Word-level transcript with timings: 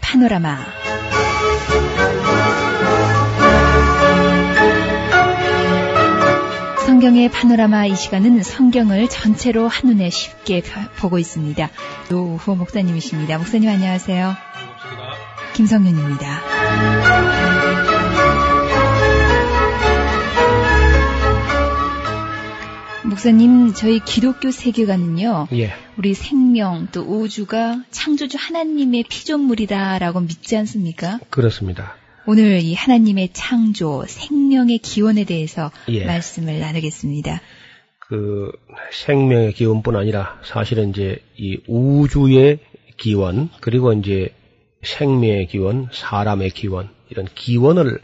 파노라마. 0.00 0.58
성경의 6.86 7.30
파노라마 7.30 7.86
이 7.86 7.94
시간은 7.94 8.42
성경을 8.42 9.08
전체로 9.08 9.68
한눈에 9.68 10.10
쉽게 10.10 10.62
보고 10.98 11.18
있습니다. 11.18 11.70
노우호 12.10 12.56
목사님이십니다. 12.56 13.38
목사님 13.38 13.68
안녕하세요. 13.68 14.34
김성윤입니다. 15.54 17.85
목사님, 23.16 23.72
저희 23.72 23.98
기독교 23.98 24.50
세계관은요. 24.50 25.48
예. 25.54 25.72
우리 25.96 26.12
생명 26.12 26.88
또 26.92 27.00
우주가 27.00 27.82
창조주 27.90 28.36
하나님의 28.38 29.04
피조물이다라고 29.08 30.20
믿지 30.20 30.54
않습니까? 30.58 31.18
그렇습니다. 31.30 31.96
오늘 32.26 32.60
이 32.60 32.74
하나님의 32.74 33.30
창조, 33.32 34.04
생명의 34.06 34.76
기원에 34.78 35.24
대해서 35.24 35.70
예. 35.88 36.04
말씀을 36.04 36.60
나누겠습니다. 36.60 37.40
그 38.00 38.52
생명의 38.92 39.54
기원뿐 39.54 39.96
아니라 39.96 40.38
사실은 40.44 40.90
이제 40.90 41.22
이 41.38 41.58
우주의 41.66 42.58
기원 42.98 43.48
그리고 43.62 43.94
이제 43.94 44.34
생명의 44.82 45.46
기원, 45.46 45.88
사람의 45.90 46.50
기원 46.50 46.90
이런 47.08 47.26
기원을 47.34 47.98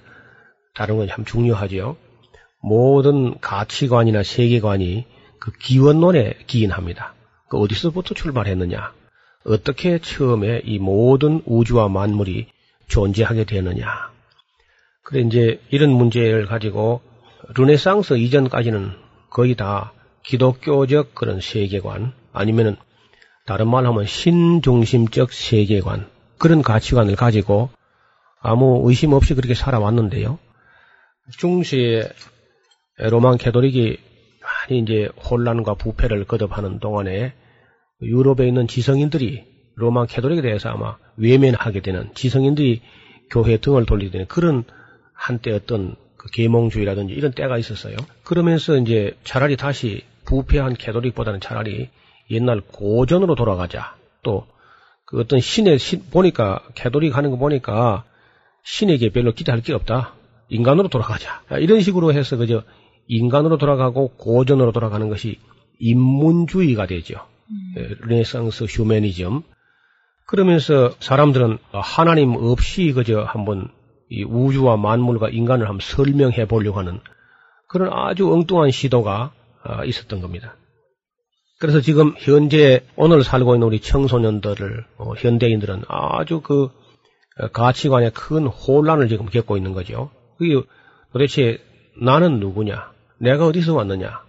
다루는 0.75 1.07
건참 1.07 1.27
중요하지요. 1.27 1.99
모든 2.63 3.39
가치관이나 3.41 4.23
세계관이 4.23 5.05
그 5.39 5.51
기원론에 5.53 6.35
기인합니다. 6.47 7.15
그 7.49 7.59
어디서부터 7.59 8.15
출발했느냐? 8.15 8.93
어떻게 9.45 9.99
처음에 9.99 10.63
이 10.65 10.79
모든 10.79 11.43
우주와 11.45 11.89
만물이 11.89 12.47
존재하게 12.87 13.45
되느냐? 13.45 14.13
그래 15.03 15.23
이제 15.23 15.61
이런 15.71 15.91
문제를 15.91 16.47
가지고 16.47 17.01
르네상스 17.55 18.15
이전까지는 18.19 18.93
거의 19.31 19.57
다 19.57 19.93
기독교적 20.23 21.17
그런 21.17 21.41
세계관 21.41 22.13
아니면은 22.33 22.77
다른 23.45 23.69
말로 23.69 23.89
하면 23.89 24.07
신중심적 24.07 25.33
세계관 25.33 26.09
그런 26.39 26.63
가치관을 26.63 27.17
가지고 27.17 27.71
아무 28.41 28.83
의심 28.85 29.13
없이 29.13 29.35
그렇게 29.35 29.55
살아왔는데요. 29.55 30.39
중시에 31.39 32.09
로만 32.99 33.39
캐도릭이 33.39 33.97
많이 34.43 34.81
이제 34.81 35.09
혼란과 35.31 35.75
부패를 35.75 36.25
거듭하는 36.25 36.79
동안에 36.79 37.33
유럽에 38.03 38.47
있는 38.47 38.67
지성인들이 38.67 39.45
로만 39.77 40.07
캐도릭에 40.07 40.43
대해서 40.43 40.71
아마 40.71 40.97
외면하게 41.17 41.81
되는 41.81 42.11
지성인들이 42.15 42.83
교회 43.31 43.57
등을 43.57 43.87
돌리게 43.87 44.11
되는 44.11 44.27
그런 44.27 44.65
한때 45.15 45.53
어떤 45.53 45.97
그 46.17 46.29
계몽주의라든지 46.31 47.15
이런 47.15 47.33
때가 47.33 47.59
있었어요. 47.59 47.97
그러면서 48.25 48.77
이제 48.77 49.17
차라리 49.25 49.57
다시 49.57 50.03
부패한 50.25 50.75
캐도릭보다는 50.75 51.41
차라리 51.41 51.89
옛날 52.31 52.61
고전으로 52.61 53.35
돌아가자. 53.35 53.97
또 54.23 54.53
그 55.13 55.21
어떤 55.21 55.41
신의 55.41 55.79
신, 55.79 56.03
보니까 56.11 56.63
캐도릭 56.75 57.19
하는 57.19 57.31
거 57.31 57.37
보니까 57.37 58.05
신에게 58.65 59.11
별로 59.11 59.33
기대할 59.33 59.61
게 59.61 59.75
없다. 59.75 60.15
인간으로 60.49 60.89
돌아가자. 60.89 61.43
이런 61.61 61.83
식으로 61.83 62.15
해서 62.15 62.39
그저 62.39 62.63
인간으로 63.13 63.59
돌아가고 63.59 64.09
고전으로 64.17 64.73
돌아가는 64.73 65.09
것이 65.09 65.39
인문주의가 65.79 66.87
되죠. 66.87 67.27
예, 67.77 67.89
르네상스 68.01 68.65
휴메니즘. 68.65 69.43
그러면서 70.27 70.95
사람들은 71.01 71.59
하나님 71.73 72.35
없이 72.37 72.93
그저 72.93 73.23
한번 73.23 73.69
이 74.09 74.25
우주와 74.25 74.77
만물과 74.77 75.29
인간을 75.29 75.69
한번 75.69 75.81
설명해 75.83 76.47
보려고 76.47 76.79
하는 76.79 77.01
그런 77.69 77.93
아주 77.93 78.33
엉뚱한 78.33 78.71
시도가 78.71 79.33
아, 79.65 79.85
있었던 79.85 80.21
겁니다. 80.21 80.57
그래서 81.59 81.81
지금 81.81 82.15
현재 82.19 82.85
오늘 82.97 83.23
살고 83.23 83.55
있는 83.55 83.67
우리 83.67 83.81
청소년들을 83.81 84.85
어, 84.99 85.13
현대인들은 85.17 85.83
아주 85.89 86.41
그 86.41 86.71
어, 87.39 87.49
가치관에 87.49 88.11
큰 88.11 88.47
혼란을 88.47 89.09
지금 89.09 89.27
겪고 89.27 89.57
있는 89.57 89.73
거죠. 89.73 90.11
그게 90.39 90.61
도대체 91.13 91.59
나는 92.01 92.41
누구냐? 92.41 92.92
내가 93.23 93.47
어디서 93.47 93.75
왔느냐? 93.75 94.21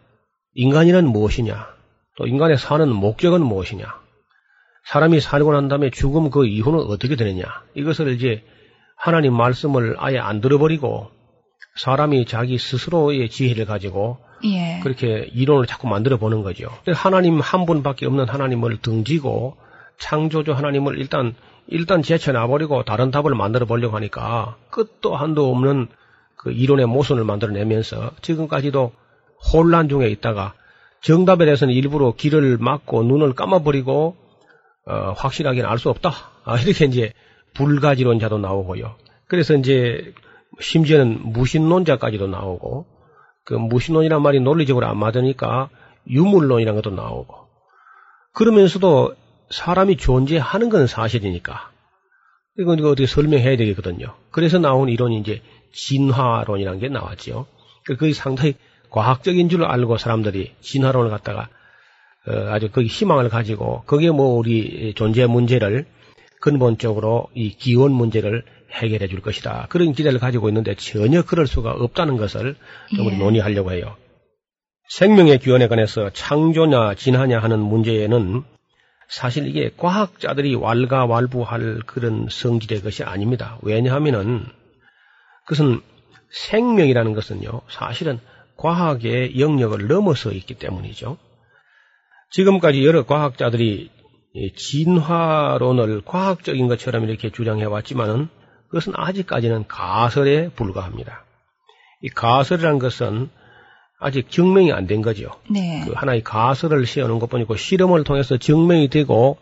인간이란 0.54 1.08
무엇이냐? 1.08 1.68
또 2.16 2.28
인간의 2.28 2.60
사는 2.60 2.88
목적은 2.88 3.44
무엇이냐? 3.44 3.86
사람이 4.86 5.20
살고 5.20 5.52
난 5.52 5.68
다음에 5.68 5.90
죽음 5.90 6.30
그 6.30 6.46
이후는 6.46 6.80
어떻게 6.80 7.16
되느냐? 7.16 7.44
이것을 7.74 8.10
이제 8.10 8.44
하나님 8.96 9.34
말씀을 9.34 9.96
아예 9.98 10.20
안 10.20 10.42
들어버리고 10.42 11.10
사람이 11.76 12.26
자기 12.26 12.60
스스로의 12.60 13.30
지혜를 13.30 13.66
가지고 13.66 14.20
예. 14.44 14.80
그렇게 14.84 15.28
이론을 15.34 15.66
자꾸 15.66 15.88
만들어 15.88 16.18
보는 16.18 16.44
거죠. 16.44 16.70
하나님 16.94 17.40
한 17.40 17.66
분밖에 17.66 18.06
없는 18.06 18.30
하나님을 18.30 18.78
등지고 18.78 19.58
창조주 19.98 20.52
하나님을 20.52 21.00
일단 21.00 21.34
일단 21.68 22.04
제쳐놔버리고 22.04 22.84
다른 22.84 23.10
답을 23.10 23.34
만들어 23.34 23.66
보려고 23.66 23.96
하니까 23.96 24.56
끝도 24.70 25.16
한도 25.16 25.50
없는 25.50 25.88
그 26.44 26.52
이론의 26.52 26.86
모순을 26.88 27.24
만들어내면서 27.24 28.12
지금까지도 28.22 28.92
혼란 29.54 29.90
중에 29.90 30.10
있다가 30.10 30.54
정답에 31.02 31.46
대해서는 31.46 31.74
일부러 31.74 32.14
길을 32.16 32.58
막고 32.60 33.04
눈을 33.04 33.34
감아버리고 33.34 34.18
어, 34.86 35.14
확실하게는 35.16 35.70
알 35.70 35.78
수 35.78 35.90
없다. 35.90 36.12
아, 36.44 36.60
이렇게 36.60 36.86
이제 36.86 37.14
불가지론자도 37.54 38.38
나오고요. 38.38 38.96
그래서 39.28 39.54
이제 39.56 40.14
심지어는 40.60 41.32
무신론자까지도 41.32 42.28
나오고 42.28 42.86
그 43.46 43.54
무신론이란 43.54 44.22
말이 44.22 44.40
논리적으로 44.40 44.86
안 44.86 44.98
맞으니까 44.98 45.70
유물론이라는 46.10 46.82
것도 46.82 46.94
나오고 46.94 47.36
그러면서도 48.34 49.16
사람이 49.50 49.98
존재하는 49.98 50.70
건 50.70 50.88
사실이니까 50.88 51.72
이건 52.60 52.80
이거 52.80 52.90
어떻게 52.90 53.08
설명해야 53.08 53.58
되겠거든요. 53.58 54.14
그래서 54.32 54.60
나온 54.60 54.90
이론이 54.90 55.20
이제 55.20 55.42
진화론이라는 55.74 56.80
게 56.80 56.90
나왔죠. 56.90 57.48
그게 57.86 58.14
상당히 58.14 58.56
과학적인 58.90 59.50
줄 59.50 59.66
알고 59.66 59.98
사람들이 59.98 60.54
진화론을 60.62 61.10
갖다가 61.10 61.50
어, 62.28 62.32
아주 62.50 62.70
거기 62.72 62.88
희망을 62.88 63.30
가지고 63.30 63.84
거기에 63.86 64.12
뭐 64.12 64.38
우리 64.38 64.94
존재 64.96 65.26
문제를 65.26 65.86
근본적으로 66.40 67.28
이 67.34 67.50
기원 67.50 67.92
문제를 67.92 68.44
해결해 68.72 69.08
줄 69.08 69.22
것이다. 69.22 69.68
그런 69.70 69.94
기대를 69.94 70.20
가지고 70.20 70.50
있는데 70.50 70.76
전혀 70.76 71.24
그럴 71.24 71.48
수가 71.48 71.72
없다는 71.72 72.18
것을 72.18 72.56
좀 72.96 73.12
예. 73.12 73.18
논의하려고 73.18 73.72
해요. 73.72 73.96
생명의 74.90 75.40
기원에 75.40 75.68
관해서 75.68 76.10
창조냐 76.12 76.96
진화냐 76.96 77.40
하는 77.40 77.60
문제에는 77.60 78.44
사실 79.14 79.48
이게 79.48 79.70
과학자들이 79.78 80.56
왈가왈부할 80.56 81.82
그런 81.86 82.28
성질의 82.32 82.82
것이 82.82 83.04
아닙니다. 83.04 83.60
왜냐하면은 83.62 84.44
그것은 85.46 85.82
생명이라는 86.32 87.14
것은요, 87.14 87.62
사실은 87.70 88.20
과학의 88.58 89.40
영역을 89.40 89.88
넘어서 89.88 90.32
있기 90.32 90.56
때문이죠. 90.56 91.18
지금까지 92.32 92.84
여러 92.84 93.06
과학자들이 93.06 93.92
이 94.34 94.54
진화론을 94.56 96.02
과학적인 96.06 96.68
것처럼 96.68 97.04
이렇게 97.04 97.30
주장해 97.30 97.66
왔지만은 97.66 98.30
그것은 98.70 98.94
아직까지는 98.96 99.68
가설에 99.68 100.50
불과합니다. 100.50 101.24
이 102.02 102.10
가설이라는 102.10 102.80
것은 102.80 103.30
아직 104.04 104.30
증명이 104.30 104.72
안 104.72 104.86
된 104.88 105.02
거죠. 105.02 105.30
네. 105.50 105.84
그 105.86 105.94
하나의 105.94 106.24
가설을 106.24 106.86
세우는 106.86 107.20
것뿐이고 107.20 107.56
실험을 107.56 108.04
통해서 108.04 108.38
증명이 108.38 108.90
되고 108.90 109.38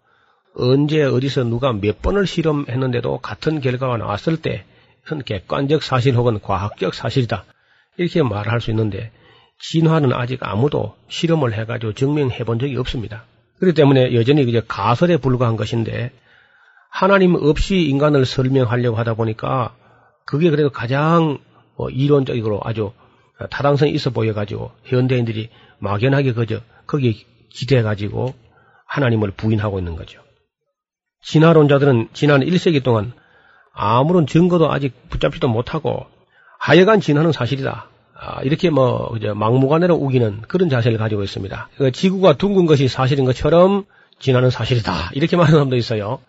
언제 0.56 1.04
어디서 1.04 1.44
누가 1.46 1.74
몇 1.74 2.02
번을 2.02 2.28
실험했는데도 2.28 3.20
같은 3.20 3.62
결과가 3.62 3.98
나왔을 3.98 4.38
때 4.38 4.64
그건 5.04 5.24
객관적 5.24 5.82
사실 5.84 6.16
혹은 6.16 6.40
과학적 6.42 6.94
사실이다. 6.94 7.46
이렇게 7.98 8.22
말할 8.24 8.62
수 8.62 8.70
있는데 8.72 9.12
진화는 9.60 10.14
아직 10.14 10.40
아무도 10.42 10.96
실험을 11.08 11.54
해가지고 11.54 11.94
증명해 11.94 12.44
본 12.44 12.60
적이 12.60 12.78
없습니다. 12.78 13.24
그렇기 13.60 13.76
때문에 13.76 14.14
여전히 14.16 14.44
이제 14.44 14.62
가설에 14.68 15.18
불과한 15.18 15.56
것인데 15.56 16.12
하나님 16.90 17.36
없이 17.36 17.82
인간을 17.84 18.26
설명하려고 18.26 18.98
하다 18.98 19.14
보니까 19.14 19.74
그게 20.26 20.50
그래도 20.50 20.70
가장 20.70 21.40
뭐 21.78 21.90
이론적으로 21.90 22.60
아주 22.64 22.92
타당성이 23.50 23.92
있어 23.92 24.10
보여가지고 24.10 24.72
현대인들이 24.84 25.50
막연하게 25.80 26.34
그저 26.34 26.60
거기에 26.88 27.14
기대해가지고 27.50 28.34
하나님을 28.86 29.32
부인하고 29.32 29.80
있는 29.80 29.96
거죠. 29.96 30.22
진화론자들은 31.24 32.10
지난 32.14 32.42
1세기 32.42 32.84
동안 32.84 33.14
아무런 33.74 34.28
증거도 34.28 34.72
아직 34.72 34.94
붙잡지도 35.10 35.48
못하고 35.48 36.06
하여간 36.60 37.00
진화는 37.00 37.32
사실이다. 37.32 37.88
아, 38.20 38.42
이렇게 38.44 38.70
뭐 38.70 39.18
막무가내로 39.36 39.96
우기는 39.96 40.42
그런 40.48 40.70
자세를 40.70 40.98
가지고 40.98 41.24
있습니다. 41.24 41.70
그 41.78 41.92
지구가 41.92 42.38
둥근 42.38 42.66
것이 42.66 42.88
사실인 42.88 43.26
것처럼 43.26 43.86
진화는 44.20 44.52
사실이다. 44.52 45.12
이렇게 45.14 45.36
말하는 45.38 45.58
사람도 45.58 45.76
있어요. 45.76 46.20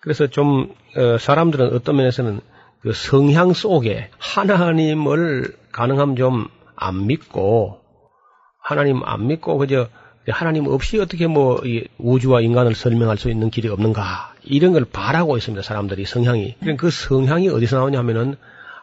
그래서 0.00 0.26
좀 0.26 0.74
어, 0.96 1.18
사람들은 1.18 1.74
어떤 1.74 1.96
면에서는 1.96 2.40
그 2.82 2.92
성향 2.92 3.52
속에 3.52 4.10
하나님을 4.18 5.54
가능하면 5.72 6.16
좀 6.16 6.60
안 6.80 7.06
믿고 7.06 7.78
하나님 8.58 9.02
안 9.04 9.26
믿고 9.28 9.58
그저 9.58 9.88
하나님 10.28 10.66
없이 10.66 10.98
어떻게 10.98 11.26
뭐 11.26 11.62
우주와 11.98 12.40
인간을 12.40 12.74
설명할 12.74 13.18
수 13.18 13.30
있는 13.30 13.50
길이 13.50 13.68
없는가 13.68 14.34
이런 14.42 14.72
걸 14.72 14.84
바라고 14.84 15.36
있습니다 15.36 15.62
사람들이 15.62 16.06
성향이 16.06 16.56
그 16.78 16.90
성향이 16.90 17.48
어디서 17.50 17.76
나오냐면은 17.76 18.36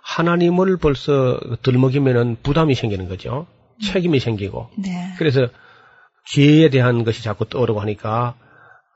하나님을 0.04 0.78
벌써 0.78 1.40
들먹이면은 1.64 2.38
부담이 2.44 2.76
생기는 2.76 3.10
거죠 3.10 3.48
책임이 3.84 4.20
생기고 4.20 4.70
네. 4.78 5.14
그래서 5.18 5.48
죄에 6.28 6.70
대한 6.70 7.04
것이 7.04 7.24
자꾸 7.24 7.46
떠오르고 7.46 7.80
하니까 7.82 8.36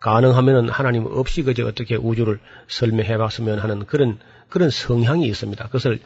가능하면은 0.02 0.70
하나님 0.70 1.06
없이 1.06 1.44
그저 1.44 1.66
어떻게 1.66 1.96
우주를 1.96 2.40
설명해 2.68 3.18
봤으면 3.18 3.60
하는 3.60 3.86
그런 3.86 4.18
그런 4.50 4.70
성향이 4.70 5.26
있습니다. 5.28 5.64
그것을 5.66 6.00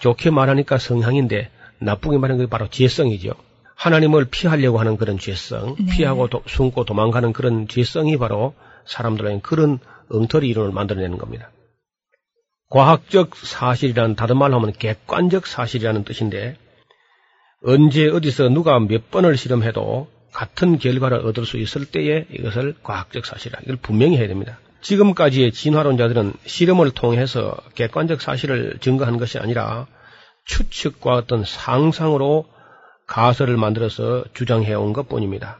좋게 0.00 0.30
말하니까 0.30 0.78
성향인데 0.78 1.50
나쁘게 1.78 2.18
말하는 2.18 2.44
게 2.44 2.50
바로 2.50 2.68
죄성이죠. 2.68 3.34
하나님을 3.76 4.26
피하려고 4.26 4.78
하는 4.78 4.96
그런 4.96 5.18
죄성, 5.18 5.76
네. 5.78 5.96
피하고 5.96 6.28
도, 6.28 6.42
숨고 6.46 6.84
도망가는 6.84 7.32
그런 7.32 7.68
죄성이 7.68 8.16
바로 8.16 8.54
사람들에게 8.86 9.40
그런 9.42 9.78
엉터리 10.10 10.48
이론을 10.48 10.72
만들어내는 10.72 11.18
겁니다. 11.18 11.50
과학적 12.70 13.36
사실이라는 13.36 14.16
다른 14.16 14.38
말로 14.38 14.56
하면 14.56 14.72
객관적 14.72 15.46
사실이라는 15.46 16.04
뜻인데 16.04 16.56
언제 17.62 18.08
어디서 18.08 18.48
누가 18.48 18.78
몇 18.78 19.10
번을 19.10 19.36
실험해도 19.36 20.08
같은 20.32 20.78
결과를 20.78 21.18
얻을 21.26 21.46
수 21.46 21.56
있을 21.58 21.86
때에 21.86 22.26
이것을 22.30 22.74
과학적 22.82 23.26
사실이라 23.26 23.60
이걸 23.64 23.76
분명히 23.76 24.16
해야 24.16 24.28
됩니다. 24.28 24.58
지금까지의 24.84 25.52
진화론자들은 25.52 26.34
실험을 26.44 26.90
통해서 26.90 27.56
객관적 27.74 28.20
사실을 28.20 28.78
증거한 28.80 29.16
것이 29.18 29.38
아니라 29.38 29.86
추측과 30.44 31.14
어떤 31.14 31.42
상상으로 31.42 32.46
가설을 33.06 33.56
만들어서 33.56 34.24
주장해온 34.34 34.92
것 34.92 35.08
뿐입니다. 35.08 35.58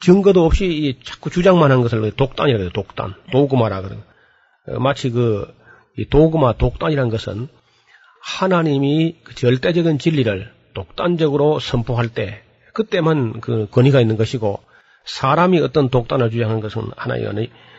증거도 0.00 0.44
없이 0.44 0.98
자꾸 1.04 1.30
주장만 1.30 1.70
한 1.70 1.82
것을 1.82 2.10
독단이라고 2.10 2.62
해요, 2.62 2.70
독단. 2.72 3.14
도그마라 3.32 3.82
그러고. 3.82 4.02
어, 4.68 4.78
마치 4.78 5.10
그, 5.10 5.52
도그마 6.10 6.54
독단이라는 6.54 7.10
것은 7.10 7.48
하나님이 8.22 9.18
그 9.24 9.34
절대적인 9.34 9.98
진리를 9.98 10.52
독단적으로 10.74 11.58
선포할 11.60 12.08
때, 12.08 12.42
그때만 12.74 13.40
그 13.40 13.68
권위가 13.70 14.00
있는 14.00 14.16
것이고, 14.16 14.60
사람이 15.04 15.60
어떤 15.60 15.88
독단을 15.88 16.30
주장하는 16.30 16.60
것은 16.60 16.82
하나의 16.96 17.24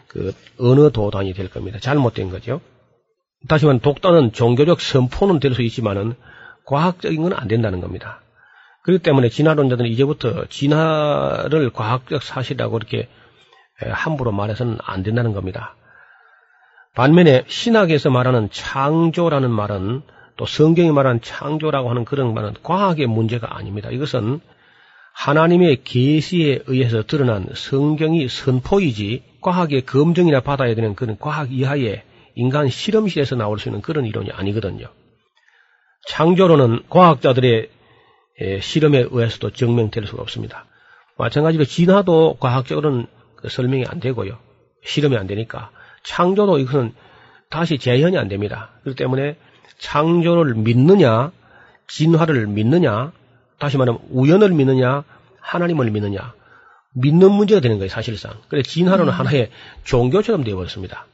그 0.09 0.33
어느 0.59 0.91
도단이 0.91 1.33
될 1.33 1.49
겁니다. 1.49 1.79
잘못된 1.79 2.29
거죠. 2.29 2.59
다시 3.47 3.65
말하면 3.65 3.79
독단은 3.81 4.33
종교적 4.33 4.81
선포는 4.81 5.39
될 5.39 5.53
수 5.53 5.61
있지만은 5.61 6.15
과학적인 6.65 7.21
건 7.21 7.33
안 7.33 7.47
된다는 7.47 7.79
겁니다. 7.79 8.21
그렇기 8.83 9.01
때문에 9.03 9.29
진화론자들은 9.29 9.89
이제부터 9.89 10.45
진화를 10.49 11.69
과학적 11.71 12.23
사실이라고 12.23 12.77
이렇게 12.77 13.07
함부로 13.79 14.31
말해서는 14.31 14.77
안 14.83 15.03
된다는 15.03 15.33
겁니다. 15.33 15.75
반면에 16.95 17.43
신학에서 17.47 18.09
말하는 18.09 18.49
창조라는 18.51 19.49
말은 19.51 20.01
또 20.37 20.45
성경이 20.45 20.91
말하는 20.91 21.21
창조라고 21.21 21.89
하는 21.89 22.03
그런 22.03 22.33
말은 22.33 22.55
과학의 22.63 23.07
문제가 23.07 23.55
아닙니다. 23.57 23.89
이것은 23.89 24.41
하나님의 25.19 25.83
계시에 25.83 26.59
의해서 26.67 27.03
드러난 27.03 27.45
성경이 27.53 28.29
선포이지 28.29 29.23
과학의 29.41 29.81
검증이나 29.81 30.39
받아야 30.39 30.73
되는 30.75 30.95
그런 30.95 31.17
과학 31.19 31.51
이하의 31.51 32.03
인간 32.35 32.69
실험실에서 32.69 33.35
나올 33.35 33.59
수 33.59 33.67
있는 33.67 33.81
그런 33.81 34.05
이론이 34.05 34.31
아니거든요. 34.31 34.87
창조론은 36.07 36.83
과학자들의 36.87 37.69
실험에 38.61 39.07
의해서도 39.11 39.49
증명될 39.49 40.07
수가 40.07 40.21
없습니다. 40.21 40.65
마찬가지로 41.17 41.65
진화도 41.65 42.37
과학적으로는 42.39 43.07
그 43.35 43.49
설명이 43.49 43.83
안 43.87 43.99
되고요. 43.99 44.37
실험이 44.85 45.17
안 45.17 45.27
되니까 45.27 45.69
창조도 46.03 46.59
이것은 46.59 46.93
다시 47.49 47.77
재현이 47.77 48.17
안 48.17 48.29
됩니다. 48.29 48.69
그렇기 48.83 48.97
때문에 48.97 49.35
창조를 49.79 50.55
믿느냐, 50.55 51.33
진화를 51.89 52.47
믿느냐, 52.47 53.11
다시 53.59 53.77
말하면 53.77 54.01
우연을 54.09 54.49
믿느냐, 54.51 55.03
하나님을 55.41 55.91
믿느냐, 55.91 56.33
믿는 56.95 57.31
문제가 57.31 57.61
되는 57.61 57.77
거예요, 57.77 57.89
사실상. 57.89 58.33
그래서 58.47 58.69
진화론은 58.69 59.13
음. 59.13 59.17
하나의 59.17 59.49
종교처럼 59.83 60.43
되어버렸습니다. 60.43 61.05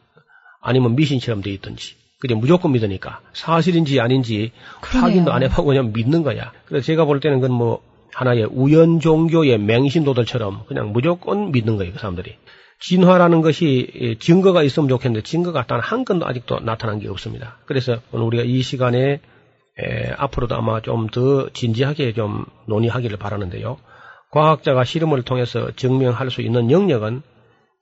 아니면 0.62 0.96
미신처럼 0.96 1.42
되어 1.42 1.54
있든지. 1.54 1.96
그래 2.20 2.34
무조건 2.34 2.72
믿으니까 2.72 3.20
사실인지 3.34 4.00
아닌지 4.00 4.52
그러네요. 4.82 5.06
확인도 5.06 5.34
안 5.34 5.44
해보고 5.44 5.66
그냥 5.66 5.92
믿는 5.94 6.24
거야. 6.24 6.54
그래서 6.66 6.86
제가 6.86 7.06
볼 7.06 7.20
때는 7.20 7.42
그건 7.42 7.56
뭐 7.56 7.84
하나의 8.14 8.46
우연 8.46 9.00
종교의 9.02 9.60
맹신도들처럼 9.60 10.64
그냥 10.68 10.92
무조건 10.94 11.52
믿는 11.52 11.76
거예요, 11.78 11.92
그 11.94 12.00
사람들이. 12.00 12.36
진화라는 12.80 13.42
것이 13.42 14.18
증거가 14.20 14.64
있으면 14.64 14.88
좋겠는데 14.90 15.24
증거가 15.24 15.66
단 15.66 15.80
한 15.82 16.06
건도 16.06 16.26
아직도 16.26 16.62
나타난 16.62 17.00
게 17.00 17.10
없습니다. 17.10 17.58
그래서 17.66 17.98
오늘 18.12 18.26
우리가 18.28 18.44
이 18.44 18.62
시간에 18.62 19.20
에, 19.80 20.12
앞으로도 20.18 20.56
아마 20.56 20.82
좀 20.82 21.08
더 21.08 21.50
진지하게 21.50 22.14
좀 22.14 22.46
논의하기를 22.68 23.18
바라는데요. 23.18 23.78
과학자가 24.32 24.84
실험을 24.84 25.24
통해서 25.24 25.72
증명할 25.72 26.32
수 26.32 26.42
있는 26.42 26.72
영역은 26.72 27.22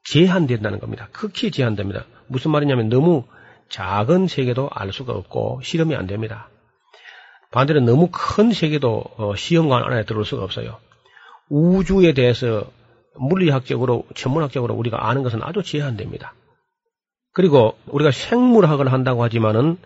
제한된다는 0.03 0.79
겁니다. 0.79 1.07
극히 1.11 1.51
제한됩니다. 1.51 2.05
무슨 2.27 2.51
말이냐면 2.51 2.89
너무 2.89 3.23
작은 3.69 4.27
세계도 4.27 4.69
알 4.71 4.91
수가 4.91 5.13
없고 5.13 5.61
실험이 5.63 5.95
안 5.95 6.05
됩니다. 6.07 6.49
반대로 7.51 7.79
너무 7.81 8.09
큰 8.11 8.51
세계도 8.51 9.03
어, 9.17 9.35
시험관 9.35 9.83
안에 9.83 10.05
들어올 10.05 10.25
수가 10.25 10.43
없어요. 10.43 10.77
우주에 11.49 12.13
대해서 12.13 12.65
물리학적으로, 13.15 14.05
천문학적으로 14.15 14.73
우리가 14.73 15.07
아는 15.07 15.23
것은 15.23 15.41
아주 15.43 15.61
제한됩니다. 15.61 16.33
그리고 17.31 17.77
우리가 17.87 18.11
생물학을 18.11 18.91
한다고 18.91 19.23
하지만은 19.23 19.77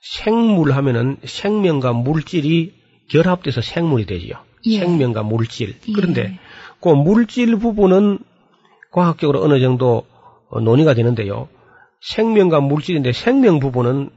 생물 0.00 0.72
하면은 0.72 1.16
생명과 1.24 1.92
물질이 1.92 2.74
결합돼서 3.10 3.60
생물이 3.60 4.06
되지요. 4.06 4.34
예. 4.66 4.78
생명과 4.78 5.22
물질. 5.22 5.76
예. 5.88 5.92
그런데 5.92 6.38
그 6.80 6.88
물질 6.88 7.56
부분은 7.56 8.18
과학적으로 8.92 9.42
어느 9.42 9.60
정도 9.60 10.06
어, 10.48 10.60
논의가 10.60 10.94
되는데요. 10.94 11.48
생명과 12.00 12.60
물질인데 12.60 13.12
생명 13.12 13.60
부분은 13.60 14.10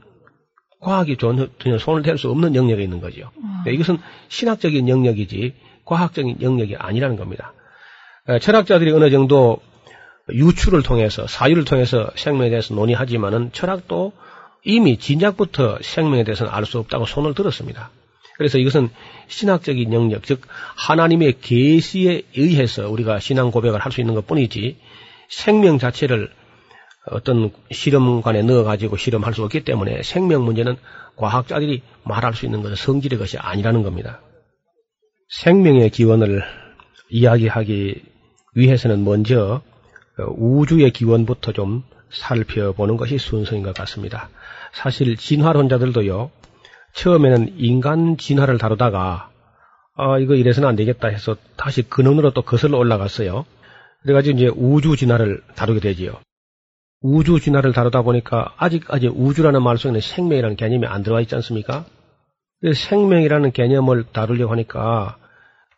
과학이 0.80 1.16
전혀, 1.16 1.48
손을 1.78 2.02
댈 2.02 2.18
수 2.18 2.30
없는 2.30 2.54
영역에 2.54 2.82
있는 2.82 3.00
거죠. 3.00 3.30
음. 3.38 3.72
이것은 3.72 3.98
신학적인 4.28 4.88
영역이지 4.88 5.54
과학적인 5.84 6.42
영역이 6.42 6.76
아니라는 6.76 7.16
겁니다. 7.16 7.52
어, 8.26 8.38
철학자들이 8.38 8.90
어느 8.92 9.10
정도 9.10 9.60
유추를 10.30 10.82
통해서 10.82 11.26
사유를 11.26 11.64
통해서 11.64 12.10
생명에 12.16 12.50
대해서 12.50 12.74
논의하지만은 12.74 13.50
철학도 13.52 14.12
이미 14.64 14.96
진작부터 14.98 15.78
생명에 15.82 16.24
대해서는 16.24 16.52
알 16.52 16.64
수 16.64 16.78
없다고 16.78 17.06
손을 17.06 17.34
들었습니다. 17.34 17.90
그래서 18.36 18.58
이것은 18.58 18.88
신학적인 19.28 19.92
영역, 19.92 20.24
즉 20.24 20.40
하나님의 20.76 21.40
계시에 21.40 22.22
의해서 22.34 22.88
우리가 22.90 23.20
신앙 23.20 23.50
고백을 23.50 23.78
할 23.78 23.92
수 23.92 24.00
있는 24.00 24.14
것뿐이지 24.14 24.76
생명 25.28 25.78
자체를 25.78 26.30
어떤 27.10 27.52
실험관에 27.70 28.42
넣어가지고 28.42 28.96
실험할 28.96 29.34
수 29.34 29.44
없기 29.44 29.64
때문에 29.64 30.02
생명 30.02 30.44
문제는 30.44 30.76
과학자들이 31.16 31.82
말할 32.04 32.34
수 32.34 32.46
있는 32.46 32.62
것은 32.62 32.76
성질의 32.76 33.18
것이 33.18 33.36
아니라는 33.38 33.82
겁니다. 33.82 34.20
생명의 35.28 35.90
기원을 35.90 36.42
이야기하기 37.10 38.02
위해서는 38.54 39.04
먼저 39.04 39.62
우주의 40.36 40.90
기원부터 40.90 41.52
좀 41.52 41.84
살펴보는 42.14 42.96
것이 42.96 43.18
순서인 43.18 43.62
것 43.62 43.74
같습니다. 43.74 44.28
사실 44.72 45.16
진화론자들도요, 45.16 46.30
처음에는 46.94 47.54
인간 47.58 48.16
진화를 48.16 48.58
다루다가 48.58 49.30
아, 49.96 50.18
이거 50.18 50.34
이래서는 50.34 50.68
안 50.68 50.76
되겠다 50.76 51.08
해서 51.08 51.36
다시 51.56 51.82
근원으로 51.82 52.32
또 52.32 52.42
거슬러 52.42 52.78
올라갔어요. 52.78 53.44
그래가지고 54.02 54.36
이제 54.36 54.50
우주 54.54 54.96
진화를 54.96 55.42
다루게 55.54 55.80
되지요. 55.80 56.18
우주 57.00 57.38
진화를 57.38 57.72
다루다 57.72 58.02
보니까 58.02 58.54
아직까지 58.56 59.08
우주라는 59.08 59.62
말 59.62 59.78
속에는 59.78 60.00
생명이라는 60.00 60.56
개념이 60.56 60.86
안 60.86 61.02
들어와 61.02 61.20
있지 61.20 61.34
않습니까? 61.36 61.84
그래서 62.60 62.88
생명이라는 62.88 63.52
개념을 63.52 64.04
다루려고 64.12 64.52
하니까 64.52 65.16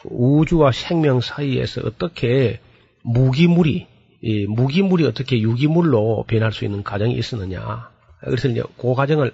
우주와 0.04 0.72
생명 0.72 1.20
사이에서 1.20 1.82
어떻게 1.84 2.60
무기물이, 3.02 3.86
이 4.26 4.44
무기물이 4.48 5.06
어떻게 5.06 5.40
유기물로 5.40 6.24
변할 6.26 6.52
수 6.52 6.64
있는 6.64 6.82
과정이 6.82 7.14
있었느냐. 7.14 7.90
그래서 8.22 8.48
이제 8.48 8.60
그 8.76 8.92
과정을 8.92 9.32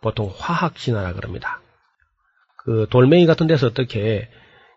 보통 0.00 0.32
화학 0.36 0.74
진화라 0.74 1.12
그럽니다. 1.12 1.60
그 2.56 2.88
돌멩이 2.90 3.26
같은 3.26 3.46
데서 3.46 3.68
어떻게 3.68 4.28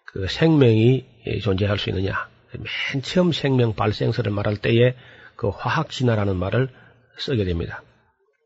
그 0.06 0.28
생명이 0.28 1.06
존재할 1.42 1.80
수 1.80 1.90
있느냐. 1.90 2.28
맨 2.52 3.02
처음 3.02 3.32
생명 3.32 3.74
발생설을 3.74 4.32
말할 4.32 4.58
때에 4.58 4.94
그 5.36 5.50
화학 5.50 5.90
진화라는 5.90 6.36
말을 6.36 6.70
쓰게 7.18 7.44
됩니다. 7.44 7.82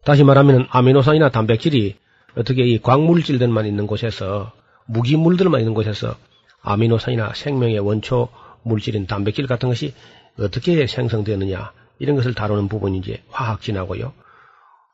다시 0.06 0.24
말하면 0.24 0.68
아미노산이나 0.70 1.32
단백질이 1.32 1.98
어떻게 2.38 2.64
이 2.64 2.80
광물질들만 2.80 3.66
있는 3.66 3.88
곳에서 3.88 4.54
무기물들만 4.88 5.60
있는 5.60 5.74
곳에서 5.74 6.16
아미노산이나 6.62 7.34
생명의 7.36 7.80
원초 7.80 8.30
물질인 8.64 9.06
단백질 9.06 9.48
같은 9.48 9.68
것이 9.68 9.94
어떻게 10.38 10.86
생성되느냐 10.88 11.72
이런 12.00 12.16
것을 12.16 12.34
다루는 12.34 12.68
부분이 12.68 12.98
이제 12.98 13.22
화학 13.30 13.62
진화고요. 13.62 14.14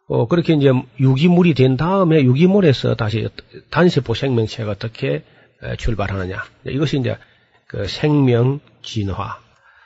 어, 0.07 0.27
그렇게 0.27 0.53
이제 0.53 0.71
유기물이 0.99 1.53
된 1.55 1.77
다음에 1.77 2.23
유기물에서 2.23 2.95
다시 2.95 3.27
단세포 3.71 4.13
생명체가 4.13 4.71
어떻게 4.71 5.23
출발하느냐. 5.77 6.43
이것이 6.65 6.99
이제 6.99 7.17
그 7.67 7.87
생명 7.87 8.59
진화, 8.81 9.39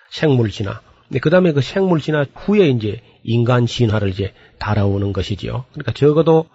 생물 0.10 0.50
진화. 0.50 0.82
그 1.22 1.30
다음에 1.30 1.54
그 1.54 1.62
생물 1.62 2.02
진화 2.02 2.26
후에 2.36 2.68
이제 2.70 3.02
인간 3.24 3.66
진화를 3.66 4.10
이제 4.10 4.34
달아오는 4.60 5.14
것이지요. 5.14 5.66
그러니까 5.72 5.94
적어도 5.94 6.46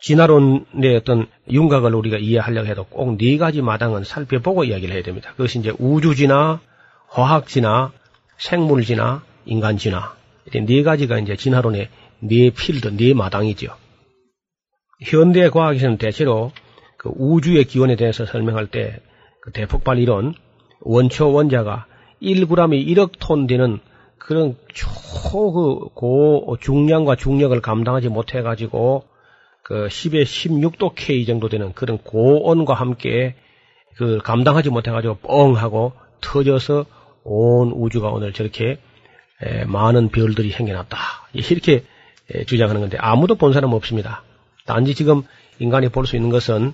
진화론의 0.00 0.96
어떤 0.96 1.26
윤곽을 1.50 1.94
우리가 1.94 2.18
이해하려고 2.18 2.68
해도 2.68 2.84
꼭 2.84 3.16
네 3.16 3.38
가지 3.38 3.62
마당은 3.62 4.04
살펴보고 4.04 4.64
이야기를 4.64 4.94
해야 4.94 5.02
됩니다. 5.02 5.30
그것이 5.32 5.58
이제 5.58 5.72
우주 5.78 6.14
진화, 6.14 6.60
화학 7.08 7.46
진화, 7.48 7.90
생물 8.36 8.82
진화, 8.84 9.22
인간 9.46 9.76
진화. 9.76 10.14
이렇게 10.44 10.60
네 10.60 10.82
가지가 10.82 11.18
이제 11.18 11.36
진화론의 11.36 11.88
네 12.20 12.50
필드, 12.50 12.96
네 12.96 13.14
마당이죠. 13.14 13.74
현대 15.02 15.48
과학에서는 15.50 15.98
대체로 15.98 16.52
그 16.96 17.10
우주의 17.14 17.64
기원에 17.64 17.96
대해서 17.96 18.26
설명할 18.26 18.66
때 18.68 19.00
그 19.44 19.52
대폭발 19.52 19.98
이론, 19.98 20.32
원초 20.80 21.30
원자가 21.30 21.84
1g이 22.22 22.86
1억 22.88 23.18
톤 23.20 23.46
되는 23.46 23.78
그런 24.16 24.56
초고 24.72 26.56
중량과 26.58 27.16
중력을 27.16 27.60
감당하지 27.60 28.08
못해 28.08 28.40
가지고 28.40 29.04
그 29.62 29.86
10에 29.88 30.22
16도 30.22 30.94
K 30.94 31.26
정도 31.26 31.50
되는 31.50 31.74
그런 31.74 31.98
고온과 31.98 32.72
함께 32.72 33.34
그 33.98 34.16
감당하지 34.24 34.70
못해 34.70 34.90
가지고 34.90 35.16
뻥 35.16 35.56
하고 35.56 35.92
터져서 36.22 36.86
온 37.24 37.72
우주가 37.72 38.10
오늘 38.10 38.32
저렇게 38.32 38.78
많은 39.66 40.08
별들이 40.10 40.50
생겨났다. 40.50 40.98
이렇게 41.32 41.84
주장하는 42.46 42.80
건데 42.80 42.96
아무도 43.00 43.34
본 43.34 43.52
사람 43.52 43.72
없습니다. 43.72 44.22
단지 44.66 44.94
지금 44.94 45.22
인간이 45.58 45.88
볼 45.88 46.06
수 46.06 46.16
있는 46.16 46.30
것은 46.30 46.72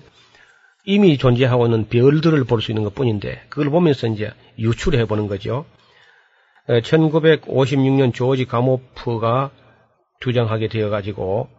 이미 0.85 1.17
존재하고 1.17 1.65
있는 1.65 1.87
별들을 1.87 2.43
볼 2.45 2.61
수 2.61 2.71
있는 2.71 2.83
것 2.83 2.95
뿐인데 2.95 3.43
그걸 3.49 3.69
보면서 3.69 4.07
이제 4.07 4.31
유출해 4.57 5.05
보는 5.05 5.27
거죠. 5.27 5.65
1956년 6.67 8.13
조지 8.13 8.45
가모프가 8.45 9.51
주장하게 10.21 10.67
되어 10.67 10.89
가지고 10.89 11.49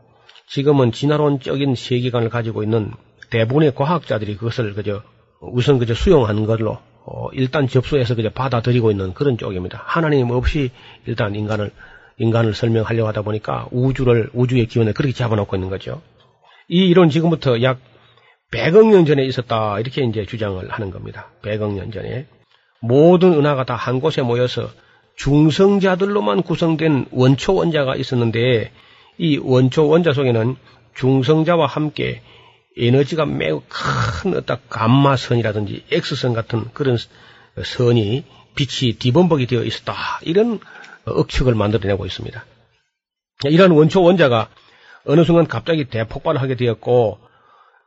지금은 0.48 0.92
진화론적인 0.92 1.74
세계관을 1.74 2.28
가지고 2.30 2.62
있는 2.62 2.92
대부분의 3.30 3.74
과학자들이 3.74 4.36
그것을 4.36 4.74
그저 4.74 5.02
우선 5.40 5.78
그저 5.78 5.94
수용하는 5.94 6.46
걸로 6.46 6.78
어, 7.04 7.28
일단 7.32 7.66
접수해서 7.66 8.14
그저 8.14 8.30
받아들이고 8.30 8.90
있는 8.90 9.12
그런 9.14 9.36
쪽입니다. 9.38 9.82
하나님 9.84 10.30
없이 10.30 10.70
일단 11.06 11.34
인간을 11.34 11.70
인간을 12.18 12.54
설명하려고 12.54 13.08
하다 13.08 13.22
보니까 13.22 13.66
우주를 13.72 14.30
우주의 14.34 14.66
기원을 14.66 14.92
그렇게 14.92 15.12
잡아놓고 15.12 15.56
있는 15.56 15.68
거죠. 15.70 16.02
이 16.68 16.86
이론 16.88 17.10
지금부터 17.10 17.62
약 17.62 17.78
100억 18.52 18.90
년 18.90 19.04
전에 19.06 19.24
있었다 19.24 19.80
이렇게 19.80 20.04
이제 20.04 20.24
주장을 20.26 20.68
하는 20.70 20.90
겁니다. 20.90 21.30
100억 21.42 21.72
년 21.72 21.90
전에 21.90 22.26
모든 22.80 23.32
은하가 23.32 23.64
다 23.64 23.74
한 23.74 24.00
곳에 24.00 24.22
모여서 24.22 24.68
중성자들로만 25.16 26.42
구성된 26.42 27.06
원초 27.10 27.54
원자가 27.54 27.96
있었는데 27.96 28.70
이 29.18 29.38
원초 29.38 29.88
원자 29.88 30.12
속에는 30.12 30.56
중성자와 30.94 31.66
함께 31.66 32.22
에너지가 32.76 33.26
매우 33.26 33.62
큰 33.68 34.36
어떤 34.36 34.58
감마선이라든지 34.68 35.84
X선 35.90 36.32
같은 36.32 36.64
그런 36.72 36.96
선이 37.62 38.24
빛이 38.54 38.94
뒤범벅이 38.94 39.46
되어 39.46 39.62
있었다. 39.64 39.94
이런 40.22 40.60
억측을 41.04 41.54
만들어내고 41.54 42.06
있습니다. 42.06 42.44
이러한 43.44 43.72
원초 43.72 44.02
원자가 44.02 44.48
어느 45.04 45.24
순간 45.24 45.46
갑자기 45.46 45.84
대폭발을 45.84 46.40
하게 46.40 46.54
되었고 46.54 47.18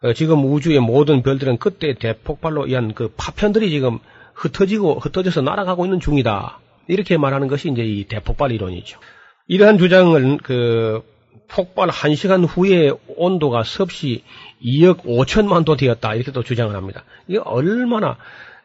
어, 0.04 0.14
지금 0.14 0.46
우주의 0.46 0.80
모든 0.80 1.24
별들은 1.24 1.58
그때 1.58 1.94
대폭발로 1.94 2.68
의한 2.68 2.94
그 2.94 3.14
파편들이 3.16 3.70
지금 3.70 4.00
흩어지고 4.34 5.00
흩어져서 5.00 5.42
날아가고 5.42 5.86
있는 5.86 6.00
중이다. 6.00 6.60
이렇게 6.88 7.18
말하는 7.18 7.48
것이 7.48 7.70
이제 7.70 7.84
이 7.84 8.04
대폭발 8.06 8.52
이론이죠. 8.52 9.00
이러한 9.48 9.78
주장을 9.78 10.38
그 10.44 11.02
폭발 11.48 11.90
1시간 11.90 12.46
후에 12.48 12.92
온도가 13.08 13.64
섭씨 13.64 14.24
2억 14.64 15.04
5천만 15.04 15.66
도 15.66 15.76
되었다. 15.76 16.16
이렇게 16.16 16.32
또 16.32 16.44
주장을 16.44 16.74
합니다. 16.76 17.04
이게 17.28 17.40
얼마나 17.40 18.18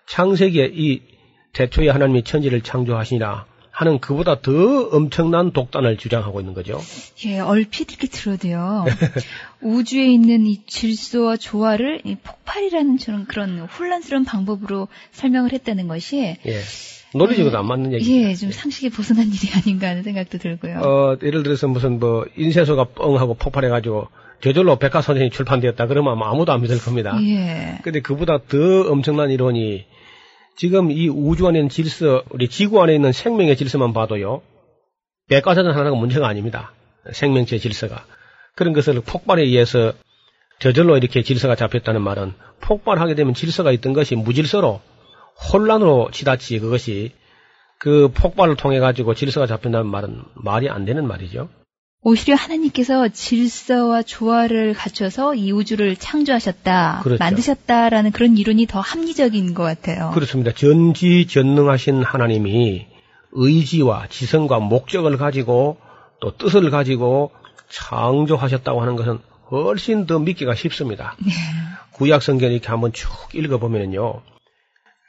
창세기에 0.06 0.70
이 0.74 1.02
대초에 1.52 1.88
하나님이 1.88 2.22
천지를 2.24 2.60
창조하시니라 2.62 3.46
하는 3.70 3.98
그보다 3.98 4.40
더 4.40 4.88
엄청난 4.92 5.52
독단을 5.52 5.96
주장하고 5.96 6.40
있는 6.40 6.52
거죠. 6.54 6.78
예, 7.24 7.38
얼핏 7.38 7.90
이렇게 7.90 8.08
들어도요. 8.08 8.84
우주에 9.62 10.06
있는 10.06 10.46
이 10.46 10.64
질서와 10.66 11.36
조화를 11.36 12.02
이 12.04 12.16
폭발이라는 12.16 12.98
저런 12.98 13.26
그런 13.26 13.60
혼란스러운 13.60 14.24
방법으로 14.24 14.88
설명을 15.12 15.52
했다는 15.52 15.88
것이 15.88 16.36
예. 16.44 16.60
논리적으로 17.14 17.58
안 17.58 17.66
맞는 17.66 17.92
얘기죠. 17.94 18.12
예, 18.12 18.34
좀 18.34 18.50
상식에 18.50 18.88
벗어난 18.88 19.26
일이 19.32 19.52
아닌가 19.54 19.88
하는 19.88 20.02
생각도 20.02 20.38
들고요. 20.38 20.78
어, 20.80 21.16
예를 21.22 21.42
들어서 21.42 21.68
무슨 21.68 21.98
뭐 21.98 22.24
인쇄소가 22.36 22.84
뻥하고 22.84 23.34
폭발해가지고 23.34 24.08
저절로 24.42 24.76
백과선생이 24.76 25.30
출판되었다 25.30 25.86
그러면 25.86 26.16
아무도 26.22 26.52
안 26.52 26.62
믿을 26.62 26.78
겁니다. 26.78 27.16
예. 27.22 27.78
근데 27.82 28.00
그보다 28.00 28.38
더 28.38 28.90
엄청난 28.90 29.30
이론이 29.30 29.84
지금 30.56 30.90
이 30.90 31.08
우주 31.08 31.46
안에 31.46 31.58
있는 31.58 31.68
질서, 31.68 32.22
우리 32.30 32.48
지구 32.48 32.82
안에 32.82 32.94
있는 32.94 33.12
생명의 33.12 33.56
질서만 33.56 33.92
봐도요. 33.92 34.42
백과사전 35.28 35.74
하나가 35.74 35.96
문제가 35.96 36.28
아닙니다. 36.28 36.72
생명체 37.12 37.58
질서가. 37.58 38.04
그런 38.54 38.72
것을 38.72 39.00
폭발에 39.00 39.42
의해서 39.42 39.92
저절로 40.58 40.98
이렇게 40.98 41.22
질서가 41.22 41.54
잡혔다는 41.54 42.02
말은 42.02 42.34
폭발하게 42.60 43.14
되면 43.14 43.32
질서가 43.32 43.72
있던 43.72 43.94
것이 43.94 44.16
무질서로 44.16 44.82
혼란으로 45.52 46.10
치닫지 46.12 46.58
그것이 46.58 47.12
그 47.78 48.10
폭발을 48.14 48.56
통해 48.56 48.78
가지고 48.78 49.14
질서가 49.14 49.46
잡힌다는 49.46 49.86
말은 49.86 50.22
말이 50.34 50.68
안 50.68 50.84
되는 50.84 51.06
말이죠. 51.06 51.48
오히려 52.02 52.34
하나님께서 52.34 53.08
질서와 53.08 54.02
조화를 54.02 54.72
갖춰서 54.72 55.34
이 55.34 55.52
우주를 55.52 55.96
창조하셨다, 55.96 57.00
그렇죠. 57.02 57.22
만드셨다라는 57.22 58.12
그런 58.12 58.38
이론이 58.38 58.66
더 58.66 58.80
합리적인 58.80 59.52
것 59.52 59.62
같아요. 59.62 60.10
그렇습니다. 60.14 60.52
전지전능하신 60.52 62.02
하나님이 62.02 62.86
의지와 63.32 64.06
지성과 64.08 64.60
목적을 64.60 65.18
가지고 65.18 65.76
또 66.20 66.36
뜻을 66.36 66.70
가지고 66.70 67.32
창조하셨다고 67.68 68.80
하는 68.80 68.96
것은 68.96 69.18
훨씬 69.50 70.06
더 70.06 70.18
믿기가 70.18 70.54
쉽습니다. 70.54 71.16
네. 71.18 71.32
구약 71.92 72.22
성경 72.22 72.50
이렇게 72.50 72.68
한번 72.68 72.92
쭉 72.92 73.10
읽어보면요. 73.34 74.22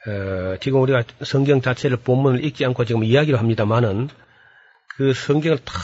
어, 0.06 0.56
지금 0.60 0.80
우리가 0.82 1.04
성경 1.22 1.60
자체를 1.60 1.98
본문을 1.98 2.44
읽지 2.44 2.64
않고 2.64 2.84
지금 2.84 3.04
이야기를 3.04 3.38
합니다만은 3.38 4.08
그 4.96 5.14
성경을 5.14 5.58
탁 5.64 5.74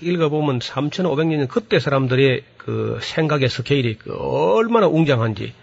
읽어보면 0.00 0.58
3,500년 0.58 1.48
그때 1.48 1.78
사람들의 1.78 2.44
그 2.56 2.98
생각의 3.00 3.48
스케일이 3.48 3.96
그 3.96 4.14
얼마나 4.14 4.86
웅장한지 4.86 5.54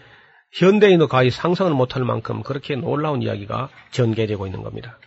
현대인도 0.53 1.07
거의 1.07 1.31
상상을 1.31 1.71
못할 1.73 2.03
만큼 2.03 2.43
그렇게 2.43 2.75
놀라운 2.75 3.21
이야기가 3.21 3.69
전개되고 3.91 4.45
있는 4.45 4.61
겁니다. 4.61 4.97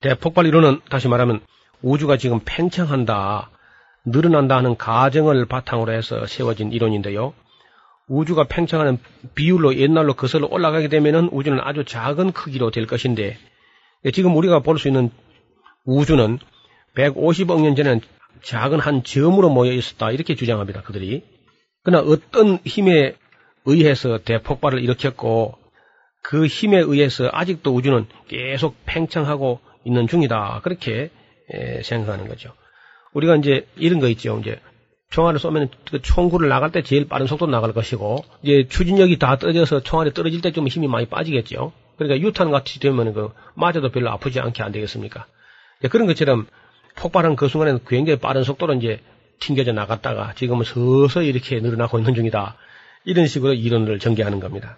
대폭발 0.00 0.46
이론은 0.46 0.80
다시 0.90 1.08
말하면 1.08 1.40
우주가 1.82 2.16
지금 2.16 2.40
팽창한다, 2.44 3.50
늘어난다 4.04 4.56
하는 4.56 4.76
가정을 4.76 5.46
바탕으로 5.46 5.92
해서 5.92 6.26
세워진 6.26 6.72
이론인데요. 6.72 7.32
우주가 8.10 8.44
팽창하는 8.44 8.98
비율로 9.36 9.76
옛날로 9.76 10.14
거슬러 10.14 10.48
올라가게 10.50 10.88
되면은 10.88 11.28
우주는 11.30 11.58
아주 11.62 11.84
작은 11.84 12.32
크기로 12.32 12.72
될 12.72 12.86
것인데 12.86 13.38
예, 14.04 14.10
지금 14.10 14.36
우리가 14.36 14.60
볼 14.60 14.78
수 14.78 14.88
있는 14.88 15.10
우주는 15.84 16.38
150억 16.96 17.62
년 17.62 17.76
전에는 17.76 18.00
작은 18.42 18.80
한 18.80 19.04
점으로 19.04 19.48
모여 19.48 19.72
있었다 19.72 20.10
이렇게 20.10 20.34
주장합니다 20.34 20.82
그들이. 20.82 21.22
그러나 21.84 22.04
어떤 22.04 22.58
힘에 22.64 23.14
의해서 23.64 24.18
대폭발을 24.18 24.82
일으켰고 24.82 25.56
그 26.22 26.46
힘에 26.46 26.78
의해서 26.78 27.28
아직도 27.32 27.72
우주는 27.72 28.06
계속 28.26 28.74
팽창하고 28.86 29.60
있는 29.84 30.08
중이다 30.08 30.62
그렇게 30.64 31.10
예, 31.54 31.82
생각하는 31.82 32.26
거죠. 32.26 32.52
우리가 33.14 33.36
이제 33.36 33.66
이런 33.76 34.00
거 34.00 34.08
있죠. 34.08 34.38
이제 34.40 34.58
총알을 35.10 35.40
쏘면 35.40 35.68
그 35.90 36.00
총구를 36.00 36.48
나갈 36.48 36.70
때 36.70 36.82
제일 36.82 37.08
빠른 37.08 37.26
속도로 37.26 37.50
나갈 37.50 37.72
것이고 37.72 38.24
이제 38.42 38.66
추진력이 38.68 39.18
다 39.18 39.36
떨어져서 39.36 39.80
총알이 39.80 40.14
떨어질 40.14 40.40
때 40.40 40.52
좀 40.52 40.68
힘이 40.68 40.86
많이 40.88 41.06
빠지겠죠. 41.06 41.72
그러니까 41.96 42.26
유탄 42.26 42.50
같이 42.50 42.80
되면 42.80 43.12
그 43.12 43.30
맞아도 43.54 43.90
별로 43.90 44.10
아프지 44.10 44.40
않게 44.40 44.62
안 44.62 44.72
되겠습니까? 44.72 45.26
그런 45.90 46.06
것처럼 46.06 46.46
폭발한 46.96 47.36
그 47.36 47.48
순간에는 47.48 47.80
굉장히 47.86 48.18
빠른 48.18 48.44
속도로 48.44 48.74
이제 48.74 49.00
튕겨져 49.40 49.72
나갔다가 49.72 50.32
지금은 50.34 50.64
서서히 50.64 51.28
이렇게 51.28 51.60
늘어나고 51.60 51.98
있는 51.98 52.14
중이다. 52.14 52.56
이런 53.04 53.26
식으로 53.26 53.54
이론을 53.54 53.98
전개하는 53.98 54.40
겁니다. 54.40 54.76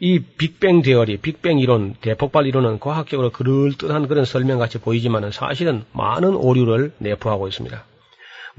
이 0.00 0.20
빅뱅 0.20 0.82
대어리, 0.82 1.16
빅뱅 1.16 1.58
이론, 1.58 1.96
대폭발 2.00 2.46
이론은 2.46 2.78
과학적으로 2.78 3.30
그럴듯한 3.30 4.06
그런 4.06 4.24
설명같이 4.24 4.78
보이지만 4.78 5.30
사실은 5.32 5.84
많은 5.92 6.36
오류를 6.36 6.92
내포하고 6.98 7.48
있습니다. 7.48 7.84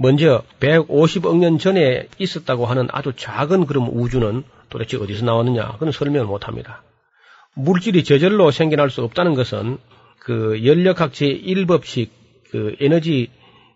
먼저 0.02 0.44
150억 0.62 1.38
년 1.40 1.58
전에 1.60 2.08
있었다고 2.18 2.66
하는 2.66 2.88
아주 2.92 3.12
작은 3.18 3.66
그런 3.66 3.84
우주는 3.88 4.44
도대체 4.70 4.96
어디서 4.96 5.26
나왔느냐? 5.26 5.74
그건 5.74 5.92
설명을 5.92 6.26
못 6.26 6.48
합니다. 6.48 6.84
물질이 7.56 8.06
저절로 8.06 8.50
생겨날 8.52 8.90
수 8.90 9.04
없다는 9.04 9.34
것은 9.34 9.78
그 10.20 10.62
연력학 10.64 11.12
제1법칙, 11.12 12.10
그 12.50 12.76
에너지 12.80 13.30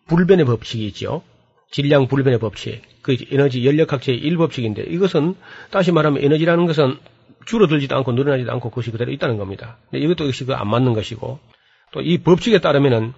불변의 0.07 0.45
법칙이 0.45 0.85
있죠. 0.87 1.23
질량 1.71 2.07
불변의 2.07 2.39
법칙, 2.39 2.81
그 3.01 3.17
에너지 3.31 3.65
연력학 3.65 3.99
제1법칙인데 4.01 4.89
이것은 4.91 5.35
다시 5.71 5.91
말하면 5.91 6.23
에너지라는 6.23 6.67
것은 6.67 6.97
줄어들지도 7.45 7.97
않고 7.97 8.13
늘어나지도 8.13 8.49
않고 8.53 8.69
그것이 8.69 8.91
그대로 8.91 9.11
있다는 9.11 9.37
겁니다. 9.37 9.77
이것도 9.91 10.27
역시 10.27 10.45
그 10.45 10.53
안 10.53 10.69
맞는 10.69 10.93
것이고 10.93 11.39
또 11.91 12.01
이 12.01 12.19
법칙에 12.19 12.59
따르면은 12.59 13.13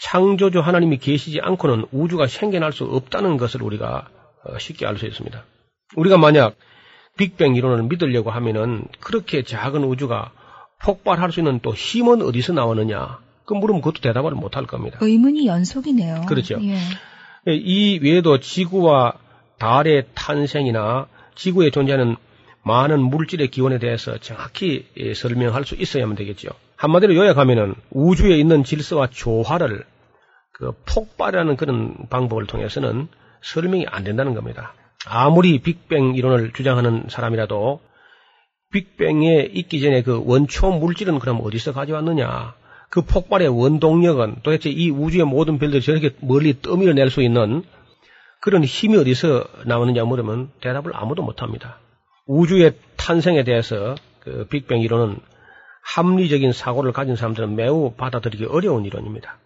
창조주 0.00 0.60
하나님이 0.60 0.98
계시지 0.98 1.40
않고는 1.42 1.86
우주가 1.92 2.26
생겨날 2.26 2.72
수 2.72 2.84
없다는 2.84 3.36
것을 3.36 3.62
우리가 3.62 4.08
어, 4.44 4.58
쉽게 4.58 4.86
알 4.86 4.96
수 4.96 5.06
있습니다. 5.06 5.44
우리가 5.96 6.16
만약 6.16 6.56
빅뱅 7.18 7.54
이론을 7.56 7.84
믿으려고 7.84 8.30
하면은 8.30 8.84
그렇게 9.00 9.42
작은 9.42 9.84
우주가 9.84 10.32
폭발할 10.82 11.32
수 11.32 11.40
있는 11.40 11.60
또 11.60 11.74
힘은 11.74 12.22
어디서 12.22 12.54
나오느냐? 12.54 13.18
그 13.44 13.54
물으면 13.54 13.82
그것도 13.82 14.00
대답을 14.00 14.32
못할 14.32 14.66
겁니다. 14.66 14.98
의문이 15.00 15.46
연속이네요. 15.46 16.22
그렇죠. 16.26 16.58
예. 16.62 16.76
예, 17.48 17.54
이 17.54 17.98
외에도 17.98 18.38
지구와 18.38 19.14
달의 19.58 20.06
탄생이나 20.14 21.08
지구에 21.34 21.70
존재하는 21.70 22.16
많은 22.62 23.00
물질의 23.00 23.48
기원에 23.48 23.78
대해서 23.78 24.16
정확히 24.18 24.86
예, 24.96 25.12
설명할 25.12 25.64
수 25.64 25.74
있어야만 25.74 26.16
되겠죠. 26.16 26.50
한마디로 26.76 27.14
요약하면은 27.14 27.74
우주에 27.90 28.38
있는 28.38 28.64
질서와 28.64 29.08
조화를 29.08 29.84
그 30.60 30.72
폭발하는 30.84 31.56
그런 31.56 31.96
방법을 32.10 32.46
통해서는 32.46 33.08
설명이 33.40 33.86
안 33.88 34.04
된다는 34.04 34.34
겁니다. 34.34 34.74
아무리 35.06 35.58
빅뱅 35.58 36.14
이론을 36.14 36.52
주장하는 36.52 37.06
사람이라도 37.08 37.80
빅뱅에 38.70 39.48
있기 39.52 39.80
전에 39.80 40.02
그 40.02 40.22
원초 40.22 40.70
물질은 40.72 41.18
그럼 41.18 41.40
어디서 41.42 41.72
가져왔느냐? 41.72 42.54
그 42.90 43.00
폭발의 43.00 43.48
원동력은 43.48 44.36
도대체 44.42 44.68
이 44.68 44.90
우주의 44.90 45.24
모든 45.24 45.58
별들이 45.58 45.80
저렇게 45.80 46.10
멀리 46.20 46.60
떠밀어 46.60 46.92
낼 46.92 47.08
수 47.08 47.22
있는 47.22 47.62
그런 48.42 48.62
힘이 48.62 48.98
어디서 48.98 49.44
나오느냐 49.64 50.04
물으면 50.04 50.50
대답을 50.60 50.92
아무도 50.94 51.22
못 51.22 51.40
합니다. 51.40 51.78
우주의 52.26 52.74
탄생에 52.96 53.44
대해서 53.44 53.94
그 54.20 54.46
빅뱅 54.50 54.82
이론은 54.82 55.18
합리적인 55.82 56.52
사고를 56.52 56.92
가진 56.92 57.16
사람들은 57.16 57.56
매우 57.56 57.94
받아들이기 57.96 58.44
어려운 58.44 58.84
이론입니다. 58.84 59.38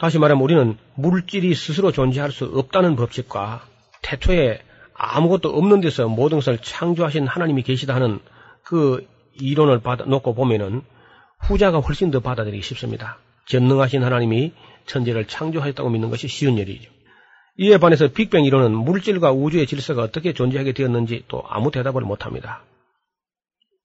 다시 0.00 0.18
말하면 0.18 0.42
우리는 0.42 0.78
물질이 0.94 1.54
스스로 1.54 1.92
존재할 1.92 2.32
수 2.32 2.46
없다는 2.46 2.96
법칙과 2.96 3.66
태초에 4.00 4.60
아무것도 4.94 5.50
없는 5.50 5.82
데서 5.82 6.08
모든 6.08 6.38
것을 6.38 6.56
창조하신 6.58 7.26
하나님이 7.26 7.62
계시다 7.62 7.94
하는 7.94 8.18
그 8.64 9.06
이론을 9.38 9.80
받아 9.80 10.06
놓고 10.06 10.34
보면은 10.34 10.82
후자가 11.40 11.80
훨씬 11.80 12.10
더 12.10 12.20
받아들이기 12.20 12.62
쉽습니다. 12.62 13.18
전능하신 13.46 14.02
하나님이 14.02 14.52
천재를 14.86 15.26
창조하였다고 15.26 15.90
믿는 15.90 16.08
것이 16.08 16.28
쉬운 16.28 16.56
일이죠. 16.56 16.90
이에 17.58 17.76
반해서 17.76 18.08
빅뱅 18.08 18.46
이론은 18.46 18.74
물질과 18.74 19.32
우주의 19.32 19.66
질서가 19.66 20.02
어떻게 20.02 20.32
존재하게 20.32 20.72
되었는지 20.72 21.24
또 21.28 21.42
아무 21.46 21.70
대답을 21.70 22.00
못합니다. 22.02 22.62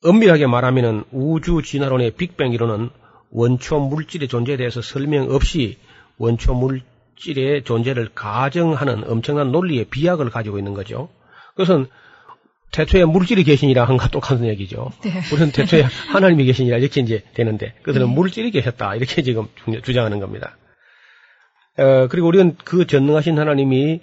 엄밀하게 0.01 0.47
말하면 0.47 1.03
우주 1.11 1.61
진화론의 1.61 2.11
빅뱅 2.11 2.53
이론은 2.53 2.89
원초 3.31 3.79
물질의 3.79 4.29
존재에 4.29 4.55
대해서 4.55 4.81
설명 4.81 5.29
없이 5.29 5.77
원초 6.17 6.53
물질의 6.53 7.63
존재를 7.63 8.09
가정하는 8.13 9.03
엄청난 9.09 9.51
논리의 9.51 9.85
비약을 9.85 10.29
가지고 10.29 10.57
있는 10.57 10.73
거죠. 10.73 11.09
그것은 11.55 11.87
태초에 12.71 13.05
물질이 13.05 13.43
계시니라 13.43 13.85
한과 13.85 14.09
똑같은 14.09 14.45
얘기죠. 14.45 14.91
네. 15.03 15.21
우리는 15.31 15.51
태초에 15.51 15.83
하나님이 16.11 16.45
계시니라 16.45 16.77
이렇게 16.77 17.01
이제 17.01 17.23
되는데 17.33 17.73
그들은 17.83 18.07
네. 18.07 18.13
물질이 18.13 18.51
계셨다 18.51 18.95
이렇게 18.95 19.21
지금 19.21 19.47
주장하는 19.83 20.19
겁니다. 20.19 20.57
어, 21.77 22.07
그리고 22.09 22.27
우리는 22.27 22.55
그 22.63 22.85
전능하신 22.85 23.39
하나님이 23.39 24.01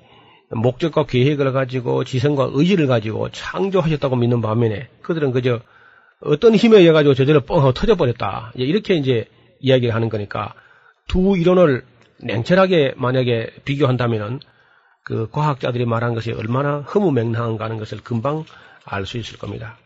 목적과 0.50 1.04
계획을 1.04 1.52
가지고 1.52 2.04
지성과 2.04 2.50
의지를 2.52 2.86
가지고 2.86 3.30
창조하셨다고 3.30 4.16
믿는 4.16 4.40
반면에 4.40 4.88
그들은 5.02 5.32
그저 5.32 5.60
어떤 6.20 6.54
힘에 6.54 6.78
의해 6.78 6.92
가지고 6.92 7.14
저절로 7.14 7.40
뻥 7.40 7.58
하고 7.58 7.72
터져버렸다. 7.72 8.52
이렇게 8.54 8.94
이제 8.94 9.26
이야기를 9.60 9.94
하는 9.94 10.08
거니까 10.08 10.54
두 11.08 11.36
이론을 11.36 11.84
냉철하게 12.22 12.94
만약에 12.96 13.50
비교한다면은 13.64 14.40
그 15.04 15.28
과학자들이 15.30 15.84
말한 15.84 16.14
것이 16.14 16.32
얼마나 16.32 16.80
허무맹랑한가 16.80 17.64
하는 17.64 17.78
것을 17.78 18.02
금방 18.02 18.44
알 18.84 19.06
수 19.06 19.18
있을 19.18 19.38
겁니다. 19.38 19.78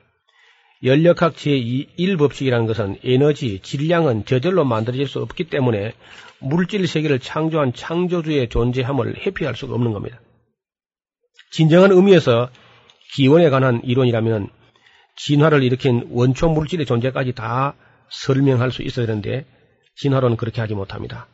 연력학 0.85 1.35
제1법칙이라는 1.35 2.66
것은 2.66 2.99
에너지, 3.03 3.61
질량은 3.61 4.27
저절로 4.27 4.64
만들어질 4.64 5.09
수 5.09 5.20
없기 5.20 5.44
때문에 5.44 5.94
물질 6.38 6.87
세계를 6.87 7.18
창조한 7.18 7.72
창조주의 7.72 8.49
존재함을 8.49 9.16
회피할 9.25 9.57
수가 9.57 9.75
없는 9.75 9.92
겁니다. 9.92 10.20
진정한 11.51 11.92
의미에서 11.92 12.51
기원에 13.14 13.49
관한 13.49 13.81
이론이라면 13.85 14.49
진화를 15.16 15.62
일으킨 15.62 16.09
원초 16.11 16.51
물질의 16.51 16.85
존재까지 16.85 17.33
다 17.33 17.75
설명할 18.11 18.70
수 18.70 18.83
있어야 18.83 19.07
되는데 19.07 19.46
진화론은 19.96 20.37
그렇게 20.37 20.61
하지 20.61 20.75
못합니다. 20.75 21.27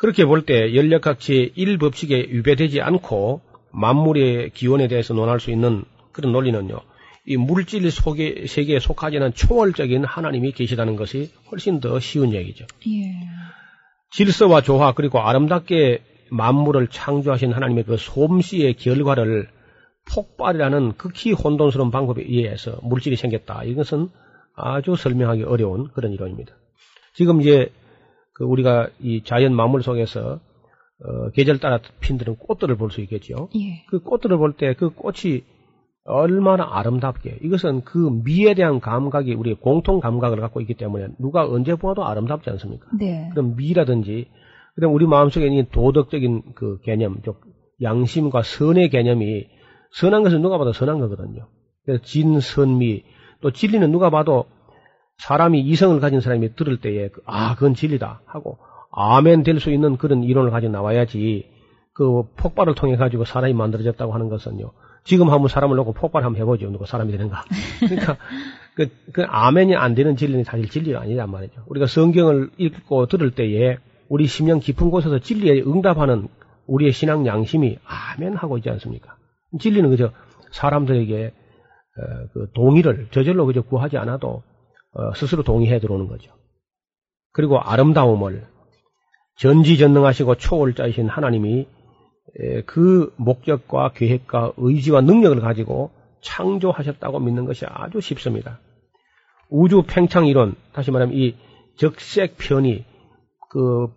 그렇게 0.00 0.24
볼때 0.24 0.74
연력학 0.74 1.18
제1법칙에 1.18 2.30
위배되지 2.30 2.80
않고 2.80 3.42
만물의 3.70 4.48
기원에 4.54 4.88
대해서 4.88 5.12
논할 5.12 5.40
수 5.40 5.50
있는 5.50 5.84
그런 6.12 6.32
논리는요. 6.32 6.80
이 7.26 7.36
물질 7.36 7.90
속에, 7.90 8.46
세계에 8.46 8.78
속하지 8.78 9.18
않은 9.18 9.34
초월적인 9.34 10.06
하나님이 10.06 10.52
계시다는 10.52 10.96
것이 10.96 11.30
훨씬 11.52 11.80
더 11.80 12.00
쉬운 12.00 12.32
얘기죠. 12.32 12.64
예. 12.88 13.12
질서와 14.10 14.62
조화 14.62 14.94
그리고 14.94 15.20
아름답게 15.20 16.02
만물을 16.30 16.88
창조하신 16.88 17.52
하나님의 17.52 17.84
그 17.84 17.98
솜씨의 17.98 18.74
결과를 18.78 19.50
폭발이라는 20.14 20.94
극히 20.96 21.32
혼돈스러운 21.32 21.90
방법에 21.90 22.22
의해서 22.22 22.78
물질이 22.82 23.16
생겼다. 23.16 23.64
이것은 23.64 24.08
아주 24.56 24.96
설명하기 24.96 25.42
어려운 25.42 25.88
그런 25.88 26.12
이론입니다. 26.12 26.54
지금 27.12 27.42
이제 27.42 27.70
그 28.40 28.44
우리가 28.46 28.88
이 29.00 29.22
자연 29.22 29.54
만물 29.54 29.82
속에서 29.82 30.40
어, 31.02 31.30
계절 31.34 31.58
따라 31.58 31.78
핀드는 32.00 32.36
꽃들을 32.36 32.74
볼 32.78 32.90
수 32.90 33.02
있겠죠. 33.02 33.50
예. 33.54 33.84
그 33.90 34.00
꽃들을 34.00 34.36
볼 34.38 34.54
때 34.56 34.72
그 34.72 34.88
꽃이 34.88 35.42
얼마나 36.04 36.66
아름답게 36.70 37.40
이것은 37.42 37.82
그 37.82 37.98
미에 38.24 38.54
대한 38.54 38.80
감각이 38.80 39.34
우리의 39.34 39.56
공통 39.60 40.00
감각을 40.00 40.40
갖고 40.40 40.62
있기 40.62 40.72
때문에 40.74 41.08
누가 41.18 41.46
언제 41.46 41.74
보아도 41.74 42.06
아름답지 42.06 42.48
않습니까? 42.48 42.86
네. 42.98 43.28
그럼 43.32 43.56
미라든지 43.56 44.28
그다음 44.74 44.94
우리 44.94 45.06
마음속에 45.06 45.46
있는 45.46 45.66
도덕적인 45.70 46.54
그 46.54 46.80
개념, 46.80 47.20
즉 47.22 47.42
양심과 47.82 48.42
선의 48.42 48.88
개념이 48.88 49.46
선한 49.92 50.22
것은 50.22 50.40
누가 50.40 50.56
봐도 50.56 50.72
선한 50.72 50.98
거거든요. 50.98 51.46
그래서 51.84 52.02
진선미 52.04 53.04
또 53.42 53.50
진리는 53.50 53.90
누가 53.92 54.08
봐도 54.08 54.46
사람이 55.20 55.60
이성을 55.60 56.00
가진 56.00 56.20
사람이 56.20 56.54
들을 56.56 56.80
때에 56.80 57.08
그, 57.08 57.22
아 57.26 57.54
그건 57.54 57.74
진리다 57.74 58.22
하고 58.26 58.58
아멘 58.92 59.42
될 59.42 59.60
수 59.60 59.70
있는 59.70 59.96
그런 59.96 60.24
이론을 60.24 60.50
가지고 60.50 60.72
나와야지 60.72 61.48
그 61.92 62.22
폭발을 62.36 62.74
통해 62.74 62.96
가지고 62.96 63.24
사람이 63.24 63.52
만들어졌다고 63.54 64.12
하는 64.12 64.28
것은요. 64.28 64.72
지금 65.04 65.30
한번 65.30 65.48
사람을 65.48 65.76
놓고 65.76 65.92
폭발 65.92 66.24
한번 66.24 66.40
해보죠. 66.40 66.70
누가 66.70 66.86
사람이 66.86 67.10
되는가. 67.12 67.44
그러니까 67.80 68.16
그, 68.74 68.88
그 69.12 69.24
아멘이 69.26 69.74
안 69.76 69.94
되는 69.94 70.16
진리는 70.16 70.44
사실 70.44 70.68
진리가 70.68 71.00
아니란 71.00 71.30
말이죠. 71.30 71.62
우리가 71.66 71.86
성경을 71.86 72.50
읽고 72.56 73.06
들을 73.06 73.30
때에 73.30 73.78
우리 74.08 74.26
심령 74.26 74.60
깊은 74.60 74.90
곳에서 74.90 75.18
진리에 75.18 75.62
응답하는 75.62 76.28
우리의 76.66 76.92
신앙 76.92 77.26
양심이 77.26 77.78
아멘 77.84 78.36
하고 78.36 78.56
있지 78.58 78.70
않습니까? 78.70 79.16
진리는 79.58 79.90
그저 79.90 80.12
사람들에게 80.52 81.26
어, 81.26 82.26
그 82.32 82.48
동의를 82.54 83.08
저절로 83.10 83.46
그저 83.46 83.62
구하지 83.62 83.98
않아도 83.98 84.28
어, 84.28 84.42
스스로 85.16 85.42
동의해 85.42 85.78
들어오는 85.78 86.08
거죠. 86.08 86.32
그리고 87.32 87.60
아름다움을 87.60 88.46
전지전능하시고 89.36 90.34
초월자이신 90.36 91.08
하나님이 91.08 91.68
그 92.66 93.12
목적과 93.16 93.92
계획과 93.92 94.52
의지와 94.56 95.00
능력을 95.00 95.40
가지고 95.40 95.90
창조하셨다고 96.22 97.20
믿는 97.20 97.44
것이 97.46 97.64
아주 97.66 98.00
쉽습니다. 98.00 98.60
우주 99.48 99.82
팽창 99.86 100.26
이론, 100.26 100.54
다시 100.72 100.90
말하면 100.90 101.16
이 101.16 101.36
적색 101.76 102.36
편이 102.36 102.84
그 103.50 103.88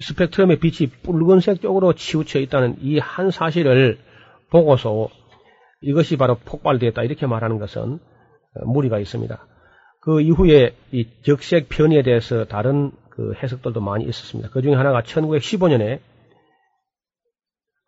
스펙트럼의 0.00 0.58
빛이 0.58 0.90
붉은색 1.02 1.62
쪽으로 1.62 1.94
치우쳐 1.94 2.40
있다는 2.40 2.76
이 2.82 2.98
한 2.98 3.30
사실을 3.30 3.98
보고서 4.50 5.08
이것이 5.80 6.16
바로 6.16 6.36
폭발되었다 6.44 7.02
이렇게 7.04 7.26
말하는 7.26 7.58
것은 7.58 8.00
무리가 8.66 8.98
있습니다. 8.98 9.46
그 10.06 10.20
이후에 10.20 10.72
이 10.92 11.08
적색 11.22 11.68
편의에 11.68 12.02
대해서 12.02 12.44
다른 12.44 12.92
그 13.10 13.34
해석들도 13.42 13.80
많이 13.80 14.04
있었습니다. 14.04 14.50
그 14.50 14.62
중에 14.62 14.74
하나가 14.74 15.02
1915년에 15.02 15.98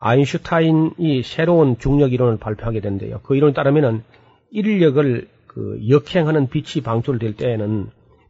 아인슈타인이 0.00 1.22
새로운 1.22 1.78
중력 1.78 2.12
이론을 2.12 2.38
발표하게 2.38 2.80
된대요. 2.80 3.20
그 3.22 3.36
이론에 3.36 3.52
따르면은 3.52 4.02
인력을 4.50 5.28
그 5.46 5.78
역행하는 5.88 6.48
빛이 6.48 6.82
방출될 6.82 7.36
때에는 7.36 7.86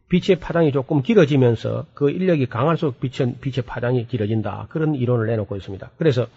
빛의 0.09 0.39
파장이 0.39 0.71
조금 0.71 1.01
길어지면서 1.01 1.87
그 1.95 2.11
인력이 2.11 2.45
강할수록 2.45 2.99
빛의, 2.99 3.37
빛의 3.41 3.63
파장이 3.65 4.05
길어진다. 4.05 4.67
그런 4.69 4.93
이론을 4.93 5.25
내놓고 5.25 5.55
있습니다. 5.55 5.89
그래서 5.97 6.27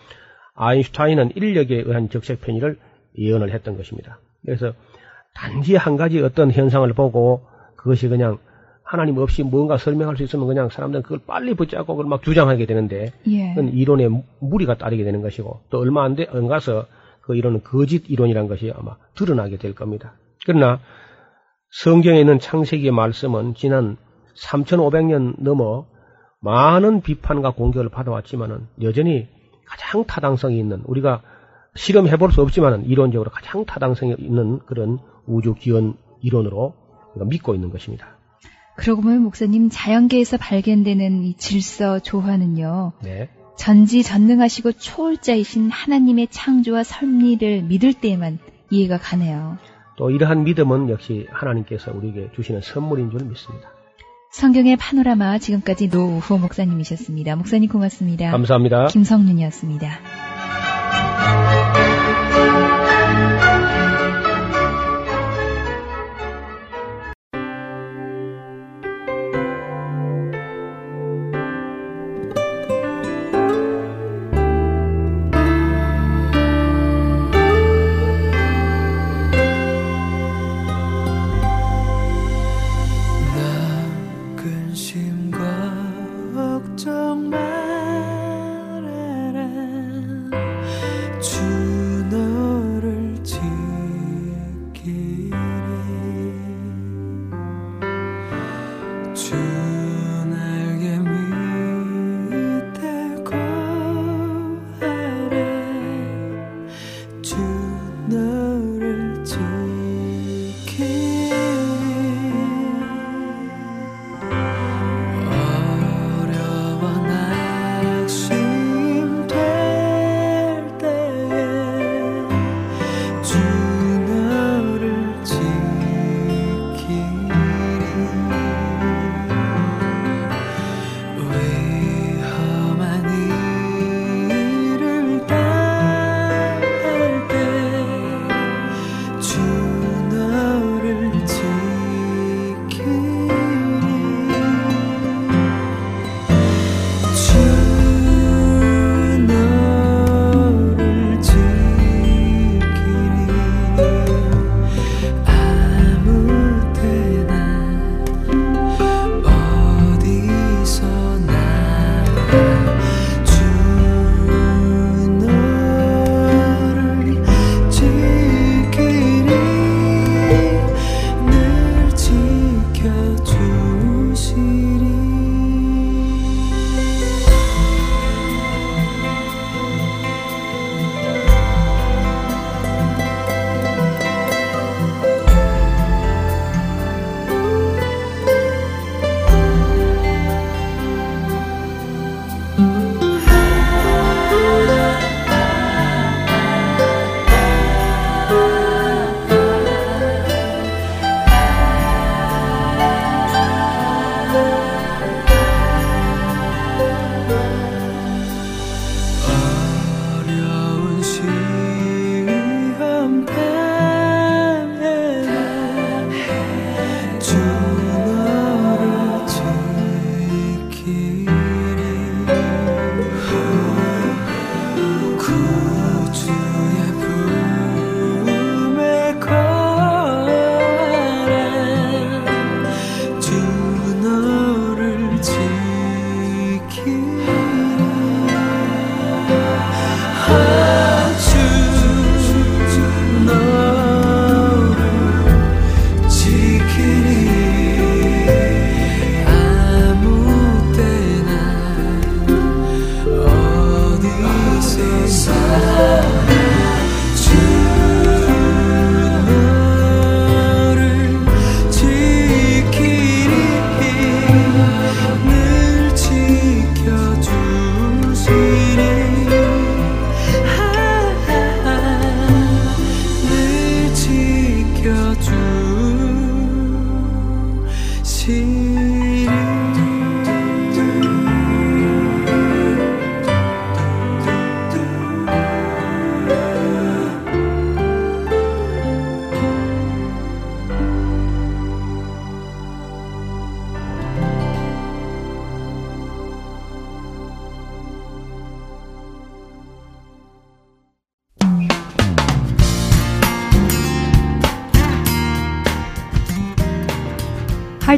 아인슈타인은 0.54 1.32
인력에 1.36 1.82
의한 1.84 2.08
적색 2.08 2.40
편의를 2.40 2.78
예언을 3.18 3.52
했던 3.52 3.76
것입니다. 3.76 4.20
그래서 4.42 4.72
단지 5.34 5.76
한 5.76 5.96
가지 5.96 6.20
어떤 6.20 6.50
현상을 6.50 6.90
보고 6.92 7.42
그것이 7.76 8.08
그냥 8.08 8.38
하나님 8.82 9.16
없이 9.18 9.42
뭔가 9.42 9.78
설명할 9.78 10.16
수 10.16 10.22
있으면 10.22 10.46
그냥 10.46 10.68
사람들은 10.68 11.02
그걸 11.02 11.20
빨리 11.26 11.54
붙잡고 11.54 11.94
그걸 11.94 12.06
막 12.06 12.22
주장하게 12.22 12.66
되는데 12.66 13.12
예. 13.26 13.54
그건 13.54 13.72
이론에 13.72 14.08
무리가 14.40 14.76
따르게 14.76 15.04
되는 15.04 15.22
것이고 15.22 15.60
또 15.70 15.78
얼마 15.78 16.04
안 16.04 16.14
돼, 16.14 16.26
안 16.30 16.46
가서 16.46 16.86
그 17.22 17.36
이론은 17.36 17.62
거짓 17.62 18.10
이론이란 18.10 18.48
것이 18.48 18.72
아마 18.76 18.96
드러나게 19.14 19.56
될 19.56 19.74
겁니다. 19.74 20.14
그러나 20.44 20.80
성경에 21.70 22.20
있는 22.20 22.38
창세기의 22.38 22.92
말씀은 22.92 23.54
지난 23.54 23.96
3,500년 24.36 25.36
넘어 25.38 25.86
많은 26.40 27.00
비판과 27.00 27.52
공격을 27.52 27.88
받아왔지만은 27.88 28.66
여전히 28.82 29.28
가장 29.66 30.04
타당성이 30.04 30.58
있는 30.58 30.82
우리가 30.84 31.22
실험해 31.74 32.16
볼 32.16 32.32
수 32.32 32.42
없지만은 32.42 32.84
이론적으로 32.86 33.30
가장 33.30 33.64
타당성이 33.64 34.16
있는 34.18 34.58
그런 34.66 34.98
우주 35.26 35.54
기원 35.54 35.94
이론으로 36.20 36.74
믿고 37.26 37.54
있는 37.54 37.70
것입니다. 37.70 38.16
그러고 38.76 39.02
보면 39.02 39.22
목사님 39.22 39.68
자연계에서 39.70 40.38
발견되는 40.38 41.24
이 41.24 41.34
질서 41.34 41.98
조화는요. 41.98 42.92
네. 43.02 43.28
전지 43.56 44.02
전능하시고 44.02 44.72
초월자이신 44.72 45.70
하나님의 45.70 46.28
창조와 46.30 46.82
섭리를 46.84 47.62
믿을 47.62 47.92
때에만 47.92 48.38
이해가 48.70 48.98
가네요. 48.98 49.58
또 49.98 50.10
이러한 50.10 50.44
믿음은 50.44 50.88
역시 50.88 51.26
하나님께서 51.30 51.92
우리에게 51.94 52.30
주시는 52.34 52.62
선물인 52.62 53.10
줄 53.10 53.24
믿습니다. 53.26 53.68
성경의 54.32 54.76
파노라마 54.78 55.38
지금까지 55.38 55.88
노우호 55.88 56.38
목사님이셨습니다. 56.38 57.36
목사님 57.36 57.68
고맙습니다. 57.68 58.30
감사합니다. 58.30 58.86
김성윤이었습니다. 58.86 59.90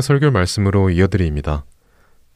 설교 0.00 0.30
말씀으로 0.30 0.90
이어드립니다. 0.90 1.64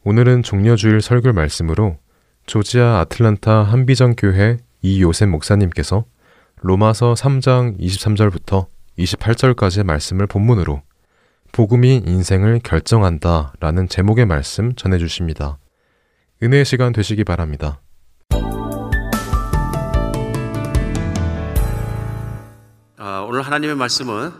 오늘은 0.03 0.43
종려주일 0.43 1.01
설교 1.01 1.33
말씀으로 1.33 1.97
조지아 2.45 2.99
아틀란타 2.99 3.63
한비전 3.63 4.15
교회 4.15 4.57
이요셉 4.81 5.29
목사님께서 5.29 6.05
로마서 6.61 7.13
3장 7.13 7.79
23절부터 7.79 8.67
28절까지의 8.97 9.83
말씀을 9.83 10.27
본문으로 10.27 10.81
복음이 11.51 12.03
인생을 12.05 12.59
결정한다 12.63 13.53
라는 13.59 13.87
제목의 13.87 14.25
말씀 14.25 14.75
전해 14.75 14.97
주십니다. 14.97 15.57
은혜의 16.43 16.65
시간 16.65 16.93
되시기 16.93 17.23
바랍니다. 17.23 17.81
아, 22.97 23.25
오늘 23.27 23.41
하나님의 23.41 23.75
말씀은 23.75 24.31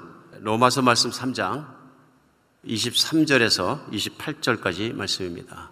로마서 0.42 0.82
말씀 0.82 1.10
3장 1.10 1.75
23절에서 2.68 3.90
28절까지 3.92 4.94
말씀입니다. 4.94 5.72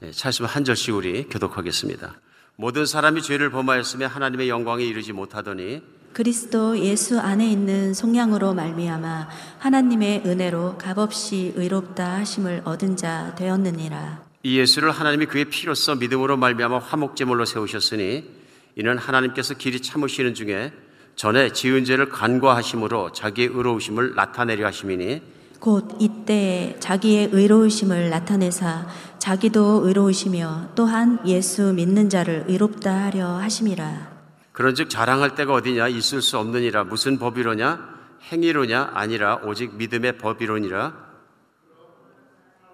네, 0.00 0.10
차있으면 0.10 0.50
한 0.50 0.64
절씩 0.64 0.94
우리 0.94 1.28
교독하겠습니다. 1.28 2.14
모든 2.56 2.86
사람이 2.86 3.22
죄를 3.22 3.50
범하였으며 3.50 4.06
하나님의 4.06 4.48
영광에 4.48 4.84
이르지 4.84 5.12
못하더니 5.12 5.82
그리스도 6.12 6.78
예수 6.78 7.18
안에 7.18 7.50
있는 7.50 7.92
속량으로 7.92 8.54
말미암아 8.54 9.28
하나님의 9.58 10.22
은혜로 10.24 10.78
값없이 10.78 11.52
의롭다 11.56 12.18
하심을 12.18 12.62
얻은 12.64 12.96
자 12.96 13.34
되었느니라. 13.34 14.22
이 14.44 14.58
예수를 14.58 14.92
하나님이 14.92 15.26
그의 15.26 15.46
피로써 15.46 15.96
믿음으로 15.96 16.36
말미암아 16.36 16.78
화목제물로 16.78 17.44
세우셨으니 17.44 18.30
이는 18.76 18.98
하나님께서 18.98 19.54
길이 19.54 19.80
참으시는 19.80 20.34
중에 20.34 20.72
전에 21.16 21.52
지은 21.52 21.84
죄를 21.84 22.08
간과하심으로 22.08 23.12
자기의 23.12 23.48
의로우심을 23.48 24.14
나타내려 24.14 24.66
하심이니 24.66 25.34
곧 25.60 25.96
이때에 25.98 26.76
자기의 26.80 27.30
의로우심을 27.32 28.10
나타내사 28.10 28.86
자기도 29.18 29.86
의로우시며 29.86 30.72
또한 30.74 31.18
예수 31.24 31.72
믿는 31.72 32.10
자를 32.10 32.44
의롭다 32.48 33.04
하려 33.04 33.26
하심이라. 33.38 34.14
그런즉 34.52 34.90
자랑할 34.90 35.34
때가 35.34 35.54
어디냐? 35.54 35.88
있을 35.88 36.20
수 36.20 36.38
없느니라. 36.38 36.84
무슨 36.84 37.18
법이로냐? 37.18 37.94
행위로냐? 38.30 38.90
아니라 38.92 39.36
오직 39.36 39.76
믿음의 39.76 40.18
법이로니라. 40.18 40.92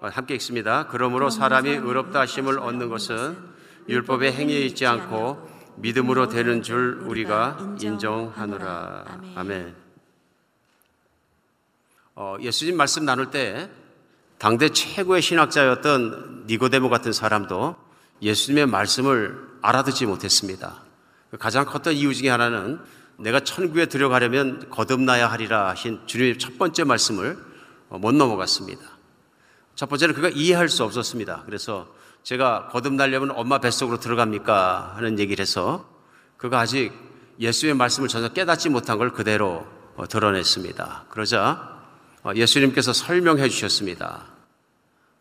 어, 0.01 0.07
함께 0.11 0.33
읽습니다. 0.35 0.87
그러므로 0.89 1.29
사람이 1.29 1.69
의롭다 1.69 2.21
하심을 2.21 2.59
얻는 2.59 2.89
것은 2.89 3.37
율법의 3.87 4.33
행위에 4.33 4.59
있지 4.61 4.85
않고 4.85 5.50
믿음으로 5.77 6.27
되는 6.27 6.61
줄 6.61 7.01
우리가 7.05 7.75
인정하노라. 7.81 9.05
아멘. 9.35 9.75
어, 12.15 12.37
예수님 12.39 12.77
말씀 12.77 13.05
나눌 13.05 13.31
때 13.31 13.69
당대 14.37 14.69
최고의 14.69 15.21
신학자였던 15.21 16.45
니고데모 16.47 16.89
같은 16.89 17.13
사람도 17.13 17.75
예수님의 18.21 18.67
말씀을 18.67 19.47
알아듣지 19.61 20.05
못했습니다. 20.05 20.83
가장 21.39 21.65
컸던 21.65 21.93
이유 21.93 22.13
중에 22.13 22.29
하나는 22.29 22.79
내가 23.17 23.39
천국에 23.39 23.85
들어가려면 23.85 24.69
거듭나야 24.69 25.31
하리라 25.31 25.69
하신 25.69 26.01
주님의 26.05 26.39
첫 26.39 26.57
번째 26.57 26.83
말씀을 26.83 27.37
못 27.89 28.13
넘어갔습니다. 28.13 28.81
첫 29.75 29.87
번째는 29.89 30.15
그가 30.15 30.29
이해할 30.29 30.69
수 30.69 30.83
없었습니다. 30.83 31.43
그래서 31.45 31.87
제가 32.23 32.69
거듭나려면 32.71 33.31
엄마 33.31 33.59
뱃속으로 33.59 33.99
들어갑니까? 33.99 34.93
하는 34.95 35.19
얘기를 35.19 35.41
해서 35.41 35.89
그가 36.37 36.59
아직 36.59 36.93
예수의 37.39 37.73
말씀을 37.73 38.07
전혀 38.07 38.29
깨닫지 38.29 38.69
못한 38.69 38.97
걸 38.97 39.11
그대로 39.11 39.65
드러냈습니다. 40.09 41.05
그러자 41.09 41.81
예수님께서 42.35 42.93
설명해 42.93 43.49
주셨습니다. 43.49 44.25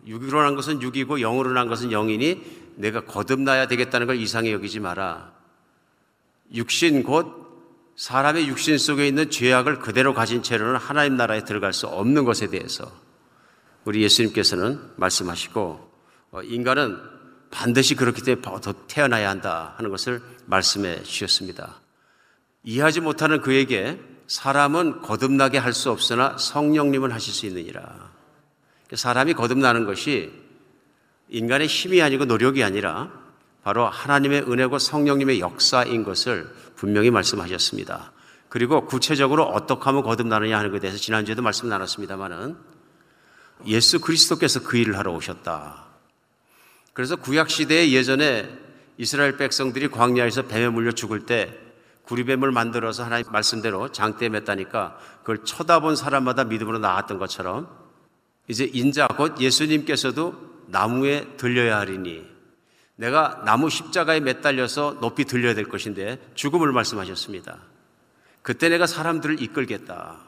육으로 0.07 0.43
난 0.43 0.55
것은 0.55 0.83
육이고 0.83 1.21
영으로 1.21 1.53
난 1.53 1.69
것은 1.69 1.91
영이니 1.91 2.61
내가 2.77 3.05
거듭나야 3.05 3.69
되겠다는 3.69 4.07
걸 4.07 4.17
이상히 4.17 4.53
여기지 4.53 4.81
마라. 4.81 5.33
육신 6.55 7.03
곧 7.03 7.41
사람의 7.97 8.49
육신 8.49 8.79
속에 8.79 9.07
있는 9.07 9.31
죄악을 9.31 9.79
그대로 9.81 10.15
가진 10.15 10.43
채로는 10.43 10.77
하나님 10.77 11.17
나라에 11.17 11.45
들어갈 11.45 11.73
수 11.73 11.87
없는 11.87 12.25
것에 12.25 12.49
대해서 12.49 12.91
우리 13.85 14.03
예수님께서는 14.03 14.81
말씀하시고 14.97 15.61
어, 15.61 15.90
인간은 16.45 16.99
반드시 17.51 17.97
그렇기 17.97 18.23
때문에 18.23 18.43
더 18.43 18.75
태어나야 18.87 19.29
한다 19.29 19.75
하는 19.77 19.91
것을 19.91 20.23
말씀해 20.47 21.03
주셨습니다. 21.03 21.81
이해하지 22.63 23.01
못하는 23.01 23.41
그에게 23.41 24.01
사람은 24.29 25.03
거듭나게 25.03 25.59
할 25.59 25.73
수 25.73 25.91
없으나 25.91 26.37
성령님은 26.39 27.11
하실 27.11 27.35
수 27.35 27.47
있느니라. 27.47 28.13
사람이 28.93 29.35
거듭나는 29.35 29.87
것이 29.87 30.33
인간의 31.29 31.67
힘이 31.67 32.03
아니고 32.03 32.27
노력이 32.27 32.63
아니라 32.63 33.11
바로 33.63 33.87
하나님의 33.87 34.43
은혜고 34.43 34.79
성령님의 34.79 35.41
역사인 35.41 36.05
것을 36.05 36.49
분명히 36.77 37.11
말씀하셨습니다. 37.11 38.13
그리고 38.49 38.87
구체적으로 38.87 39.45
어떻게 39.45 39.85
하면 39.85 40.03
거듭나느냐 40.03 40.59
하는 40.59 40.71
것에 40.71 40.81
대해서 40.81 40.99
지난주에도 40.99 41.43
말씀 41.43 41.69
나눴습니다만은 41.69 42.57
예수 43.67 44.01
그리스도께서 44.01 44.63
그 44.63 44.77
일을 44.77 44.97
하러 44.97 45.13
오셨다. 45.13 45.90
그래서 46.93 47.17
구약 47.17 47.51
시대에 47.51 47.93
예전에 47.93 48.49
이스라엘 48.99 49.37
백성들이 49.37 49.89
광야에서 49.89 50.43
뱀에 50.43 50.69
물려 50.69 50.93
죽을 50.93 51.27
때 51.27 51.57
구리뱀을 52.05 52.51
만들어서 52.51 53.05
하나님 53.05 53.31
말씀대로 53.31 53.93
장대에 53.93 54.29
맸다니까 54.29 54.97
그걸 55.21 55.45
쳐다본 55.45 55.97
사람마다 55.97 56.45
믿음으로 56.45 56.79
나왔던 56.79 57.19
것처럼 57.19 57.69
이제 58.49 58.69
인자 58.73 59.07
곧 59.07 59.41
예수님께서도 59.41 60.51
나무에 60.67 61.27
들려야 61.37 61.79
하리니 61.79 62.27
내가 62.97 63.43
나무 63.47 63.71
십자가에 63.71 64.21
매달려서 64.21 64.99
높이 65.01 65.25
들려야 65.25 65.55
될 65.55 65.65
것인데 65.65 66.19
죽음을 66.35 66.71
말씀하셨습니다. 66.73 67.59
그때 68.43 68.69
내가 68.69 68.87
사람들을 68.87 69.41
이끌겠다. 69.41 70.19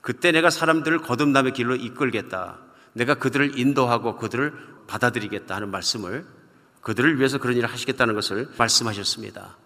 그때 0.00 0.32
내가 0.32 0.50
사람들을 0.50 0.98
거듭남의 0.98 1.52
길로 1.52 1.76
이끌겠다. 1.76 2.58
내가 2.94 3.14
그들을 3.14 3.58
인도하고 3.58 4.16
그들을 4.16 4.52
받아들이겠다 4.86 5.54
하는 5.54 5.70
말씀을 5.70 6.26
그들을 6.80 7.18
위해서 7.18 7.38
그런 7.38 7.56
일을 7.56 7.68
하시겠다는 7.70 8.14
것을 8.14 8.48
말씀하셨습니다. 8.58 9.56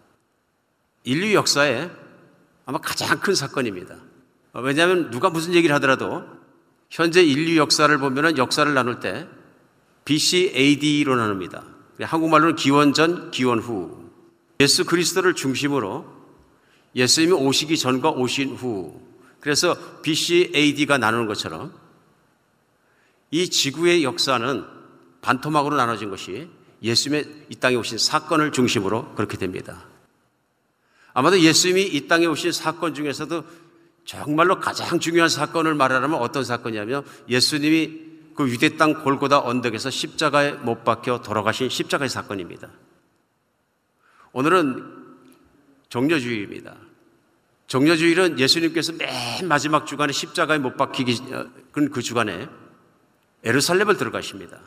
인류 1.05 1.35
역사에 1.35 1.91
아마 2.65 2.79
가장 2.79 3.19
큰 3.21 3.35
사건입니다. 3.35 3.97
왜냐하면 4.55 5.11
누가 5.11 5.31
무슨 5.31 5.55
얘기를 5.55 5.75
하더라도 5.77 6.25
현재 6.91 7.23
인류 7.23 7.57
역사를 7.57 7.97
보면 7.99 8.39
역사를 8.39 8.73
나눌 8.73 9.01
때 9.01 9.29
BC 10.05 10.53
AD로 10.55 11.17
나눕니다. 11.17 11.65
한국말로는 12.01 12.57
기원 12.57 12.93
전, 12.93 13.31
기원 13.31 13.59
후. 13.59 14.11
예수 14.61 14.85
그리스도를 14.85 15.35
중심으로 15.35 16.07
예수님이 16.95 17.33
오시기 17.33 17.77
전과 17.77 18.11
오신 18.11 18.57
후. 18.57 19.01
그래서 19.41 19.77
BC 20.03 20.53
AD가 20.55 20.99
나누는 20.99 21.27
것처럼 21.27 21.73
이 23.31 23.49
지구의 23.49 24.05
역사는 24.05 24.65
반토막으로 25.21 25.77
나눠진 25.77 26.11
것이 26.11 26.49
예수님의 26.83 27.47
이 27.51 27.57
땅에 27.57 27.77
오신 27.77 27.99
사건을 27.99 28.53
중심으로 28.53 29.15
그렇게 29.15 29.37
됩니다. 29.37 29.85
아마도 31.13 31.41
예수님이 31.41 31.83
이 31.83 32.07
땅에 32.07 32.27
오신 32.27 32.53
사건 32.53 32.95
중에서도 32.95 33.45
정말로 34.05 34.61
가장 34.61 35.01
중요한 35.01 35.29
사건을 35.29 35.75
말하라면 35.75 36.19
어떤 36.21 36.45
사건이냐면 36.45 37.05
예수님이 37.29 38.09
그 38.35 38.49
유대 38.49 38.77
땅 38.77 39.03
골고다 39.03 39.41
언덕에서 39.41 39.91
십자가에 39.91 40.53
못 40.53 40.85
박혀 40.85 41.21
돌아가신 41.21 41.69
십자가의 41.69 42.09
사건입니다. 42.09 42.71
오늘은 44.33 44.95
종려주일입니다. 45.89 46.77
종려주일은 47.67 48.39
예수님께서 48.39 48.93
맨 48.93 49.49
마지막 49.49 49.87
주간에 49.87 50.13
십자가에 50.13 50.59
못 50.59 50.77
박히기 50.77 51.35
어, 51.35 51.47
그 51.73 52.01
주간에 52.01 52.49
에루살렘을 53.45 53.97
들어가십니다. 53.97 54.59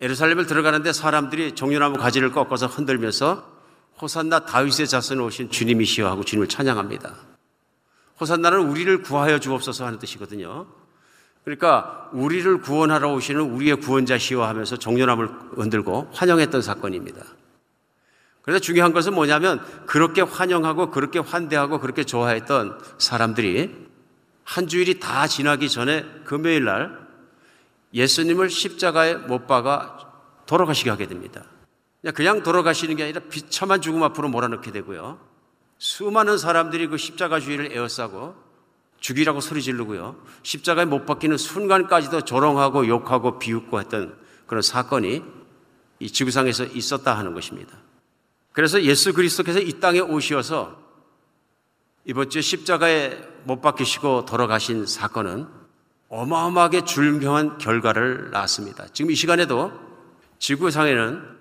에루살렘을 0.00 0.46
들어가는데 0.46 0.92
사람들이 0.92 1.54
종려나무 1.54 1.98
가지를 1.98 2.32
꺾어서 2.32 2.66
흔들면서 2.66 3.52
호산나 4.00 4.46
다윗의 4.46 4.88
자손에 4.88 5.20
오신 5.20 5.50
주님이시여 5.50 6.08
하고 6.08 6.24
주님을 6.24 6.48
찬양합니다. 6.48 7.14
호산나는 8.20 8.60
우리를 8.68 9.02
구하여 9.02 9.38
주옵소서 9.38 9.86
하는 9.86 9.98
뜻이거든요. 9.98 10.66
그러니까 11.44 12.08
우리를 12.12 12.60
구원하러 12.60 13.12
오시는 13.12 13.40
우리의 13.40 13.76
구원자시여 13.76 14.42
하면서 14.42 14.76
종려나무를 14.76 15.30
흔들고 15.56 16.10
환영했던 16.12 16.62
사건입니다. 16.62 17.22
그래서 18.42 18.60
중요한 18.60 18.92
것은 18.92 19.14
뭐냐면 19.14 19.64
그렇게 19.86 20.20
환영하고 20.20 20.90
그렇게 20.90 21.18
환대하고 21.18 21.80
그렇게 21.80 22.04
좋아했던 22.04 22.78
사람들이 22.98 23.74
한 24.42 24.68
주일이 24.68 25.00
다 25.00 25.26
지나기 25.26 25.68
전에 25.68 26.04
금요일 26.24 26.64
날 26.64 27.03
예수님을 27.94 28.50
십자가에 28.50 29.14
못 29.14 29.46
박아 29.46 29.98
돌아가시게 30.46 30.90
하게 30.90 31.06
됩니다. 31.06 31.44
그냥 32.14 32.42
돌아가시는 32.42 32.96
게 32.96 33.04
아니라 33.04 33.20
비참한 33.30 33.80
죽음 33.80 34.02
앞으로 34.02 34.28
몰아넣게 34.28 34.72
되고요. 34.72 35.18
수많은 35.78 36.36
사람들이 36.36 36.88
그 36.88 36.98
십자가 36.98 37.40
주의를 37.40 37.72
에워싸고 37.72 38.34
죽이라고 39.00 39.40
소리 39.40 39.62
지르고요. 39.62 40.16
십자가에 40.42 40.84
못 40.86 41.06
박히는 41.06 41.36
순간까지도 41.38 42.22
조롱하고 42.22 42.88
욕하고 42.88 43.38
비웃고 43.38 43.80
했던 43.80 44.18
그런 44.46 44.60
사건이 44.62 45.22
이 46.00 46.10
지구상에서 46.10 46.64
있었다 46.64 47.16
하는 47.16 47.32
것입니다. 47.34 47.76
그래서 48.52 48.82
예수 48.82 49.12
그리스도께서 49.12 49.60
이 49.60 49.80
땅에 49.80 50.00
오셔서 50.00 50.78
이번 52.04 52.28
주에 52.28 52.42
십자가에 52.42 53.18
못 53.44 53.60
박히시고 53.60 54.26
돌아가신 54.26 54.86
사건은 54.86 55.48
어마어마하게 56.14 56.84
줄명한 56.84 57.58
결과를 57.58 58.30
낳았습니다. 58.30 58.86
지금 58.92 59.10
이 59.10 59.16
시간에도 59.16 59.72
지구상에는 60.38 61.34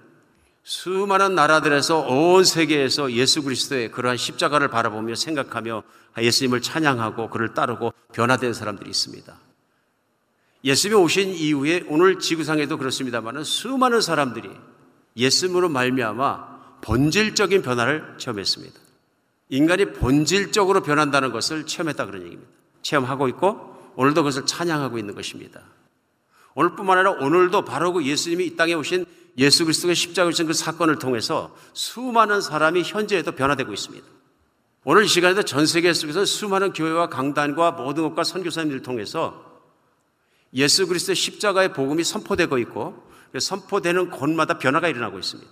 수많은 0.63 1.35
나라들에서 1.35 1.99
온 1.99 2.43
세계에서 2.43 3.11
예수 3.11 3.43
그리스도의 3.43 3.91
그러한 3.91 4.17
십자가를 4.17 4.69
바라보며 4.69 5.13
생각하며 5.13 5.83
예수님을 6.17 6.61
찬양하고 6.61 7.29
그를 7.29 7.53
따르고 7.53 7.93
변화된 8.13 8.53
사람들이 8.53 8.89
있습니다. 8.89 9.37
예수님이 10.63 11.01
오신 11.01 11.29
이후에 11.35 11.83
오늘 11.87 12.19
지구상에도 12.19 12.77
그렇습니다만 12.77 13.43
수많은 13.43 14.01
사람들이 14.01 14.49
예수님으로 15.17 15.69
말미암아 15.69 16.79
본질적인 16.81 17.61
변화를 17.61 18.15
체험했습니다. 18.17 18.79
인간이 19.49 19.93
본질적으로 19.93 20.81
변한다는 20.81 21.31
것을 21.31 21.67
체험했다 21.67 22.05
그런 22.07 22.23
얘기입니다. 22.23 22.49
체험하고 22.81 23.27
있고 23.27 23.72
오늘도 23.95 24.23
그것을 24.23 24.45
찬양하고 24.45 24.97
있는 24.97 25.15
것입니다. 25.15 25.61
오늘뿐만 26.55 26.97
아니라 26.97 27.11
오늘도 27.11 27.65
바로 27.65 27.93
그 27.93 28.05
예수님이 28.05 28.45
이 28.45 28.55
땅에 28.55 28.73
오신 28.73 29.05
예수 29.37 29.65
그리스도의 29.65 29.95
십자가를 29.95 30.33
지신 30.33 30.47
그 30.47 30.53
사건을 30.53 30.99
통해서 30.99 31.55
수많은 31.73 32.41
사람이 32.41 32.83
현재에도 32.83 33.31
변화되고 33.31 33.73
있습니다. 33.73 34.05
오늘 34.85 35.05
이 35.05 35.07
시간에도 35.07 35.43
전 35.43 35.65
세계 35.65 35.93
속에서 35.93 36.25
수많은 36.25 36.73
교회와 36.73 37.07
강단과 37.07 37.71
모든 37.71 38.03
것과 38.03 38.23
선교사님들을 38.23 38.81
통해서 38.83 39.61
예수 40.53 40.87
그리스도의 40.87 41.15
십자가의 41.15 41.73
복음이 41.73 42.03
선포되고 42.03 42.57
있고 42.59 43.11
선포되는 43.39 44.11
곳마다 44.11 44.59
변화가 44.59 44.89
일어나고 44.89 45.17
있습니다. 45.17 45.49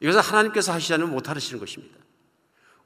이것은 0.00 0.20
하나님께서 0.20 0.72
하시지 0.72 0.92
않으면 0.94 1.12
못 1.12 1.28
하시는 1.28 1.58
것입니다. 1.58 1.96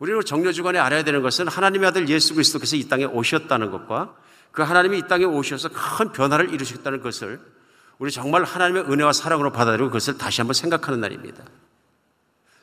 우리는 0.04 0.20
정려주간에 0.22 0.78
알아야 0.78 1.02
되는 1.02 1.22
것은 1.22 1.48
하나님의 1.48 1.88
아들 1.88 2.06
예수 2.10 2.34
그리스도께서 2.34 2.76
이 2.76 2.86
땅에 2.88 3.06
오셨다는 3.06 3.70
것과 3.70 4.14
그 4.52 4.60
하나님이 4.60 4.98
이 4.98 5.02
땅에 5.08 5.24
오셔서 5.24 5.70
큰 5.70 6.12
변화를 6.12 6.52
이루셨다는 6.52 7.00
것을 7.00 7.40
우리 7.98 8.10
정말 8.10 8.44
하나님의 8.44 8.82
은혜와 8.82 9.14
사랑으로 9.14 9.50
받아들이고 9.50 9.88
그것을 9.88 10.18
다시 10.18 10.42
한번 10.42 10.52
생각하는 10.52 11.00
날입니다. 11.00 11.42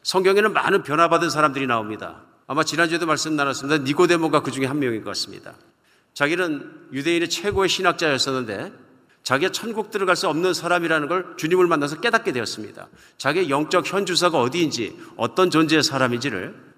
성경에는 0.04 0.54
많은 0.54 0.84
변화받은 0.84 1.32
사람들이 1.32 1.66
나옵니다. 1.66 2.22
아마 2.46 2.64
지난주에도 2.64 3.08
말씀 3.08 3.36
나눴습니다. 3.36 3.86
니고데모가 3.86 4.44
그 4.44 4.52
중에 4.52 4.68
한 4.68 4.78
명인 4.78 5.04
것 5.04 5.10
같습니다. 5.10 5.56
자기는 6.14 6.90
유대인의 6.94 7.28
최고의 7.28 7.70
신학자였었는데 7.70 8.72
자기가 9.24 9.52
천국 9.52 9.90
들어갈 9.90 10.16
수 10.16 10.28
없는 10.28 10.54
사람이라는 10.54 11.08
걸 11.08 11.34
주님을 11.38 11.66
만나서 11.66 12.02
깨닫게 12.02 12.34
되었습니다. 12.34 12.88
자기의 13.18 13.50
영적 13.50 13.92
현주사가 13.92 14.40
어디인지 14.40 14.96
어떤 15.18 15.50
존재의 15.50 15.82
사람인지를 15.82 16.71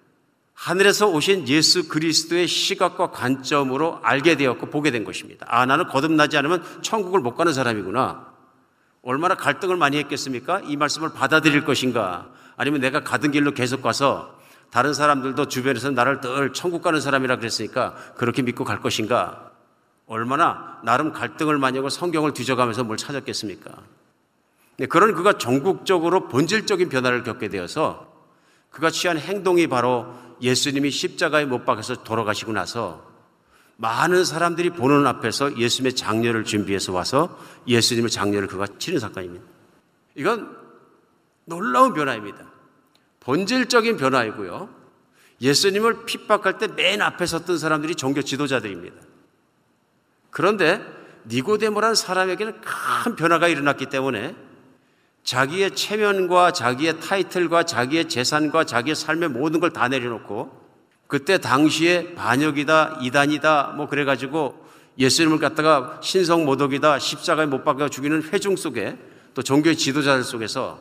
하늘에서 0.54 1.08
오신 1.08 1.48
예수 1.48 1.88
그리스도의 1.88 2.48
시각과 2.48 3.12
관점으로 3.12 4.00
알게 4.04 4.38
되었고 4.38 4.68
보게 4.68 4.92
된 4.92 5.04
것입니다. 5.04 5.46
아, 5.50 5.66
나는 5.66 5.88
거듭나지 5.88 6.38
않으면 6.38 6.63
천국을 6.82 7.20
못 7.20 7.36
가는 7.36 7.52
사람이구나. 7.52 8.34
얼마나 9.02 9.36
갈등을 9.36 9.76
많이 9.76 9.98
했겠습니까? 9.98 10.62
이 10.66 10.78
말씀을 10.78 11.12
받아들일 11.12 11.66
것인가? 11.66 12.30
아니면 12.56 12.80
내가 12.82 13.04
가던 13.04 13.32
길로 13.32 13.52
계속 13.52 13.82
가서 13.82 14.39
다른 14.72 14.94
사람들도 14.94 15.47
주변에서 15.47 15.91
나를 15.91 16.22
늘 16.22 16.54
천국 16.54 16.82
가는 16.82 16.99
사람이라 17.01 17.38
그랬으니까 17.38 17.95
그렇게 18.16 18.41
믿고 18.41 18.64
갈 18.64 18.80
것인가? 18.80 19.51
얼마나 20.08 20.80
나름 20.84 21.12
갈등을 21.12 21.58
많이 21.58 21.78
하고 21.78 21.89
성경을 21.89 22.34
뒤져가면서 22.34 22.84
뭘 22.84 22.97
찾았겠습니까? 22.97 23.72
네, 24.78 24.86
그런 24.86 25.14
그가 25.14 25.38
전국적으로 25.38 26.28
본질적인 26.28 26.89
변화를 26.89 27.24
겪게 27.24 27.49
되어서 27.49 28.12
그가 28.70 28.89
취한 28.89 29.18
행동이 29.18 29.68
바로 29.68 30.14
예수님이 30.44 30.91
십자가에 30.91 31.46
못 31.46 31.66
박혀서 31.66 32.04
돌아가시고 32.04 32.52
나서 32.52 33.12
많은 33.78 34.24
사람들이 34.24 34.70
보는 34.70 35.08
앞에서 35.08 35.58
예수님의 35.58 35.96
장례를 35.96 36.44
준비해서 36.44 36.94
와서 36.94 37.39
예수님의 37.68 38.12
장례를 38.12 38.48
그가 38.48 38.68
치는 38.78 39.00
사건입니다. 39.00 39.44
이건 40.16 40.56
놀라운 41.46 41.94
변화입니다. 41.94 42.52
본질적인 43.22 43.98
변화이고요. 43.98 44.70
예수님을 45.41 46.06
핍박할 46.06 46.58
때 46.58 46.68
맨 46.68 47.02
앞에 47.02 47.26
섰던 47.26 47.58
사람들이 47.58 47.96
종교 47.96 48.22
지도자들입니다. 48.22 48.96
그런데 50.30 50.82
니고데모라는 51.28 51.96
사람에게는 51.96 52.62
큰 52.62 53.16
변화가 53.16 53.48
일어났기 53.48 53.88
때문에 53.88 54.36
자기의 55.24 55.71
체면과 55.71 56.51
자기의 56.51 56.99
타이틀과 56.99 57.63
자기의 57.63 58.09
재산과 58.09 58.65
자기의 58.65 58.95
삶의 58.95 59.30
모든 59.30 59.59
걸 59.59 59.71
다 59.71 59.88
내려놓고 59.88 60.61
그때 61.07 61.38
당시에 61.38 62.15
반역이다, 62.15 62.99
이단이다, 63.01 63.74
뭐 63.78 63.88
그래가지고 63.88 64.63
예수님을 64.97 65.39
갖다가 65.39 65.99
신성 66.01 66.45
모독이다, 66.45 66.99
십자가에 66.99 67.45
못 67.45 67.63
박아 67.63 67.89
죽이는 67.89 68.24
회중 68.24 68.55
속에 68.55 68.97
또 69.34 69.41
종교의 69.41 69.76
지도자들 69.78 70.24
속에서 70.24 70.80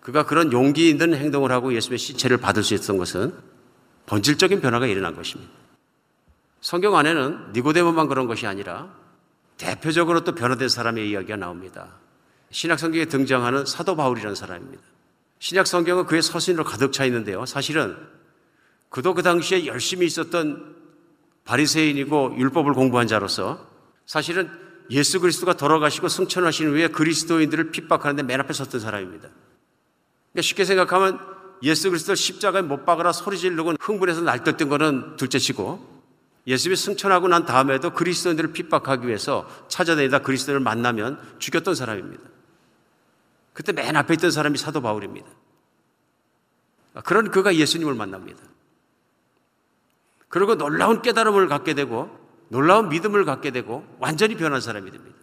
그가 0.00 0.24
그런 0.26 0.52
용기 0.52 0.90
있는 0.90 1.14
행동을 1.14 1.50
하고 1.52 1.72
예수님의 1.74 1.98
시체를 1.98 2.38
받을 2.38 2.62
수 2.62 2.74
있었던 2.74 2.98
것은 2.98 3.34
본질적인 4.06 4.60
변화가 4.60 4.86
일어난 4.86 5.14
것입니다. 5.14 5.50
성경 6.60 6.96
안에는 6.96 7.52
니고데모만 7.54 8.08
그런 8.08 8.26
것이 8.26 8.46
아니라 8.46 8.88
대표적으로 9.56 10.24
또 10.24 10.34
변화된 10.34 10.68
사람의 10.68 11.08
이야기가 11.10 11.36
나옵니다. 11.36 11.88
신약 12.54 12.78
성경에 12.78 13.06
등장하는 13.06 13.66
사도 13.66 13.96
바울이라는 13.96 14.36
사람입니다. 14.36 14.80
신약 15.40 15.66
성경은 15.66 16.06
그의 16.06 16.22
서신으로 16.22 16.62
가득 16.62 16.92
차 16.92 17.04
있는데요. 17.04 17.44
사실은 17.46 17.96
그도 18.90 19.12
그 19.12 19.24
당시에 19.24 19.66
열심히 19.66 20.06
있었던 20.06 20.76
바리새인이고 21.44 22.36
율법을 22.38 22.74
공부한 22.74 23.08
자로서 23.08 23.68
사실은 24.06 24.48
예수 24.90 25.18
그리스도가 25.18 25.54
돌아가시고 25.54 26.06
승천하신 26.06 26.68
후에 26.68 26.88
그리스도인들을 26.88 27.72
핍박하는데 27.72 28.22
맨 28.22 28.38
앞에 28.38 28.52
섰던 28.52 28.80
사람입니다. 28.80 29.30
그러니까 30.30 30.42
쉽게 30.42 30.64
생각하면 30.64 31.18
예수 31.64 31.90
그리스도 31.90 32.14
십자가에 32.14 32.62
못 32.62 32.84
박으라 32.84 33.10
소리 33.12 33.36
지르고 33.36 33.74
흥분해서 33.80 34.20
날뛰었던 34.20 34.68
거는 34.68 35.16
둘째치고 35.16 36.04
예수님이 36.46 36.76
승천하고 36.76 37.26
난 37.26 37.46
다음에도 37.46 37.90
그리스도인들을 37.90 38.52
핍박하기 38.52 39.08
위해서 39.08 39.50
찾아다니다 39.66 40.20
그리스도를 40.20 40.60
만나면 40.60 41.18
죽였던 41.40 41.74
사람입니다. 41.74 42.33
그때 43.54 43.72
맨 43.72 43.96
앞에 43.96 44.12
있던 44.14 44.30
사람이 44.30 44.58
사도 44.58 44.82
바울입니다. 44.82 45.26
그런 47.04 47.30
그가 47.30 47.54
예수님을 47.56 47.94
만납니다. 47.94 48.42
그리고 50.28 50.56
놀라운 50.56 51.00
깨달음을 51.02 51.48
갖게 51.48 51.74
되고 51.74 52.10
놀라운 52.48 52.88
믿음을 52.88 53.24
갖게 53.24 53.50
되고 53.50 53.86
완전히 54.00 54.36
변한 54.36 54.60
사람이 54.60 54.90
됩니다. 54.90 55.16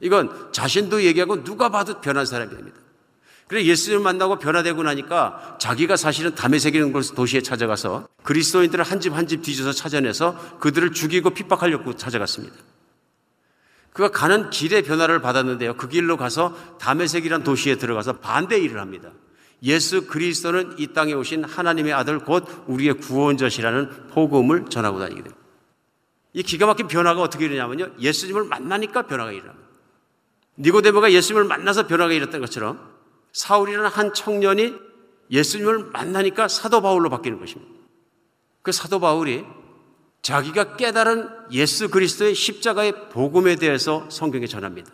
이건 0.00 0.52
자신도 0.52 1.04
얘기하고 1.04 1.42
누가 1.44 1.70
봐도 1.70 2.00
변한 2.00 2.26
사람이 2.26 2.54
됩니다. 2.54 2.78
그래 3.48 3.64
예수님을 3.64 4.02
만나고 4.02 4.38
변화되고 4.38 4.82
나니까 4.82 5.56
자기가 5.60 5.96
사실은 5.96 6.34
담에 6.34 6.58
새기는 6.58 6.92
곳 6.92 7.14
도시에 7.14 7.40
찾아가서 7.42 8.08
그리스도인들을 8.24 8.84
한 8.84 8.98
집 9.00 9.14
한 9.14 9.28
집 9.28 9.42
뒤져서 9.42 9.72
찾아내서 9.72 10.58
그들을 10.58 10.92
죽이고 10.92 11.30
핍박하려고 11.30 11.94
찾아갔습니다. 11.94 12.56
그가 13.96 14.10
가는 14.10 14.50
길의 14.50 14.82
변화를 14.82 15.22
받았는데요. 15.22 15.78
그 15.78 15.88
길로 15.88 16.18
가서 16.18 16.54
담에색이란 16.78 17.44
도시에 17.44 17.76
들어가서 17.76 18.18
반대 18.18 18.58
일을 18.58 18.78
합니다. 18.78 19.10
예수 19.62 20.06
그리스도는 20.06 20.74
이 20.78 20.88
땅에 20.88 21.14
오신 21.14 21.44
하나님의 21.44 21.94
아들 21.94 22.18
곧 22.18 22.46
우리의 22.66 22.98
구원자시라는 22.98 24.08
복음을 24.08 24.66
전하고 24.66 24.98
다니게 24.98 25.22
됩니다. 25.22 25.42
이 26.34 26.42
기가 26.42 26.66
막힌 26.66 26.88
변화가 26.88 27.22
어떻게 27.22 27.46
일어냐면요. 27.46 27.92
예수님을 27.98 28.44
만나니까 28.44 29.06
변화가 29.06 29.32
일어납니다. 29.32 29.66
니고데모가 30.58 31.12
예수님을 31.12 31.44
만나서 31.44 31.86
변화가 31.86 32.12
일었던 32.12 32.38
것처럼 32.42 32.78
사울이라는 33.32 33.88
한 33.88 34.12
청년이 34.12 34.74
예수님을 35.30 35.86
만나니까 35.94 36.48
사도 36.48 36.82
바울로 36.82 37.08
바뀌는 37.08 37.40
것입니다. 37.40 37.72
그 38.60 38.72
사도 38.72 39.00
바울이 39.00 39.46
자기가 40.22 40.76
깨달은 40.76 41.28
예수 41.52 41.88
그리스도의 41.88 42.34
십자가의 42.34 43.10
복음에 43.10 43.56
대해서 43.56 44.06
성경에 44.10 44.46
전합니다. 44.46 44.90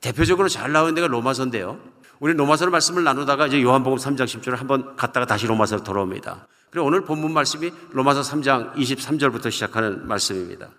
대표적으로 0.00 0.48
잘 0.48 0.72
나오는 0.72 0.94
데가 0.94 1.06
로마서인데요. 1.08 1.80
우리 2.20 2.32
로마서로 2.34 2.70
말씀을 2.70 3.04
나누다가 3.04 3.46
이제 3.46 3.62
요한복음 3.62 3.98
3장 3.98 4.24
10절을 4.24 4.56
한번 4.56 4.96
갔다가 4.96 5.26
다시 5.26 5.46
로마서로 5.46 5.82
돌아옵니다. 5.82 6.46
그리고 6.70 6.86
오늘 6.86 7.04
본문 7.04 7.32
말씀이 7.32 7.72
로마서 7.90 8.20
3장 8.22 8.74
23절부터 8.74 9.50
시작하는 9.50 10.06
말씀입니다. 10.06 10.70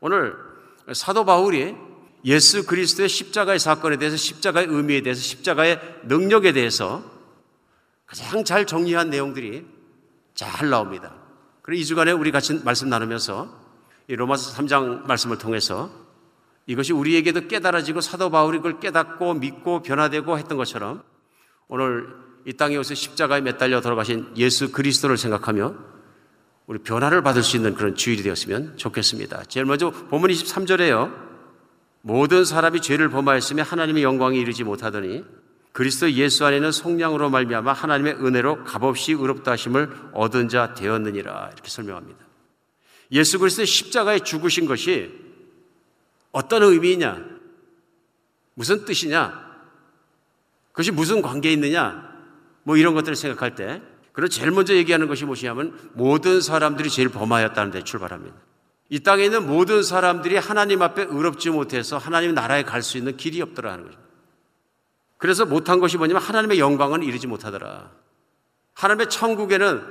오늘 0.00 0.34
사도 0.92 1.24
바울이 1.24 1.74
예수 2.24 2.66
그리스도의 2.66 3.08
십자가의 3.08 3.58
사건에 3.58 3.96
대해서 3.96 4.16
십자가의 4.16 4.66
의미에 4.68 5.02
대해서 5.02 5.20
십자가의 5.20 5.80
능력에 6.04 6.52
대해서 6.52 7.02
가장 8.06 8.44
잘 8.44 8.66
정리한 8.66 9.10
내용들이 9.10 9.66
잘 10.34 10.70
나옵니다. 10.70 11.14
그리고 11.68 11.82
이 11.82 11.84
주간에 11.84 12.12
우리 12.12 12.30
같이 12.30 12.62
말씀 12.64 12.88
나누면서 12.88 13.46
이 14.08 14.16
로마서 14.16 14.56
3장 14.56 15.06
말씀을 15.06 15.36
통해서 15.36 15.90
이것이 16.66 16.94
우리에게도 16.94 17.46
깨달아지고 17.46 18.00
사도 18.00 18.30
바울이 18.30 18.56
그걸 18.56 18.80
깨닫고 18.80 19.34
믿고 19.34 19.82
변화되고 19.82 20.38
했던 20.38 20.56
것처럼 20.56 21.02
오늘 21.68 22.08
이 22.46 22.54
땅에 22.54 22.78
오서 22.78 22.94
십자가에 22.94 23.42
매달려 23.42 23.82
돌아가신 23.82 24.32
예수 24.38 24.72
그리스도를 24.72 25.18
생각하며 25.18 25.74
우리 26.68 26.78
변화를 26.78 27.22
받을 27.22 27.42
수 27.42 27.58
있는 27.58 27.74
그런 27.74 27.94
주일이 27.94 28.22
되었으면 28.22 28.78
좋겠습니다. 28.78 29.44
제일 29.44 29.66
먼저 29.66 29.90
본문 29.90 30.30
23절에요. 30.30 31.14
모든 32.00 32.46
사람이 32.46 32.80
죄를 32.80 33.10
범하였으며 33.10 33.62
하나님의 33.62 34.04
영광에 34.04 34.38
이르지 34.38 34.64
못하더니 34.64 35.22
그리스도 35.78 36.10
예수 36.10 36.44
안에는 36.44 36.72
속량으로 36.72 37.30
말미암아 37.30 37.72
하나님의 37.72 38.14
은혜로 38.14 38.64
값없이 38.64 39.12
의롭다 39.12 39.52
하심을 39.52 40.10
얻은 40.12 40.48
자 40.48 40.74
되었느니라 40.74 41.50
이렇게 41.52 41.70
설명합니다. 41.70 42.18
예수 43.12 43.38
그리스도의 43.38 43.68
십자가에 43.68 44.18
죽으신 44.18 44.66
것이 44.66 45.12
어떤 46.32 46.64
의미이냐? 46.64 47.24
무슨 48.54 48.84
뜻이냐? 48.86 49.40
그것이 50.72 50.90
무슨 50.90 51.22
관계에 51.22 51.52
있느냐? 51.52 52.12
뭐 52.64 52.76
이런 52.76 52.94
것들을 52.94 53.14
생각할 53.14 53.54
때 53.54 53.80
그런 54.10 54.28
제일 54.28 54.50
먼저 54.50 54.74
얘기하는 54.74 55.06
것이 55.06 55.26
무엇이냐면 55.26 55.78
모든 55.92 56.40
사람들이 56.40 56.90
죄를 56.90 57.12
범하였다는 57.12 57.70
데 57.70 57.84
출발합니다. 57.84 58.34
이 58.88 58.98
땅에 58.98 59.26
있는 59.26 59.46
모든 59.46 59.84
사람들이 59.84 60.38
하나님 60.38 60.82
앞에 60.82 61.04
의롭지 61.04 61.50
못해서 61.50 61.98
하나님 61.98 62.34
나라에 62.34 62.64
갈 62.64 62.82
수 62.82 62.98
있는 62.98 63.16
길이 63.16 63.40
없더라는 63.40 63.84
거죠. 63.84 64.07
그래서 65.18 65.44
못한 65.44 65.80
것이 65.80 65.96
뭐냐면 65.96 66.22
하나님의 66.22 66.58
영광은 66.58 67.02
이르지 67.02 67.26
못하더라. 67.26 67.90
하나님의 68.74 69.10
천국에는 69.10 69.82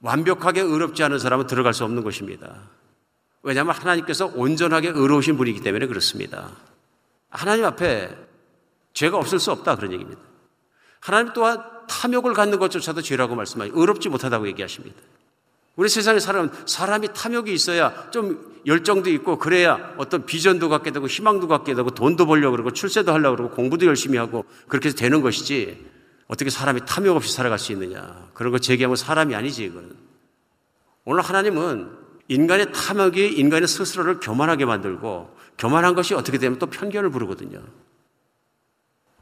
완벽하게 0.00 0.60
의롭지 0.60 1.02
않은 1.02 1.18
사람은 1.18 1.46
들어갈 1.46 1.74
수 1.74 1.84
없는 1.84 2.02
것입니다. 2.04 2.70
왜냐하면 3.42 3.74
하나님께서 3.74 4.26
온전하게 4.34 4.88
의로우신 4.94 5.36
분이기 5.36 5.60
때문에 5.60 5.86
그렇습니다. 5.86 6.50
하나님 7.28 7.64
앞에 7.64 8.16
죄가 8.92 9.16
없을 9.16 9.38
수 9.38 9.50
없다 9.50 9.76
그런 9.76 9.92
얘기입니다. 9.92 10.20
하나님 11.00 11.32
또한 11.32 11.62
탐욕을 11.88 12.32
갖는 12.32 12.58
것조차도 12.58 13.02
죄라고 13.02 13.34
말씀하시 13.34 13.72
의롭지 13.74 14.08
못하다고 14.08 14.46
얘기하십니다. 14.48 15.00
우리 15.80 15.88
세상에 15.88 16.20
사람, 16.20 16.50
사람이 16.66 17.08
탐욕이 17.14 17.54
있어야 17.54 18.10
좀 18.10 18.60
열정도 18.66 19.08
있고 19.08 19.38
그래야 19.38 19.94
어떤 19.96 20.26
비전도 20.26 20.68
갖게 20.68 20.90
되고 20.90 21.06
희망도 21.06 21.48
갖게 21.48 21.72
되고 21.72 21.88
돈도 21.88 22.26
벌려고 22.26 22.50
그러고 22.50 22.70
출세도 22.70 23.10
하려고 23.10 23.36
그러고 23.36 23.56
공부도 23.56 23.86
열심히 23.86 24.18
하고 24.18 24.44
그렇게 24.68 24.88
해서 24.90 24.98
되는 24.98 25.22
것이지 25.22 25.82
어떻게 26.28 26.50
사람이 26.50 26.82
탐욕 26.84 27.16
없이 27.16 27.32
살아갈 27.32 27.58
수 27.58 27.72
있느냐. 27.72 28.28
그런 28.34 28.52
거 28.52 28.58
제기하면 28.58 28.94
사람이 28.94 29.34
아니지, 29.34 29.64
이거는. 29.64 29.96
오늘 31.06 31.22
하나님은 31.22 31.90
인간의 32.28 32.72
탐욕이 32.72 33.32
인간의 33.38 33.66
스스로를 33.66 34.20
교만하게 34.20 34.66
만들고 34.66 35.34
교만한 35.56 35.94
것이 35.94 36.12
어떻게 36.12 36.36
되면 36.36 36.58
또 36.58 36.66
편견을 36.66 37.08
부르거든요. 37.08 37.62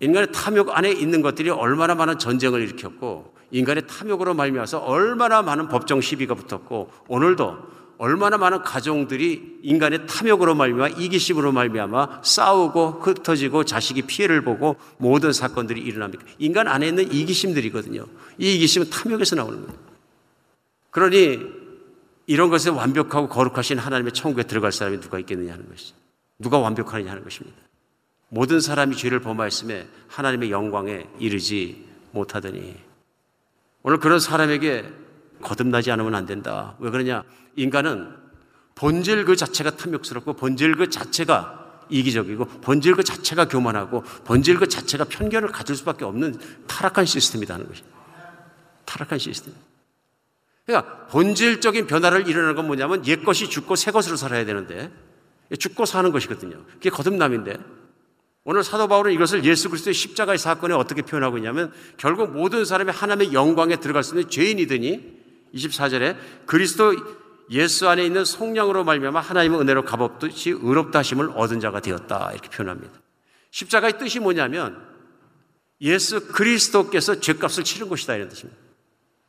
인간의 0.00 0.32
탐욕 0.32 0.76
안에 0.76 0.90
있는 0.92 1.22
것들이 1.22 1.50
얼마나 1.50 1.94
많은 1.94 2.18
전쟁을 2.18 2.62
일으켰고 2.62 3.34
인간의 3.50 3.86
탐욕으로 3.86 4.34
말미암아서 4.34 4.78
얼마나 4.78 5.42
많은 5.42 5.68
법정 5.68 6.00
시비가 6.00 6.34
붙었고 6.34 6.90
오늘도 7.08 7.78
얼마나 7.98 8.38
많은 8.38 8.62
가정들이 8.62 9.58
인간의 9.62 10.06
탐욕으로 10.06 10.54
말미암아 10.54 10.88
이기심으로 11.00 11.50
말미암아 11.50 12.20
싸우고 12.22 13.00
흩어지고 13.02 13.64
자식이 13.64 14.02
피해를 14.02 14.42
보고 14.42 14.76
모든 14.98 15.32
사건들이 15.32 15.80
일어납니까? 15.80 16.24
인간 16.38 16.68
안에 16.68 16.88
있는 16.88 17.12
이기심들이거든요. 17.12 18.06
이 18.38 18.54
이기심은 18.54 18.90
탐욕에서 18.90 19.34
나오는 19.34 19.66
거예요. 19.66 19.78
그러니 20.90 21.40
이런 22.26 22.50
것에 22.50 22.70
완벽하고 22.70 23.28
거룩하신 23.28 23.78
하나님의 23.78 24.12
천국에 24.12 24.44
들어갈 24.44 24.70
사람이 24.70 25.00
누가 25.00 25.18
있겠느냐 25.18 25.52
하는 25.52 25.68
것이 25.68 25.92
누가 26.38 26.58
완벽하느냐 26.58 27.10
하는 27.10 27.24
것입니다. 27.24 27.67
모든 28.28 28.60
사람이 28.60 28.96
죄를 28.96 29.20
범하였음에 29.20 29.88
하나님의 30.08 30.50
영광에 30.50 31.08
이르지 31.18 31.86
못하더니 32.12 32.76
오늘 33.82 33.98
그런 33.98 34.20
사람에게 34.20 34.92
거듭나지 35.40 35.90
않으면 35.90 36.14
안 36.14 36.26
된다. 36.26 36.76
왜 36.78 36.90
그러냐? 36.90 37.22
인간은 37.56 38.14
본질 38.74 39.24
그 39.24 39.36
자체가 39.36 39.76
탐욕스럽고 39.76 40.34
본질 40.34 40.76
그 40.76 40.90
자체가 40.90 41.84
이기적이고 41.88 42.44
본질 42.60 42.94
그 42.96 43.02
자체가 43.02 43.48
교만하고 43.48 44.02
본질 44.24 44.58
그 44.58 44.68
자체가 44.68 45.04
편견을 45.04 45.48
가질 45.48 45.74
수밖에 45.76 46.04
없는 46.04 46.38
타락한 46.66 47.06
시스템이다 47.06 47.56
는 47.56 47.66
것이. 47.66 47.82
타락한 48.84 49.18
시스템. 49.18 49.54
그러니까 50.66 51.06
본질적인 51.06 51.86
변화를 51.86 52.28
일어나는 52.28 52.54
건 52.54 52.66
뭐냐면 52.66 53.06
옛 53.06 53.24
것이 53.24 53.48
죽고 53.48 53.74
새 53.74 53.90
것으로 53.90 54.16
살아야 54.16 54.44
되는데 54.44 54.92
죽고 55.58 55.86
사는 55.86 56.12
것이거든요. 56.12 56.62
그게 56.74 56.90
거듭남인데 56.90 57.56
오늘 58.50 58.64
사도 58.64 58.88
바울은 58.88 59.12
이것을 59.12 59.44
예수 59.44 59.68
그리스도의 59.68 59.92
십자가의 59.92 60.38
사건에 60.38 60.72
어떻게 60.72 61.02
표현하고 61.02 61.36
있냐면 61.36 61.70
결국 61.98 62.32
모든 62.32 62.64
사람이 62.64 62.90
하나님의 62.90 63.34
영광에 63.34 63.76
들어갈 63.76 64.02
수 64.02 64.14
있는 64.14 64.30
죄인이더니 64.30 65.18
24절에 65.54 66.16
그리스도 66.46 66.94
예수 67.50 67.90
안에 67.90 68.06
있는 68.06 68.24
속량으로 68.24 68.84
말미암아 68.84 69.20
하나님의 69.20 69.60
은혜로 69.60 69.84
값없듯이 69.84 70.48
의롭다 70.48 71.00
하심을 71.00 71.32
얻은 71.34 71.60
자가 71.60 71.80
되었다 71.80 72.30
이렇게 72.32 72.48
표현합니다. 72.48 72.94
십자가의 73.50 73.98
뜻이 73.98 74.18
뭐냐면 74.18 74.82
예수 75.82 76.28
그리스도께서 76.28 77.20
죄값을 77.20 77.64
치른 77.64 77.90
것이다 77.90 78.14
이런 78.14 78.30
뜻입니다. 78.30 78.58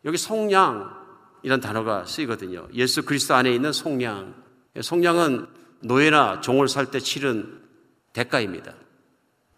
여기 0.06 0.18
속량이란 0.18 1.60
단어가 1.62 2.06
쓰이거든요. 2.06 2.70
예수 2.74 3.04
그리스도 3.04 3.36
안에 3.36 3.52
있는 3.52 3.74
속량. 3.74 4.34
속량은 4.80 5.46
노예나 5.82 6.40
종을 6.40 6.70
살 6.70 6.86
때 6.86 7.02
치른 7.02 7.60
대가입니다. 8.14 8.76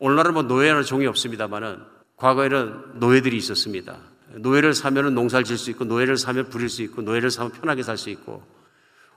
오늘날은 0.01 0.33
뭐 0.33 0.41
노예나 0.41 0.81
종이 0.81 1.05
없습니다만은 1.05 1.77
과거에는 2.17 2.99
노예들이 2.99 3.37
있었습니다. 3.37 3.99
노예를 4.33 4.73
사면은 4.73 5.13
농사를 5.13 5.45
질 5.45 5.59
수 5.59 5.69
있고 5.69 5.85
노예를 5.85 6.17
사면 6.17 6.49
부릴 6.49 6.69
수 6.69 6.81
있고 6.81 7.03
노예를 7.03 7.29
사면 7.29 7.51
편하게 7.51 7.83
살 7.83 7.97
수 7.97 8.09
있고 8.09 8.43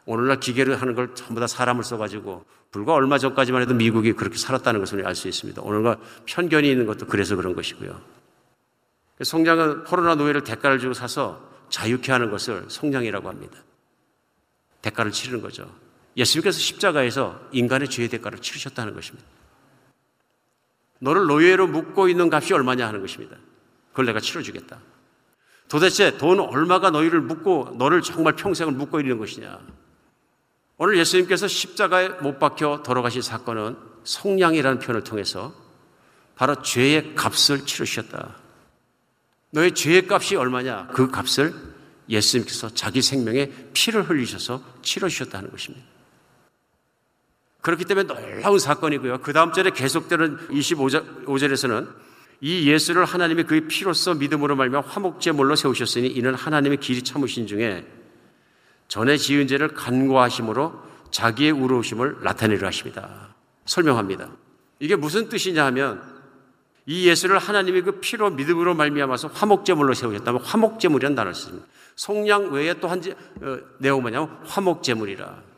오늘날 0.04 0.40
기계를 0.40 0.78
하는 0.82 0.94
걸 0.94 1.14
전부 1.14 1.40
다 1.40 1.46
사람을 1.46 1.84
써가지고 1.84 2.44
불과 2.70 2.92
얼마 2.92 3.16
전까지만 3.16 3.62
해도 3.62 3.72
미국이 3.72 4.12
그렇게 4.12 4.36
살았다는 4.36 4.80
것을 4.80 5.06
알 5.06 5.14
수 5.14 5.26
있습니다. 5.26 5.62
오늘날 5.62 5.96
편견이 6.26 6.70
있는 6.70 6.84
것도 6.84 7.06
그래서 7.06 7.34
그런 7.34 7.54
것이고요. 7.54 7.98
성장은 9.22 9.84
코로나 9.84 10.14
노예를 10.16 10.44
대가를 10.44 10.78
주고 10.80 10.92
사서 10.92 11.40
자유케 11.70 12.12
하는 12.12 12.30
것을 12.30 12.66
성장이라고 12.68 13.26
합니다. 13.30 13.56
대가를 14.82 15.12
치르는 15.12 15.40
거죠. 15.40 15.66
예수님께서 16.14 16.58
십자가에서 16.58 17.40
인간의 17.52 17.88
죄의 17.88 18.10
대가를 18.10 18.40
치르셨다는 18.40 18.92
것입니다. 18.94 19.26
너를 21.04 21.26
노예로 21.26 21.66
묶고 21.66 22.08
있는 22.08 22.32
값이 22.32 22.54
얼마냐 22.54 22.88
하는 22.88 23.02
것입니다. 23.02 23.36
그걸 23.90 24.06
내가 24.06 24.20
치러주겠다. 24.20 24.78
도대체 25.68 26.16
돈 26.16 26.40
얼마가 26.40 26.90
너희를 26.90 27.20
묶고 27.20 27.76
너를 27.78 28.00
정말 28.00 28.36
평생을 28.36 28.72
묶고 28.72 29.00
있는 29.00 29.18
것이냐. 29.18 29.60
오늘 30.78 30.96
예수님께서 30.96 31.46
십자가에 31.46 32.08
못 32.08 32.38
박혀 32.38 32.82
돌아가신 32.82 33.20
사건은 33.20 33.76
성량이라는 34.04 34.78
표현을 34.78 35.04
통해서 35.04 35.54
바로 36.36 36.62
죄의 36.62 37.14
값을 37.14 37.66
치르셨다. 37.66 38.36
너의 39.50 39.74
죄의 39.74 40.06
값이 40.08 40.36
얼마냐? 40.36 40.88
그 40.94 41.10
값을 41.10 41.54
예수님께서 42.08 42.70
자기 42.70 43.02
생명에 43.02 43.50
피를 43.74 44.08
흘리셔서 44.08 44.62
치러주셨다는 44.80 45.50
것입니다. 45.50 45.93
그렇기 47.64 47.86
때문에 47.86 48.06
놀라운 48.06 48.58
사건이고요. 48.58 49.18
그 49.22 49.32
다음 49.32 49.52
절에 49.52 49.70
계속되는 49.70 50.48
25절에서는 50.48 51.88
이 52.42 52.70
예수를 52.70 53.06
하나님이 53.06 53.44
그의 53.44 53.62
피로써 53.68 54.12
믿음으로 54.12 54.54
말며 54.54 54.80
화목제물로 54.80 55.56
세우셨으니 55.56 56.08
이는 56.08 56.34
하나님의 56.34 56.76
길이 56.76 57.00
참으신 57.00 57.46
중에 57.46 57.86
전에 58.88 59.16
지은 59.16 59.48
죄를 59.48 59.68
간과하심으로 59.68 60.82
자기의 61.10 61.52
우러우심을 61.52 62.18
나타내려 62.20 62.66
하십니다. 62.66 63.34
설명합니다. 63.64 64.28
이게 64.78 64.94
무슨 64.94 65.30
뜻이냐 65.30 65.64
하면 65.64 66.02
이 66.84 67.08
예수를 67.08 67.38
하나님이 67.38 67.80
그 67.80 67.92
피로 68.00 68.28
믿음으로 68.28 68.74
말미암아서 68.74 69.28
화목제물로 69.28 69.94
세우셨다면 69.94 70.42
화목제물이라는 70.42 71.16
단어를 71.16 71.34
씁니다. 71.34 71.66
속량 71.96 72.52
외에 72.52 72.74
또한 72.74 73.00
어, 73.40 73.58
내용은 73.78 74.02
뭐냐면 74.02 74.38
화목제물이라. 74.44 75.53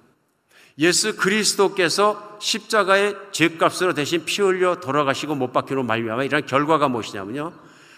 예수 0.78 1.16
그리스도께서 1.16 2.38
십자가의 2.40 3.16
죄값으로 3.32 3.94
대신 3.94 4.24
피 4.24 4.42
흘려 4.42 4.78
돌아가시고 4.80 5.34
못 5.34 5.52
박히로 5.52 5.82
말미암아 5.82 6.24
이런 6.24 6.44
결과가 6.44 6.88
무엇이냐면요. 6.88 7.52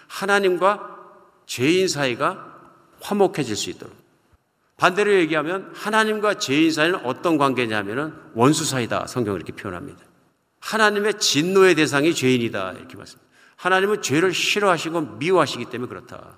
하나님과 0.07 0.97
죄인 1.47 1.89
사이가 1.89 2.55
화목해질 3.01 3.57
수 3.57 3.70
있도록. 3.70 3.97
반대로 4.76 5.12
얘기하면 5.14 5.72
하나님과 5.74 6.39
죄인 6.39 6.70
사이는 6.70 7.05
어떤 7.05 7.37
관계냐면은 7.37 8.14
원수 8.35 8.64
사이다. 8.64 9.09
성경을 9.09 9.41
이렇게 9.41 9.53
표현합니다. 9.53 9.99
하나님의 10.61 11.18
진노의 11.18 11.74
대상이 11.74 12.14
죄인이다. 12.14 12.72
이렇게 12.72 12.97
말씀합니다. 12.97 13.29
하나님은 13.57 14.03
죄를 14.03 14.33
싫어하시고 14.33 15.01
미워하시기 15.18 15.64
때문에 15.64 15.89
그렇다. 15.89 16.37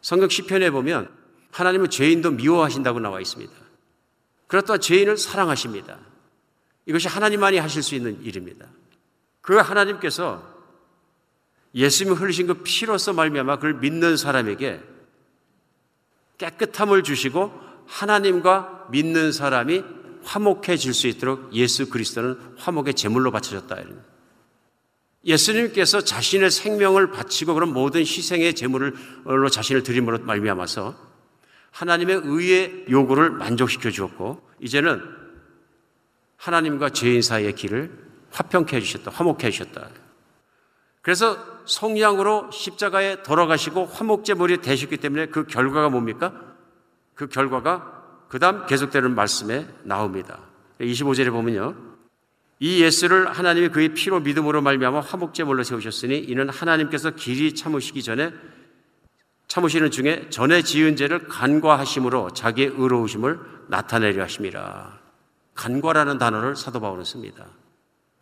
성경 0.00 0.28
시편에 0.28 0.70
보면 0.70 1.08
하나님은 1.50 1.90
죄인도 1.90 2.30
미워하신다고 2.30 3.00
나와 3.00 3.20
있습니다. 3.20 3.52
그렇다 4.46 4.78
죄인을 4.78 5.16
사랑하십니다. 5.16 5.98
이것이 6.86 7.08
하나님만이 7.08 7.58
하실 7.58 7.82
수 7.82 7.94
있는 7.94 8.22
일입니다. 8.22 8.66
그 9.40 9.56
하나님께서 9.56 10.56
예수님이 11.74 12.16
흘리신 12.16 12.46
그 12.46 12.62
피로서 12.62 13.12
말미암아 13.12 13.58
그를 13.58 13.74
믿는 13.74 14.16
사람에게 14.16 14.82
깨끗함을 16.38 17.02
주시고 17.02 17.52
하나님과 17.86 18.88
믿는 18.90 19.32
사람이 19.32 19.84
화목해질 20.24 20.94
수 20.94 21.06
있도록 21.06 21.52
예수 21.54 21.88
그리스도는 21.88 22.56
화목의 22.58 22.94
제물로 22.94 23.30
바쳐졌다. 23.30 23.76
예수님께서 25.24 26.00
자신의 26.00 26.50
생명을 26.50 27.10
바치고 27.10 27.54
그런 27.54 27.72
모든 27.72 28.00
희생의 28.00 28.54
제물로 28.54 29.48
자신을 29.50 29.82
드림으로 29.82 30.20
말미암아서 30.20 31.05
하나님의 31.76 32.22
의의 32.24 32.86
요구를 32.88 33.30
만족시켜 33.32 33.90
주었고 33.90 34.40
이제는 34.60 35.02
하나님과 36.38 36.90
죄인 36.90 37.20
사이의 37.20 37.54
길을 37.54 37.90
화평케 38.30 38.76
해 38.76 38.80
주셨다. 38.80 39.10
화목해 39.10 39.50
주셨다. 39.50 39.90
그래서 41.02 41.36
성량으로 41.66 42.50
십자가에 42.50 43.22
돌아가시고 43.22 43.86
화목제물이 43.86 44.62
되셨기 44.62 44.96
때문에 44.96 45.26
그 45.26 45.46
결과가 45.46 45.90
뭡니까? 45.90 46.32
그 47.14 47.28
결과가 47.28 48.24
그 48.28 48.38
다음 48.38 48.64
계속되는 48.66 49.14
말씀에 49.14 49.66
나옵니다. 49.82 50.38
25절에 50.80 51.30
보면요. 51.30 51.76
이 52.58 52.82
예수를 52.82 53.30
하나님이 53.30 53.68
그의 53.68 53.90
피로 53.90 54.20
믿음으로 54.20 54.62
말미암아 54.62 55.00
화목제물로 55.00 55.62
세우셨으니 55.62 56.20
이는 56.20 56.48
하나님께서 56.48 57.10
길이 57.10 57.54
참으시기 57.54 58.02
전에 58.02 58.32
참으시는 59.48 59.90
중에 59.90 60.28
전에 60.30 60.62
지은 60.62 60.96
죄를 60.96 61.28
간과하심으로 61.28 62.32
자기의 62.32 62.72
의로우심을 62.76 63.38
나타내려 63.68 64.24
하심이라. 64.24 64.98
간과라는 65.54 66.18
단어를 66.18 66.56
사도 66.56 66.80
바울은 66.80 67.04
씁니다. 67.04 67.46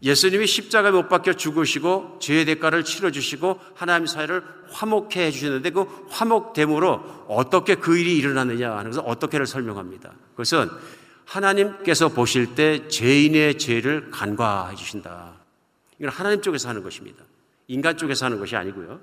예수님이 0.03 0.47
십자가에 0.47 0.91
못 0.91 1.09
박혀 1.09 1.33
죽으시고 1.33 2.19
죄의 2.21 2.45
대가를 2.45 2.85
치러 2.85 3.11
주시고 3.11 3.59
하나님 3.75 4.07
사이를 4.07 4.45
화목해 4.71 5.31
주셨는데 5.31 5.71
그 5.71 5.87
화목됨으로 6.11 7.27
어떻게 7.29 7.75
그 7.75 7.97
일이 7.97 8.19
일어났느냐 8.19 8.77
하는 8.77 8.91
것을 8.91 9.03
어떻게를 9.07 9.47
설명합니다. 9.47 10.13
그것은 10.33 10.69
하나님께서 11.25 12.09
보실 12.11 12.55
때 12.55 12.87
죄인의 12.89 13.57
죄를 13.57 14.11
간과해 14.11 14.77
주신다. 14.77 15.33
이건 15.99 16.11
하나님 16.13 16.43
쪽에서 16.43 16.69
하는 16.69 16.83
것입니다. 16.83 17.25
인간 17.69 17.97
쪽에서 17.97 18.27
하는 18.27 18.39
것이 18.39 18.57
아니고요. 18.57 19.01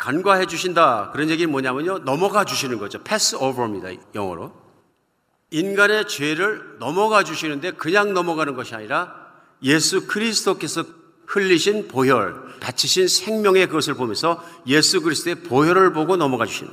간과해 0.00 0.46
주신다. 0.46 1.10
그런 1.12 1.28
얘기는 1.28 1.50
뭐냐면요. 1.50 1.98
넘어가 1.98 2.46
주시는 2.46 2.78
거죠. 2.78 3.02
패스 3.04 3.36
오버입니다. 3.36 4.02
영어로. 4.14 4.50
인간의 5.50 6.08
죄를 6.08 6.78
넘어가 6.78 7.22
주시는데 7.22 7.72
그냥 7.72 8.14
넘어가는 8.14 8.54
것이 8.54 8.74
아니라 8.74 9.14
예수 9.62 10.06
그리스도께서 10.06 10.84
흘리신 11.26 11.88
보혈, 11.88 12.60
바치신 12.60 13.08
생명의 13.08 13.66
그것을 13.66 13.92
보면서 13.92 14.42
예수 14.66 15.02
그리스도의 15.02 15.42
보혈을 15.42 15.92
보고 15.92 16.16
넘어가 16.16 16.46
주시는. 16.46 16.72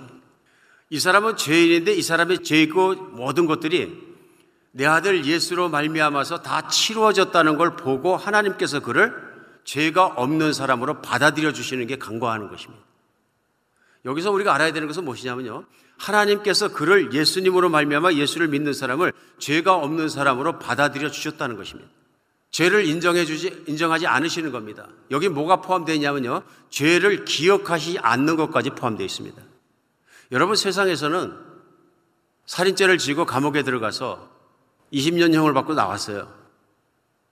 이 0.90 0.98
사람은 0.98 1.36
죄인인데 1.36 1.94
이 1.96 2.02
사람의 2.02 2.44
죄고 2.44 2.96
모든 2.96 3.46
것들이 3.46 4.08
내 4.72 4.86
아들 4.86 5.26
예수로 5.26 5.68
말미암아서 5.68 6.44
다 6.44 6.70
치루어졌다는 6.70 7.58
걸 7.58 7.76
보고 7.76 8.16
하나님께서 8.16 8.80
그를 8.80 9.14
죄가 9.66 10.06
없는 10.06 10.54
사람으로 10.54 11.02
받아들여 11.02 11.52
주시는 11.52 11.88
게 11.88 11.98
간과하는 11.98 12.48
것입니다. 12.48 12.87
여기서 14.08 14.32
우리가 14.32 14.56
알아야 14.56 14.72
되는 14.72 14.88
것은 14.88 15.04
무엇이냐면요. 15.04 15.66
하나님께서 15.98 16.70
그를 16.70 17.14
예수님으로 17.14 17.70
말미암아 17.70 18.14
예수를 18.14 18.48
믿는 18.48 18.74
사람을 18.74 19.12
죄가 19.38 19.76
없는 19.76 20.10
사람으로 20.10 20.60
받아들여 20.60 21.12
주셨다는 21.12 21.58
것입니다. 21.58 21.90
죄를 22.50 22.86
인정해 22.86 23.26
주지 23.26 23.64
인정하지 23.68 24.08
않으시는 24.08 24.52
겁니다. 24.52 24.88
여기 25.12 25.28
뭐가 25.28 25.58
포함되어 25.62 25.94
있냐면요. 25.96 26.44
죄를 26.70 27.26
기억하지 27.26 28.00
않는 28.00 28.38
것까지 28.38 28.70
포함되어 28.72 29.06
있습니다. 29.06 29.42
여러분 30.32 30.56
세상에서는 30.56 31.34
살인죄를 32.46 32.98
지고 32.98 33.26
감옥에 33.26 33.64
들어가서 33.64 34.30
20년형을 34.94 35.54
받고 35.54 35.74
나왔어요. 35.74 36.34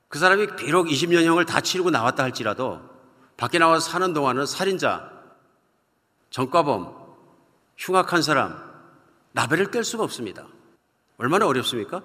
그 0.09 0.19
사람이 0.19 0.57
비록 0.57 0.87
20년형을 0.87 1.47
다 1.47 1.61
치르고 1.61 1.89
나왔다 1.89 2.23
할지라도 2.23 2.81
밖에 3.37 3.59
나와서 3.59 3.89
사는 3.89 4.13
동안은 4.13 4.45
살인자, 4.45 5.14
전과범, 6.35 6.93
흉악한 7.77 8.21
사람, 8.21 8.61
나벨을 9.31 9.71
뗄 9.71 9.85
수가 9.85 10.03
없습니다. 10.03 10.45
얼마나 11.15 11.47
어렵습니까? 11.47 12.03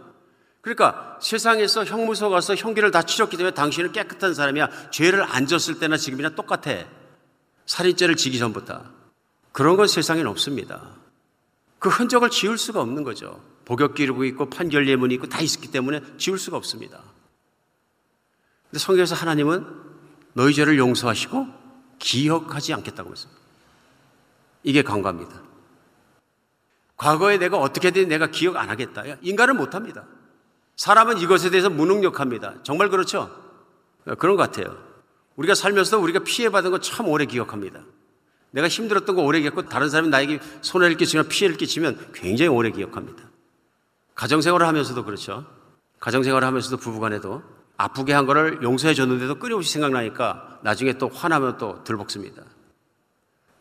그러니까 0.61 1.19
세상에서 1.21 1.85
형무소 1.85 2.31
가서 2.31 2.55
형기를 2.55 2.93
다 2.93 3.03
치렀기 3.03 3.37
때문에 3.37 3.55
당신은 3.55 3.91
깨끗한 3.91 4.35
사람이야. 4.35 4.91
죄를 4.93 5.25
안 5.25 5.49
졌을 5.49 5.81
때나 5.81 5.97
지금이나 5.97 6.37
똑같아. 6.37 6.87
살인죄를 7.67 8.15
지기 8.15 8.39
전부터. 8.39 8.85
그런 9.51 9.77
건 9.77 9.89
세상엔 9.89 10.29
없습니다. 10.29 10.95
그 11.81 11.89
흔적을 11.89 12.31
지울 12.31 12.57
수가 12.57 12.81
없는 12.83 13.03
거죠. 13.03 13.43
복역 13.65 13.97
기록이 13.97 14.29
있고 14.29 14.49
판결 14.49 14.87
예문이 14.87 15.15
있고 15.15 15.29
다 15.29 15.41
있기 15.41 15.73
때문에 15.73 16.03
지울 16.19 16.39
수가 16.39 16.57
없습니다. 16.57 17.03
근데 18.71 18.79
성경에서 18.79 19.17
하나님은 19.17 19.67
너희 20.35 20.55
죄를 20.55 20.79
용서하시고 20.79 21.49
기억하지 21.99 22.75
않겠다고 22.75 23.11
했습니다. 23.11 23.40
이게 24.63 24.83
강과입니다. 24.83 25.41
과거에 26.97 27.39
내가 27.39 27.59
어떻게든 27.59 28.09
내가 28.09 28.27
기억 28.27 28.57
안 28.57 28.69
하겠다. 28.69 29.03
인간은 29.23 29.57
못 29.57 29.75
합니다. 29.75 30.05
사람은 30.77 31.19
이것에 31.19 31.51
대해서 31.51 31.71
무능력합니다. 31.71 32.63
정말 32.63 32.89
그렇죠? 32.91 33.31
그런 34.19 34.37
것 34.37 34.43
같아요. 34.43 34.77
우리가 35.37 35.55
살면서 35.55 35.99
우리가 35.99 36.21
피해받은 36.21 36.71
거 36.71 36.79
참 36.79 37.09
오래 37.09 37.25
기억합니다. 37.25 37.81
내가 38.51 38.69
힘들었던 38.69 39.15
거 39.15 39.23
오래 39.23 39.41
기억하고 39.41 39.69
다른 39.69 39.89
사람이 39.89 40.09
나에게 40.09 40.41
손해를 40.61 40.97
끼치면 40.97 41.29
피해를 41.29 41.57
끼치면 41.57 42.13
굉장히 42.13 42.49
오래 42.49 42.71
기억합니다. 42.71 43.23
가정생활을 44.15 44.67
하면서도 44.67 45.05
그렇죠. 45.05 45.47
가정생활을 46.01 46.47
하면서도 46.47 46.77
부부간에도 46.79 47.43
아프게 47.77 48.13
한 48.13 48.27
거를 48.27 48.63
용서해 48.63 48.93
줬는데도 48.93 49.37
끊임없이 49.37 49.73
생각나니까 49.73 50.59
나중에 50.63 50.95
또 50.95 51.09
화나면 51.09 51.57
또 51.57 51.83
들볶습니다. 51.85 52.43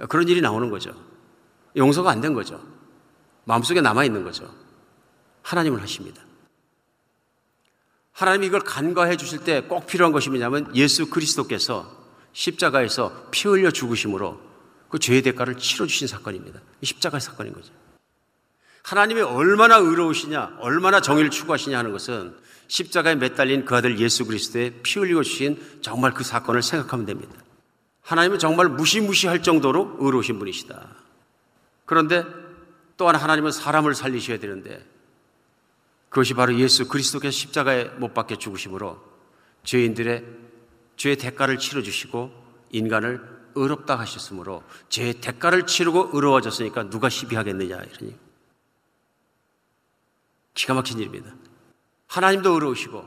그런 0.07 0.27
일이 0.27 0.41
나오는 0.41 0.69
거죠. 0.69 0.91
용서가 1.75 2.09
안 2.11 2.21
된 2.21 2.33
거죠. 2.33 2.61
마음속에 3.45 3.81
남아있는 3.81 4.23
거죠. 4.23 4.53
하나님을 5.43 5.81
하십니다. 5.81 6.21
하나님이 8.11 8.47
이걸 8.47 8.61
간과해 8.61 9.17
주실 9.17 9.43
때 9.43 9.61
꼭 9.61 9.85
필요한 9.87 10.11
것이 10.11 10.29
뭐냐면 10.29 10.73
예수 10.75 11.09
그리스도께서 11.09 11.89
십자가에서 12.33 13.27
피 13.31 13.47
흘려 13.47 13.71
죽으심으로 13.71 14.39
그 14.89 14.99
죄의 14.99 15.21
대가를 15.21 15.57
치러 15.57 15.85
주신 15.85 16.07
사건입니다. 16.07 16.59
십자가의 16.83 17.21
사건인 17.21 17.53
거죠. 17.53 17.71
하나님이 18.83 19.21
얼마나 19.21 19.77
의로우시냐, 19.77 20.57
얼마나 20.59 20.99
정의를 21.01 21.29
추구하시냐 21.29 21.77
하는 21.77 21.91
것은 21.91 22.35
십자가에 22.67 23.15
매달린 23.15 23.65
그 23.65 23.75
아들 23.75 23.99
예수 23.99 24.25
그리스도의 24.25 24.81
피 24.83 24.99
흘리고 24.99 25.23
주신 25.23 25.61
정말 25.81 26.13
그 26.13 26.23
사건을 26.23 26.61
생각하면 26.61 27.05
됩니다. 27.05 27.33
하나님은 28.09 28.39
정말 28.39 28.69
무시무시할 28.69 29.43
정도로 29.43 29.97
의로우신 29.99 30.39
분이시다. 30.39 30.95
그런데 31.85 32.25
또한 32.97 33.15
하나님은 33.15 33.51
사람을 33.51 33.93
살리셔야 33.93 34.39
되는데 34.39 34.83
그것이 36.09 36.33
바로 36.33 36.57
예수 36.57 36.87
그리스도께서 36.87 37.31
십자가에 37.31 37.83
못 37.99 38.15
박혀 38.15 38.35
죽으심으로 38.35 38.99
죄인들의 39.63 40.25
죄의 40.97 41.17
대가를 41.17 41.59
치러 41.59 41.83
주시고 41.83 42.31
인간을 42.71 43.21
의롭다 43.53 43.99
하셨으므로 43.99 44.63
제 44.89 45.13
대가를 45.13 45.67
치르고 45.67 46.09
의로워졌으니까 46.13 46.89
누가 46.89 47.09
시비하겠느냐 47.09 47.75
이러니 47.75 48.17
기가 50.55 50.73
막힌 50.73 50.97
일입니다. 50.97 51.31
하나님도 52.07 52.53
의로우시고 52.55 53.05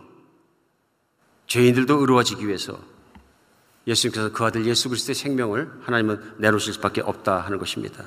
죄인들도 1.49 1.99
의로워지기 1.99 2.47
위해서 2.47 2.92
예수님께서 3.87 4.33
그 4.33 4.45
아들 4.45 4.65
예수 4.67 4.89
그리스도의 4.89 5.15
생명을 5.15 5.71
하나님은 5.83 6.35
내놓으실 6.39 6.75
수밖에 6.75 7.01
없다 7.01 7.41
하는 7.41 7.59
것입니다. 7.59 8.05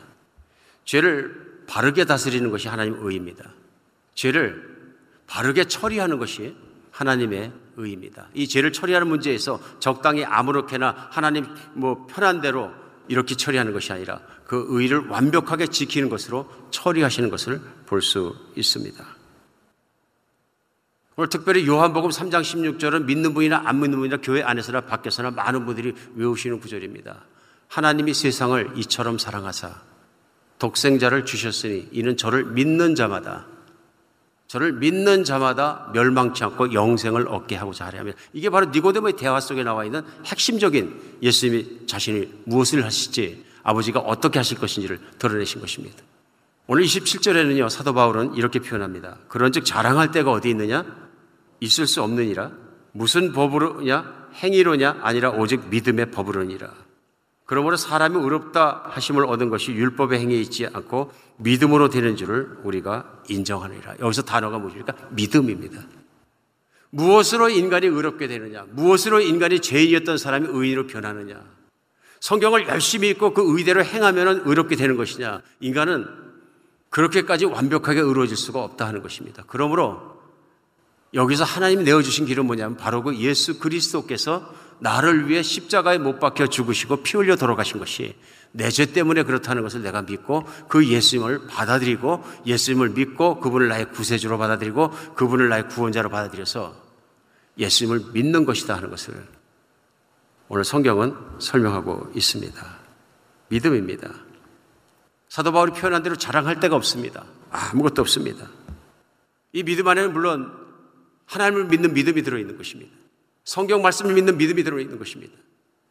죄를 0.86 1.64
바르게 1.68 2.06
다스리는 2.06 2.50
것이 2.52 2.68
하나님의 2.68 3.00
의입니다. 3.04 3.52
죄를 4.14 4.76
바르게 5.28 5.66
처리하는 5.66 6.20
것이 6.20 6.56
하나님의 6.92 7.52
의입니다. 7.78 8.30
이 8.34 8.48
죄를 8.48 8.72
처리하는 8.72 9.08
문제에서 9.08 9.60
적당히 9.80 10.24
아무렇게나 10.24 11.10
하나님 11.12 11.46
뭐 11.74 12.08
편한 12.08 12.40
대로 12.40 12.72
이렇게 13.08 13.36
처리하는 13.36 13.74
것이 13.74 13.92
아니라 13.92 14.22
그 14.46 14.66
의를 14.70 15.08
완벽하게 15.08 15.68
지키는 15.68 16.10
것으로 16.10 16.50
처리하시는 16.72 17.30
것을 17.30 17.60
볼 17.86 18.02
수 18.02 18.36
있습니다. 18.56 19.15
오늘 21.18 21.30
특별히 21.30 21.66
요한복음 21.66 22.10
3장 22.10 22.42
16절은 22.42 23.06
믿는 23.06 23.34
분이나 23.34 23.62
안 23.66 23.80
믿는 23.80 24.00
분이나 24.00 24.18
교회 24.22 24.44
안에서나 24.44 24.82
밖에서나 24.82 25.32
많은 25.32 25.66
분들이 25.66 25.94
외우시는 26.16 26.60
구절입니다. 26.60 27.24
하나님이 27.70 28.14
세상을 28.14 28.74
이처럼 28.76 29.18
사랑하사 29.18 29.82
독생자를 30.60 31.26
주셨으니 31.26 31.88
이는 31.92 32.18
저를 32.18 32.44
믿는 32.44 32.96
자마다 32.96 33.46
저를 34.48 34.74
믿는 34.74 35.24
자마다 35.24 35.90
멸망치 35.94 36.44
않고 36.44 36.74
영생을 36.74 37.30
얻게 37.30 37.56
하고자 37.56 37.86
하려 37.86 38.00
하면 38.00 38.14
이게 38.34 38.50
바로 38.50 38.68
니고데모의 38.68 39.14
대화 39.14 39.40
속에 39.40 39.64
나와 39.64 39.86
있는 39.86 40.02
핵심적인 40.26 41.18
예수님이 41.22 41.88
자신이 41.88 42.30
무엇을 42.44 42.84
하실지 42.84 43.44
아버지가 43.64 44.02
어떻게 44.02 44.38
하실 44.38 44.60
것인지를 44.60 45.00
드러내신 45.18 45.62
것입니다. 45.62 45.98
오늘 46.68 46.84
27절에는요 46.84 47.70
사도 47.70 47.94
바울은 47.94 48.36
이렇게 48.36 48.60
표현합니다. 48.60 49.18
그런즉 49.28 49.66
자랑할 49.66 50.12
때가 50.12 50.32
어디 50.32 50.50
있느냐? 50.50 51.05
있을 51.66 51.88
수 51.88 52.02
없느니라. 52.04 52.52
무슨 52.94 53.34
법으로냐? 53.34 54.30
행위로냐? 54.36 55.00
아니라 55.02 55.32
오직 55.32 55.70
믿음의 55.70 56.12
법으로니라. 56.12 56.72
그러므로 57.46 57.78
사람이 57.78 58.18
의롭다 58.18 58.84
하심을 58.86 59.26
얻은 59.26 59.50
것이 59.50 59.72
율법의 59.72 60.20
행위에 60.20 60.40
있지 60.42 60.66
않고 60.66 61.12
믿음으로 61.38 61.90
되는 61.90 62.16
줄을 62.16 62.58
우리가 62.64 63.22
인정하느니라. 63.30 63.96
여기서 64.00 64.24
단어가 64.24 64.58
무엇입니까? 64.58 64.94
믿음입니다. 65.12 65.82
무엇으로 66.90 67.50
인간이 67.50 67.88
의롭게 67.88 68.28
되느냐? 68.28 68.66
무엇으로 68.72 69.20
인간이 69.20 69.60
죄인이었던 69.60 70.18
사람이 70.18 70.48
의인으로 70.50 70.88
변하느냐? 70.88 71.44
성경을 72.22 72.68
열심히 72.68 73.10
읽고 73.10 73.34
그 73.34 73.58
의대로 73.58 73.84
행하면 73.84 74.44
의롭게 74.46 74.76
되는 74.76 74.96
것이냐? 74.96 75.42
인간은 75.60 76.08
그렇게까지 76.90 77.46
완벽하게 77.46 78.00
의로워질 78.00 78.38
수가 78.38 78.64
없다 78.64 78.88
하는 78.88 79.02
것입니다. 79.02 79.44
그러므로 79.48 80.15
여기서 81.16 81.44
하나님이 81.46 81.84
내어주신 81.84 82.26
길은 82.26 82.46
뭐냐면 82.46 82.78
바로 82.78 83.02
그 83.02 83.16
예수 83.18 83.58
그리스도께서 83.58 84.54
나를 84.80 85.30
위해 85.30 85.42
십자가에 85.42 85.98
못 85.98 86.20
박혀 86.20 86.48
죽으시고 86.48 86.98
피 87.04 87.18
흘려 87.18 87.38
돌아가신 87.38 87.80
것이 87.80 88.16
내 88.52 88.70
죄 88.70 88.86
때문에 88.86 89.24
그렇다는 89.24 89.64
것을 89.64 89.82
내가 89.82 90.02
믿고 90.02 90.46
그 90.68 90.86
예수님을 90.86 91.48
받아들이고 91.48 92.24
예수님을 92.46 92.90
믿고 92.90 93.40
그분을 93.40 93.68
나의 93.70 93.92
구세주로 93.92 94.38
받아들이고 94.38 94.92
그분을 95.16 95.50
나의 95.50 95.68
구원자로 95.70 96.10
받아들여서 96.10 96.76
예수님을 97.58 98.12
믿는 98.14 98.46
것이다 98.46 98.76
하는 98.76 98.90
것을 98.90 99.14
오늘 100.48 100.64
성경은 100.64 101.16
설명하고 101.40 102.12
있습니다. 102.16 102.78
믿음입니다. 103.50 104.10
사도 105.28 105.52
바울이 105.52 105.72
표현한 105.72 106.04
대로 106.04 106.16
자랑할 106.16 106.60
데가 106.60 106.76
없습니다. 106.76 107.24
아무것도 107.52 108.02
없습니다. 108.02 108.48
이 109.54 109.64
믿음 109.64 109.88
안에는 109.88 110.14
물론 110.14 110.65
하나님을 111.26 111.66
믿는 111.66 111.94
믿음이 111.94 112.24
들어있는 112.24 112.58
것입니다. 112.58 112.92
성경 113.44 113.82
말씀을 113.82 114.14
믿는 114.14 114.38
믿음이 114.38 114.64
들어있는 114.64 114.98
것입니다. 114.98 115.34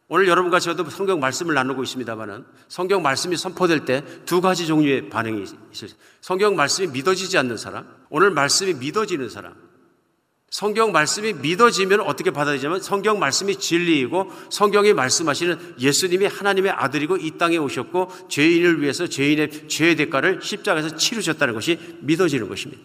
오늘 0.07 0.27
여러분과 0.27 0.59
저도 0.59 0.87
성경 0.89 1.19
말씀을 1.19 1.55
나누고 1.55 1.81
있습니다만은 1.83 2.45
성경 2.67 3.01
말씀이 3.01 3.35
선포될 3.37 3.85
때 3.85 4.03
두 4.25 4.39
가지 4.39 4.67
종류의 4.67 5.09
반응이 5.09 5.41
있어요. 5.41 5.89
성경 6.21 6.55
말씀이 6.55 6.87
믿어지지 6.87 7.37
않는 7.39 7.57
사람, 7.57 7.87
오늘 8.09 8.29
말씀이 8.29 8.75
믿어지는 8.75 9.29
사람. 9.29 9.55
성경 10.51 10.91
말씀이 10.91 11.33
믿어지면 11.33 12.01
어떻게 12.01 12.31
받아들이냐면 12.31 12.79
성경 12.81 13.19
말씀이 13.19 13.57
진리이고 13.57 14.31
성경이 14.51 14.93
말씀하시는 14.93 15.75
예수님이 15.79 16.27
하나님의 16.27 16.71
아들이고 16.71 17.17
이 17.17 17.31
땅에 17.37 17.57
오셨고 17.57 18.29
죄인을 18.29 18.81
위해서 18.81 19.07
죄인의 19.07 19.67
죄의 19.67 19.95
대가를 19.95 20.41
십자가에서 20.41 20.95
치르셨다는 20.95 21.55
것이 21.55 21.77
믿어지는 22.01 22.47
것입니다. 22.47 22.81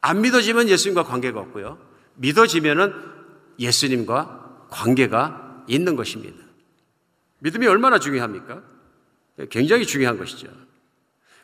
안 0.00 0.20
믿어지면 0.22 0.68
예수님과 0.68 1.04
관계가 1.04 1.40
없고요. 1.40 1.78
믿어지면은 2.14 2.94
예수님과 3.58 4.66
관계가 4.70 5.64
있는 5.66 5.96
것입니다. 5.96 6.36
믿음이 7.40 7.66
얼마나 7.66 7.98
중요합니까? 7.98 8.62
굉장히 9.50 9.86
중요한 9.86 10.18
것이죠. 10.18 10.48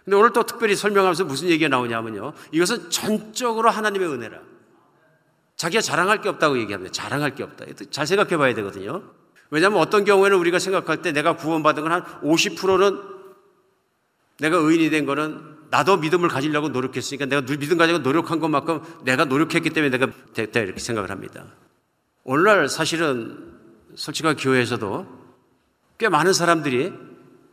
근데 0.04 0.16
오늘 0.16 0.32
또 0.32 0.44
특별히 0.44 0.76
설명하면서 0.76 1.24
무슨 1.24 1.48
얘기가 1.48 1.68
나오냐면요. 1.68 2.32
이것은 2.52 2.90
전적으로 2.90 3.70
하나님의 3.70 4.08
은혜라. 4.08 4.38
자기가 5.56 5.80
자랑할 5.80 6.20
게 6.20 6.28
없다고 6.28 6.58
얘기합니다. 6.58 6.92
자랑할 6.92 7.34
게 7.34 7.42
없다. 7.42 7.64
잘 7.90 8.06
생각해 8.06 8.36
봐야 8.36 8.54
되거든요. 8.54 9.02
왜냐하면 9.50 9.80
어떤 9.80 10.04
경우에는 10.04 10.36
우리가 10.38 10.58
생각할 10.58 11.02
때 11.02 11.12
내가 11.12 11.36
구원받은 11.36 11.82
건 11.82 11.92
한 11.92 12.02
50%는 12.22 13.00
내가 14.38 14.58
의인이 14.58 14.90
된 14.90 15.06
거는 15.06 15.55
나도 15.70 15.96
믿음을 15.98 16.28
가지려고 16.28 16.68
노력했으니까 16.68 17.26
내가 17.26 17.42
믿음 17.42 17.78
가지고 17.78 17.98
노력한 17.98 18.40
것만큼 18.40 18.82
내가 19.04 19.24
노력했기 19.24 19.70
때문에 19.70 19.96
내가 19.96 20.12
됐다 20.32 20.60
이렇게 20.60 20.80
생각을 20.80 21.10
합니다. 21.10 21.46
오늘날 22.24 22.68
사실은 22.68 23.54
솔직하게 23.94 24.42
교회에서도 24.42 25.06
꽤 25.98 26.08
많은 26.08 26.32
사람들이 26.32 26.92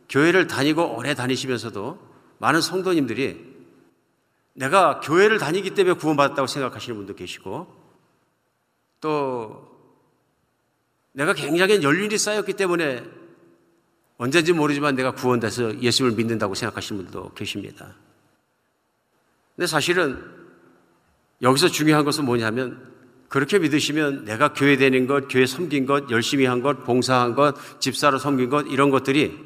교회를 0.08 0.46
다니고 0.46 0.96
오래 0.96 1.14
다니시면서도 1.14 1.98
많은 2.38 2.60
성도님들이 2.60 3.54
내가 4.54 5.00
교회를 5.00 5.38
다니기 5.38 5.70
때문에 5.70 5.96
구원받았다고 5.96 6.46
생각하시는 6.46 6.96
분도 6.96 7.14
계시고 7.14 7.66
또 9.00 9.74
내가 11.12 11.32
굉장히 11.32 11.82
연륜이 11.82 12.18
쌓였기 12.18 12.54
때문에 12.54 13.04
언제인지 14.16 14.52
모르지만 14.52 14.94
내가 14.94 15.12
구원돼서 15.12 15.80
예수를 15.80 16.12
믿는다고 16.12 16.54
생각하시는 16.54 17.02
분도 17.02 17.32
계십니다. 17.34 17.94
근데 19.56 19.66
사실은 19.66 20.22
여기서 21.42 21.68
중요한 21.68 22.04
것은 22.04 22.24
뭐냐면 22.24 22.92
그렇게 23.28 23.58
믿으시면 23.58 24.24
내가 24.24 24.52
교회 24.52 24.76
다닌 24.76 25.06
것, 25.06 25.28
교회 25.28 25.46
섬긴 25.46 25.86
것, 25.86 26.10
열심히 26.10 26.44
한 26.44 26.62
것, 26.62 26.84
봉사한 26.84 27.34
것, 27.34 27.80
집사로 27.80 28.18
섬긴 28.18 28.48
것 28.48 28.66
이런 28.68 28.90
것들이 28.90 29.36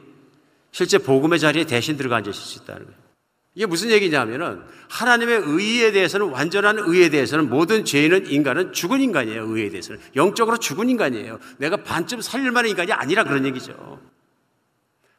실제 0.73 0.99
복음의 0.99 1.39
자리에 1.39 1.65
대신 1.65 1.97
들어가 1.97 2.17
앉으실 2.17 2.35
수 2.35 2.63
있다는 2.63 2.85
거예요. 2.85 2.99
이게 3.55 3.67
무슨 3.67 3.91
얘기냐면은 3.91 4.63
하나님의 4.89 5.43
의에 5.45 5.91
대해서는 5.91 6.29
완전한 6.29 6.79
의에 6.79 7.09
대해서는 7.09 7.49
모든 7.49 7.85
죄인은 7.85 8.31
인간은 8.31 8.73
죽은 8.73 9.01
인간이에요. 9.01 9.49
의에 9.49 9.71
대해서는 9.71 10.01
영적으로 10.15 10.59
죽은 10.59 10.89
인간이에요. 10.89 11.41
내가 11.57 11.79
반쯤 11.79 12.21
살릴 12.21 12.53
만한 12.53 12.71
인간이 12.71 12.93
아니라 12.93 13.25
그런 13.25 13.45
얘기죠. 13.47 14.01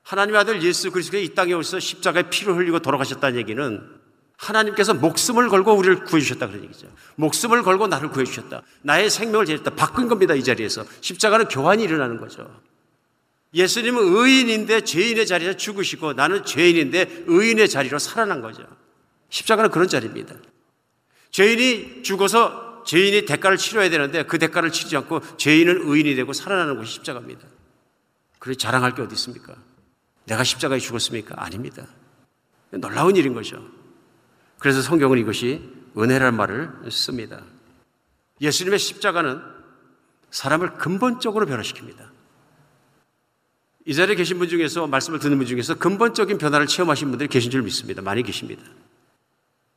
하나님의 0.03 0.39
아들 0.39 0.63
예수 0.63 0.91
그리스도가 0.91 1.17
이 1.17 1.33
땅에 1.35 1.53
오셔서 1.53 1.79
십자가에 1.79 2.29
피를 2.29 2.55
흘리고 2.55 2.79
돌아가셨다는 2.79 3.37
얘기는 3.39 3.98
하나님께서 4.39 4.93
목숨을 4.93 5.49
걸고 5.49 5.73
우리를 5.73 6.05
구해주셨다 6.05 6.47
그런 6.47 6.63
얘기죠. 6.63 6.87
목숨을 7.15 7.61
걸고 7.61 7.87
나를 7.87 8.09
구해주셨다. 8.09 8.61
나의 8.83 9.09
생명을 9.09 9.45
제했다. 9.45 9.71
바꾼 9.71 10.07
겁니다. 10.07 10.33
이 10.33 10.43
자리에서. 10.43 10.85
십자가는 11.01 11.47
교환이 11.49 11.83
일어나는 11.83 12.17
거죠. 12.17 12.49
예수님은 13.53 14.15
의인인데 14.15 14.81
죄인의 14.81 15.27
자리에서 15.27 15.57
죽으시고 15.57 16.13
나는 16.13 16.45
죄인인데 16.45 17.25
의인의 17.27 17.67
자리로 17.67 17.99
살아난 17.99 18.41
거죠. 18.41 18.63
십자가는 19.29 19.71
그런 19.71 19.89
자리입니다. 19.89 20.35
죄인이 21.31 22.03
죽어서 22.03 22.83
죄인이 22.85 23.25
대가를 23.25 23.57
치러야 23.57 23.89
되는데 23.89 24.23
그 24.23 24.39
대가를 24.39 24.71
치지 24.71 24.95
않고 24.95 25.21
죄인은 25.37 25.81
의인이 25.83 26.15
되고 26.15 26.31
살아나는 26.31 26.77
것이 26.77 26.93
십자가입니다. 26.93 27.45
그래 28.39 28.55
자랑할 28.55 28.95
게 28.95 29.01
어디 29.01 29.15
있습니까? 29.15 29.55
내가 30.25 30.45
십자가에 30.45 30.79
죽었습니까? 30.79 31.35
아닙니다. 31.37 31.85
놀라운 32.71 33.17
일인 33.17 33.33
거죠. 33.33 33.78
그래서 34.59 34.81
성경은 34.81 35.17
이것이 35.17 35.61
은혜라는 35.97 36.37
말을 36.37 36.71
씁니다. 36.91 37.41
예수님의 38.41 38.79
십자가는 38.79 39.41
사람을 40.31 40.75
근본적으로 40.75 41.45
변화시킵니다. 41.45 42.09
이 43.85 43.93
자리에 43.95 44.15
계신 44.15 44.37
분 44.37 44.47
중에서 44.47 44.85
말씀을 44.85 45.19
듣는 45.19 45.37
분 45.37 45.47
중에서 45.47 45.75
근본적인 45.75 46.37
변화를 46.37 46.67
체험하신 46.67 47.09
분들이 47.09 47.27
계신 47.27 47.49
줄 47.49 47.63
믿습니다. 47.63 48.01
많이 48.01 48.21
계십니다. 48.21 48.61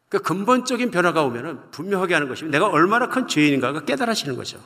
그 0.09 0.19
근본적인 0.19 0.91
변화가 0.91 1.23
오면은 1.23 1.71
분명하게 1.71 2.13
하는 2.13 2.29
것입니다. 2.29 2.59
내가 2.59 2.69
얼마나 2.71 3.09
큰 3.09 3.27
죄인인가가 3.27 3.87
깨달아지는 3.87 4.37
거죠. 4.37 4.63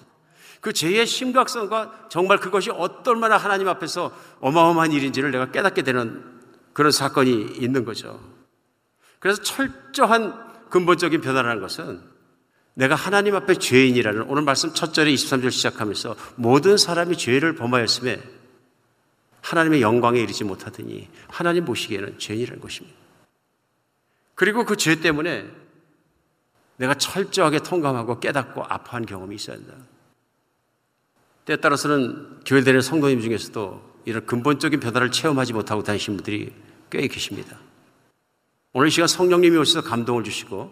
그 0.61 0.73
죄의 0.73 1.07
심각성과 1.07 2.09
정말 2.09 2.39
그것이 2.39 2.71
어떨마나 2.71 3.37
하나님 3.37 3.69
앞에서 3.69 4.11
어마어마한 4.41 4.91
일인지를 4.91 5.31
내가 5.31 5.53
깨닫게 5.53 5.83
되는 5.83 6.25
그런 6.73 6.91
사건이 6.91 7.59
있는 7.61 7.85
거죠. 7.85 8.19
그래서 9.27 9.43
철저한 9.43 10.69
근본적인 10.71 11.21
변화라는 11.21 11.61
것은 11.61 12.01
내가 12.75 12.95
하나님 12.95 13.35
앞에 13.35 13.57
죄인이라는 13.57 14.23
오늘 14.29 14.43
말씀 14.43 14.73
첫 14.73 14.95
절에 14.95 15.13
23절 15.13 15.51
시작하면서 15.51 16.15
모든 16.37 16.77
사람이 16.77 17.17
죄를 17.19 17.57
범하였음에 17.57 18.23
하나님의 19.41 19.83
영광에 19.83 20.21
이르지 20.21 20.45
못하더니 20.45 21.09
하나님 21.27 21.65
보시기에는 21.65 22.21
죄인이라는 22.21 22.61
것입니다. 22.61 22.97
그리고 24.37 24.65
그 24.65 24.77
죄 24.77 25.01
때문에 25.01 25.51
내가 26.77 26.95
철저하게 26.95 27.65
통감하고 27.65 28.21
깨닫고 28.21 28.63
아파한 28.63 29.07
경험이 29.07 29.35
있어야 29.35 29.57
한다. 29.57 29.75
때에 31.47 31.57
따라서는 31.57 32.43
교회 32.47 32.63
되는 32.63 32.81
성도님 32.81 33.21
중에서도 33.23 34.03
이런 34.05 34.25
근본적인 34.25 34.79
변화를 34.79 35.11
체험하지 35.11 35.53
못하고 35.53 35.83
다니신 35.83 36.15
분들이 36.15 36.53
꽤 36.91 37.09
계십니다. 37.09 37.66
오늘 38.79 38.89
이 38.89 38.91
시간 38.91 39.09
성령님이 39.09 39.57
오셔서 39.57 39.89
감동을 39.89 40.23
주시고 40.23 40.71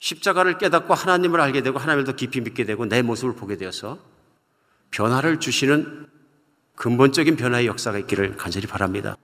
십자가를 0.00 0.58
깨닫고 0.58 0.92
하나님을 0.92 1.40
알게 1.40 1.62
되고 1.62 1.78
하나님을 1.78 2.02
더 2.02 2.16
깊이 2.16 2.40
믿게 2.40 2.64
되고 2.64 2.84
내 2.84 3.00
모습을 3.00 3.36
보게 3.36 3.56
되어서 3.56 4.00
변화를 4.90 5.38
주시는 5.38 6.08
근본적인 6.74 7.36
변화의 7.36 7.68
역사가 7.68 7.98
있기를 7.98 8.36
간절히 8.36 8.66
바랍니다. 8.66 9.16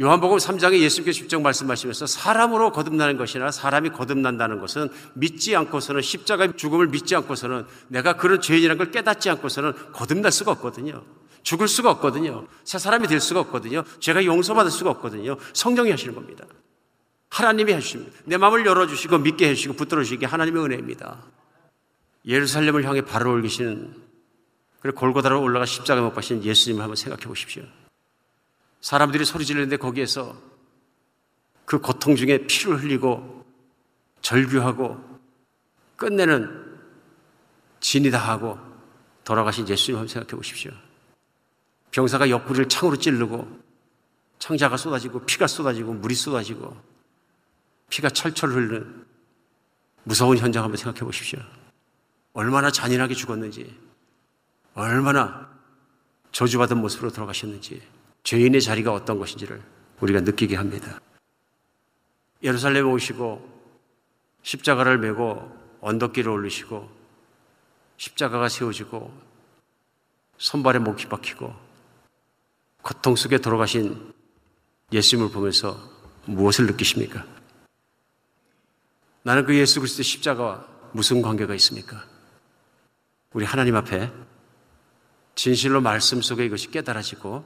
요한복음 0.00 0.38
3장에 0.38 0.78
예수님께서 0.78 1.18
직접 1.18 1.38
말씀하시면서 1.42 2.06
사람으로 2.06 2.72
거듭나는 2.72 3.18
것이나 3.18 3.50
사람이 3.50 3.90
거듭난다는 3.90 4.58
것은 4.58 4.88
믿지 5.12 5.54
않고서는 5.54 6.00
십자가의 6.00 6.56
죽음을 6.56 6.86
믿지 6.86 7.14
않고서는 7.14 7.66
내가 7.88 8.14
그런 8.14 8.40
죄인이라는 8.40 8.78
걸 8.78 8.90
깨닫지 8.90 9.28
않고서는 9.28 9.92
거듭날 9.92 10.32
수가 10.32 10.52
없거든요. 10.52 11.04
죽을 11.42 11.68
수가 11.68 11.90
없거든요. 11.92 12.46
새 12.64 12.78
사람이 12.78 13.08
될 13.08 13.20
수가 13.20 13.40
없거든요. 13.40 13.84
죄가 14.00 14.24
용서받을 14.24 14.70
수가 14.70 14.90
없거든요. 14.90 15.36
성령이 15.52 15.90
하시는 15.90 16.14
겁니다. 16.14 16.44
하나님이 17.30 17.72
해주십니다. 17.74 18.18
내 18.24 18.36
마음을 18.36 18.66
열어주시고 18.66 19.18
믿게 19.18 19.48
해주시고 19.50 19.74
붙들어 19.74 20.02
주시기 20.02 20.24
하나님의 20.24 20.64
은혜입니다. 20.64 21.24
예루살렘을 22.26 22.84
향해 22.84 23.00
발을 23.02 23.28
올리시는 23.28 23.94
그리고 24.80 24.98
골고다로 24.98 25.40
올라가 25.40 25.66
십자가 25.66 26.00
못 26.00 26.12
박신 26.12 26.42
예수님을 26.42 26.82
한번 26.82 26.96
생각해 26.96 27.24
보십시오. 27.24 27.62
사람들이 28.80 29.24
소리 29.24 29.44
지르는데 29.44 29.76
거기에서 29.76 30.36
그 31.64 31.78
고통 31.80 32.16
중에 32.16 32.46
피를 32.46 32.82
흘리고 32.82 33.44
절규하고 34.22 34.98
끝내는 35.96 36.78
진이다 37.80 38.18
하고 38.18 38.58
돌아가신 39.24 39.68
예수님 39.68 39.98
한번 39.98 40.08
생각해 40.08 40.36
보십시오. 40.36 40.72
병사가 41.90 42.30
옆구리를 42.30 42.68
창으로 42.68 42.96
찌르고 42.96 43.60
창자가 44.38 44.76
쏟아지고 44.76 45.24
피가 45.26 45.46
쏟아지고 45.46 45.92
물이 45.94 46.14
쏟아지고 46.14 46.76
피가 47.90 48.10
철철 48.10 48.50
흐르는 48.50 49.06
무서운 50.04 50.38
현장 50.38 50.64
한번 50.64 50.76
생각해 50.76 51.00
보십시오. 51.00 51.40
얼마나 52.32 52.70
잔인하게 52.70 53.14
죽었는지, 53.14 53.76
얼마나 54.74 55.50
저주받은 56.32 56.78
모습으로 56.78 57.10
돌아가셨는지, 57.10 57.82
죄인의 58.22 58.62
자리가 58.62 58.92
어떤 58.92 59.18
것인지를 59.18 59.60
우리가 60.00 60.20
느끼게 60.20 60.56
합니다. 60.56 61.00
예루살렘에 62.42 62.82
오시고 62.82 63.60
십자가를 64.42 64.98
메고 64.98 65.58
언덕길을 65.80 66.30
올리시고 66.30 66.90
십자가가 67.96 68.48
세워지고 68.48 69.12
손발에 70.38 70.78
목이 70.78 71.06
박히고 71.06 71.69
고통 72.82 73.16
속에 73.16 73.38
돌아가신 73.38 74.12
예수님을 74.92 75.30
보면서 75.30 75.78
무엇을 76.26 76.66
느끼십니까? 76.66 77.26
나는 79.22 79.44
그 79.44 79.54
예수 79.54 79.80
그리스도의 79.80 80.04
십자가와 80.04 80.66
무슨 80.92 81.22
관계가 81.22 81.54
있습니까? 81.56 82.04
우리 83.32 83.44
하나님 83.44 83.76
앞에 83.76 84.10
진실로 85.34 85.80
말씀 85.80 86.20
속에 86.20 86.44
이것이 86.44 86.70
깨달아지고 86.70 87.44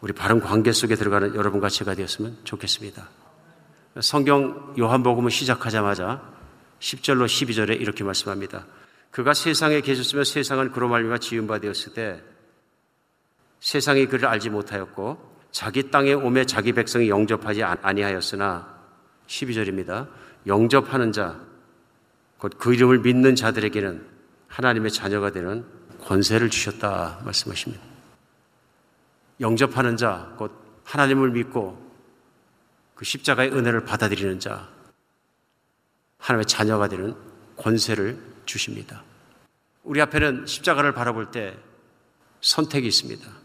우리 0.00 0.12
바른 0.12 0.40
관계 0.40 0.72
속에 0.72 0.96
들어가는 0.96 1.34
여러분과 1.34 1.68
제가 1.68 1.94
되었으면 1.94 2.38
좋겠습니다. 2.44 3.08
성경 4.00 4.74
요한복음을 4.78 5.30
시작하자마자 5.30 6.32
10절로 6.80 7.26
12절에 7.26 7.80
이렇게 7.80 8.02
말씀합니다. 8.02 8.66
그가 9.10 9.34
세상에 9.34 9.80
계셨으면 9.80 10.24
세상은 10.24 10.72
그로 10.72 10.88
말미암아 10.88 11.18
지은 11.18 11.46
바 11.46 11.58
되었을 11.58 11.92
때 11.92 12.22
세상이 13.62 14.06
그를 14.06 14.28
알지 14.28 14.50
못하였고 14.50 15.38
자기 15.52 15.90
땅에 15.90 16.12
오매 16.12 16.44
자기 16.44 16.72
백성이 16.72 17.08
영접하지 17.08 17.62
아니하였으나 17.62 18.68
12절입니다. 19.28 20.08
영접하는 20.48 21.12
자, 21.12 21.40
곧 22.38 22.58
그 22.58 22.74
이름을 22.74 22.98
믿는 22.98 23.36
자들에게는 23.36 24.04
하나님의 24.48 24.90
자녀가 24.90 25.30
되는 25.30 25.64
권세를 26.00 26.50
주셨다 26.50 27.20
말씀하십니다. 27.24 27.80
영접하는 29.38 29.96
자, 29.96 30.34
곧 30.36 30.50
하나님을 30.82 31.30
믿고 31.30 31.80
그 32.96 33.04
십자가의 33.04 33.52
은혜를 33.52 33.84
받아들이는 33.84 34.40
자, 34.40 34.68
하나님의 36.18 36.46
자녀가 36.46 36.88
되는 36.88 37.14
권세를 37.56 38.20
주십니다. 38.44 39.04
우리 39.84 40.00
앞에는 40.00 40.46
십자가를 40.46 40.94
바라볼 40.94 41.30
때 41.30 41.56
선택이 42.40 42.88
있습니다. 42.88 43.41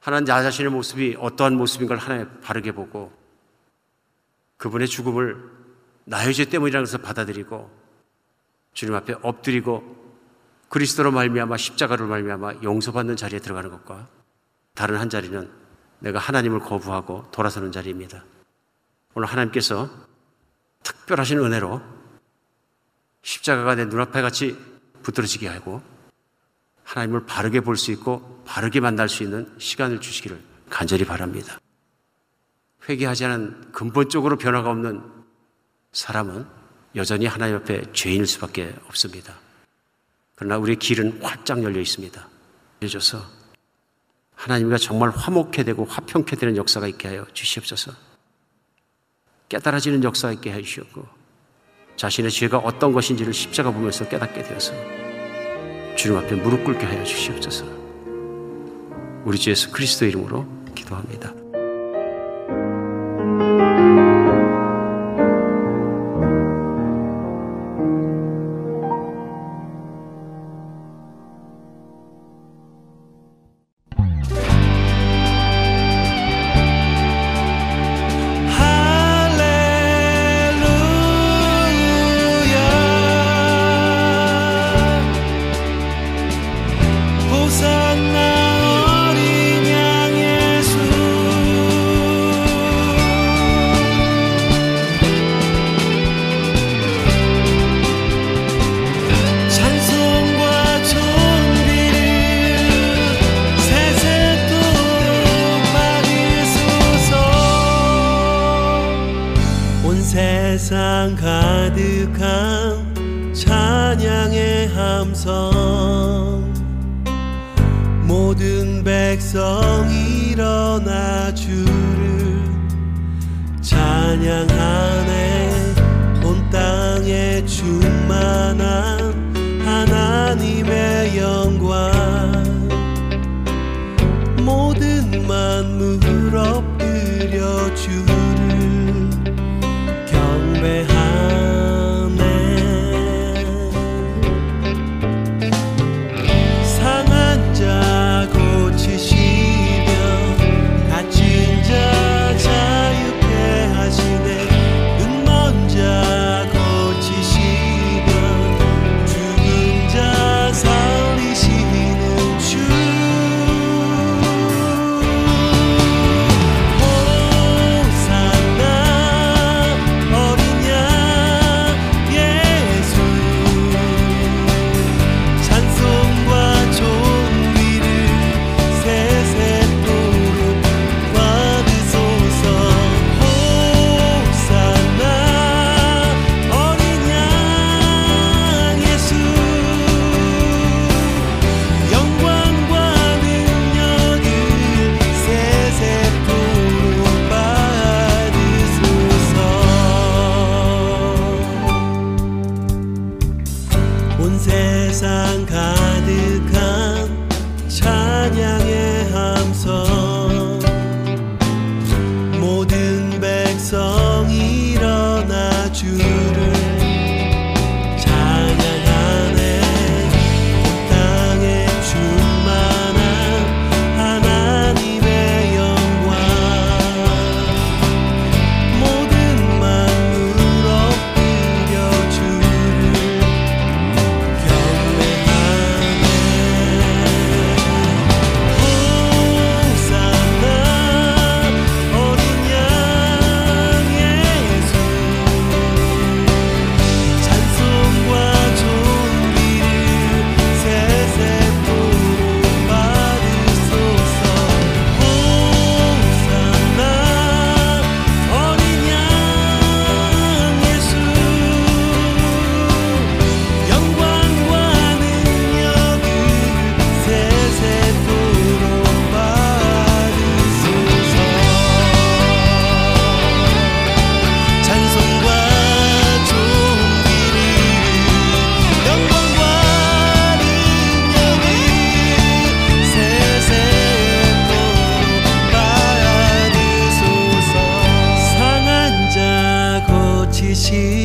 하나님 0.00 0.24
나 0.24 0.42
자신의 0.42 0.72
모습이 0.72 1.16
어떠한 1.18 1.56
모습인 1.56 1.86
걸 1.86 1.98
하나님 1.98 2.40
바르게 2.40 2.72
보고 2.72 3.12
그분의 4.56 4.88
죽음을 4.88 5.42
나의 6.04 6.34
죄 6.34 6.46
때문이라는 6.46 6.84
것을 6.84 7.02
받아들이고 7.02 7.70
주님 8.72 8.94
앞에 8.94 9.14
엎드리고 9.22 10.00
그리스도로 10.68 11.10
말미암아 11.10 11.56
십자가로 11.56 12.06
말미암아 12.06 12.62
용서받는 12.62 13.16
자리에 13.16 13.40
들어가는 13.40 13.70
것과 13.70 14.08
다른 14.74 14.96
한 14.96 15.10
자리는 15.10 15.50
내가 15.98 16.18
하나님을 16.18 16.60
거부하고 16.60 17.30
돌아서는 17.30 17.72
자리입니다. 17.72 18.24
오늘 19.14 19.28
하나님께서 19.28 19.90
특별하신 20.82 21.38
은혜로 21.40 21.82
십자가가 23.22 23.74
내 23.74 23.84
눈앞에 23.84 24.22
같이 24.22 24.56
붙들어지게 25.02 25.48
하고 25.48 25.82
하나님을 26.90 27.24
바르게 27.24 27.60
볼 27.60 27.76
수 27.76 27.92
있고 27.92 28.42
바르게 28.44 28.80
만날 28.80 29.08
수 29.08 29.22
있는 29.22 29.52
시간을 29.58 30.00
주시기를 30.00 30.40
간절히 30.68 31.04
바랍니다. 31.04 31.58
회개하지 32.88 33.24
않은 33.26 33.72
근본적으로 33.72 34.36
변화가 34.36 34.70
없는 34.70 35.02
사람은 35.92 36.46
여전히 36.96 37.26
하나님 37.26 37.56
앞에 37.56 37.92
죄인일 37.92 38.26
수밖에 38.26 38.74
없습니다. 38.88 39.34
그러나 40.34 40.58
우리의 40.58 40.76
길은 40.76 41.22
활짝 41.22 41.62
열려 41.62 41.80
있습니다. 41.80 42.28
열려줘서 42.82 43.22
하나님과 44.34 44.78
정말 44.78 45.10
화목해 45.10 45.62
되고 45.62 45.84
화평케 45.84 46.34
되는 46.36 46.56
역사가 46.56 46.88
있게 46.88 47.08
하여 47.08 47.24
주시옵소서. 47.32 47.92
깨달아지는 49.48 50.02
역사가 50.02 50.32
있게 50.34 50.50
하여 50.50 50.62
주시옵고 50.62 51.06
자신의 51.96 52.30
죄가 52.32 52.58
어떤 52.58 52.92
것인지를 52.92 53.32
십자가 53.32 53.70
보면서 53.70 54.08
깨닫게 54.08 54.42
되어서 54.42 55.09
주님 56.00 56.16
앞에 56.16 56.34
무릎 56.34 56.64
꿇게 56.64 56.86
하여 56.86 57.04
주시옵소서. 57.04 57.66
우리 59.26 59.36
주 59.38 59.50
예수 59.50 59.70
그리스도 59.70 60.06
이름으로 60.06 60.46
기도합니다. 60.74 61.34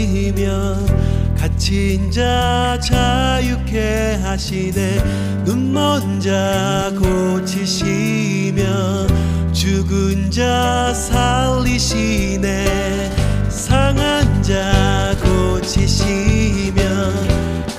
걷이면 0.06 1.36
갇힌 1.36 2.12
자 2.12 2.80
자유케 2.80 4.20
하시네. 4.22 5.44
눈먼 5.44 6.20
자 6.20 6.94
고치시며 7.00 8.62
죽은 9.52 10.30
자 10.30 10.94
살리시네. 10.94 12.46
상한 13.50 14.44
자 14.44 15.16
고치시며 15.24 16.84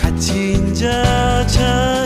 갇힌 0.00 0.74
자 0.74 1.46
자유 1.46 2.05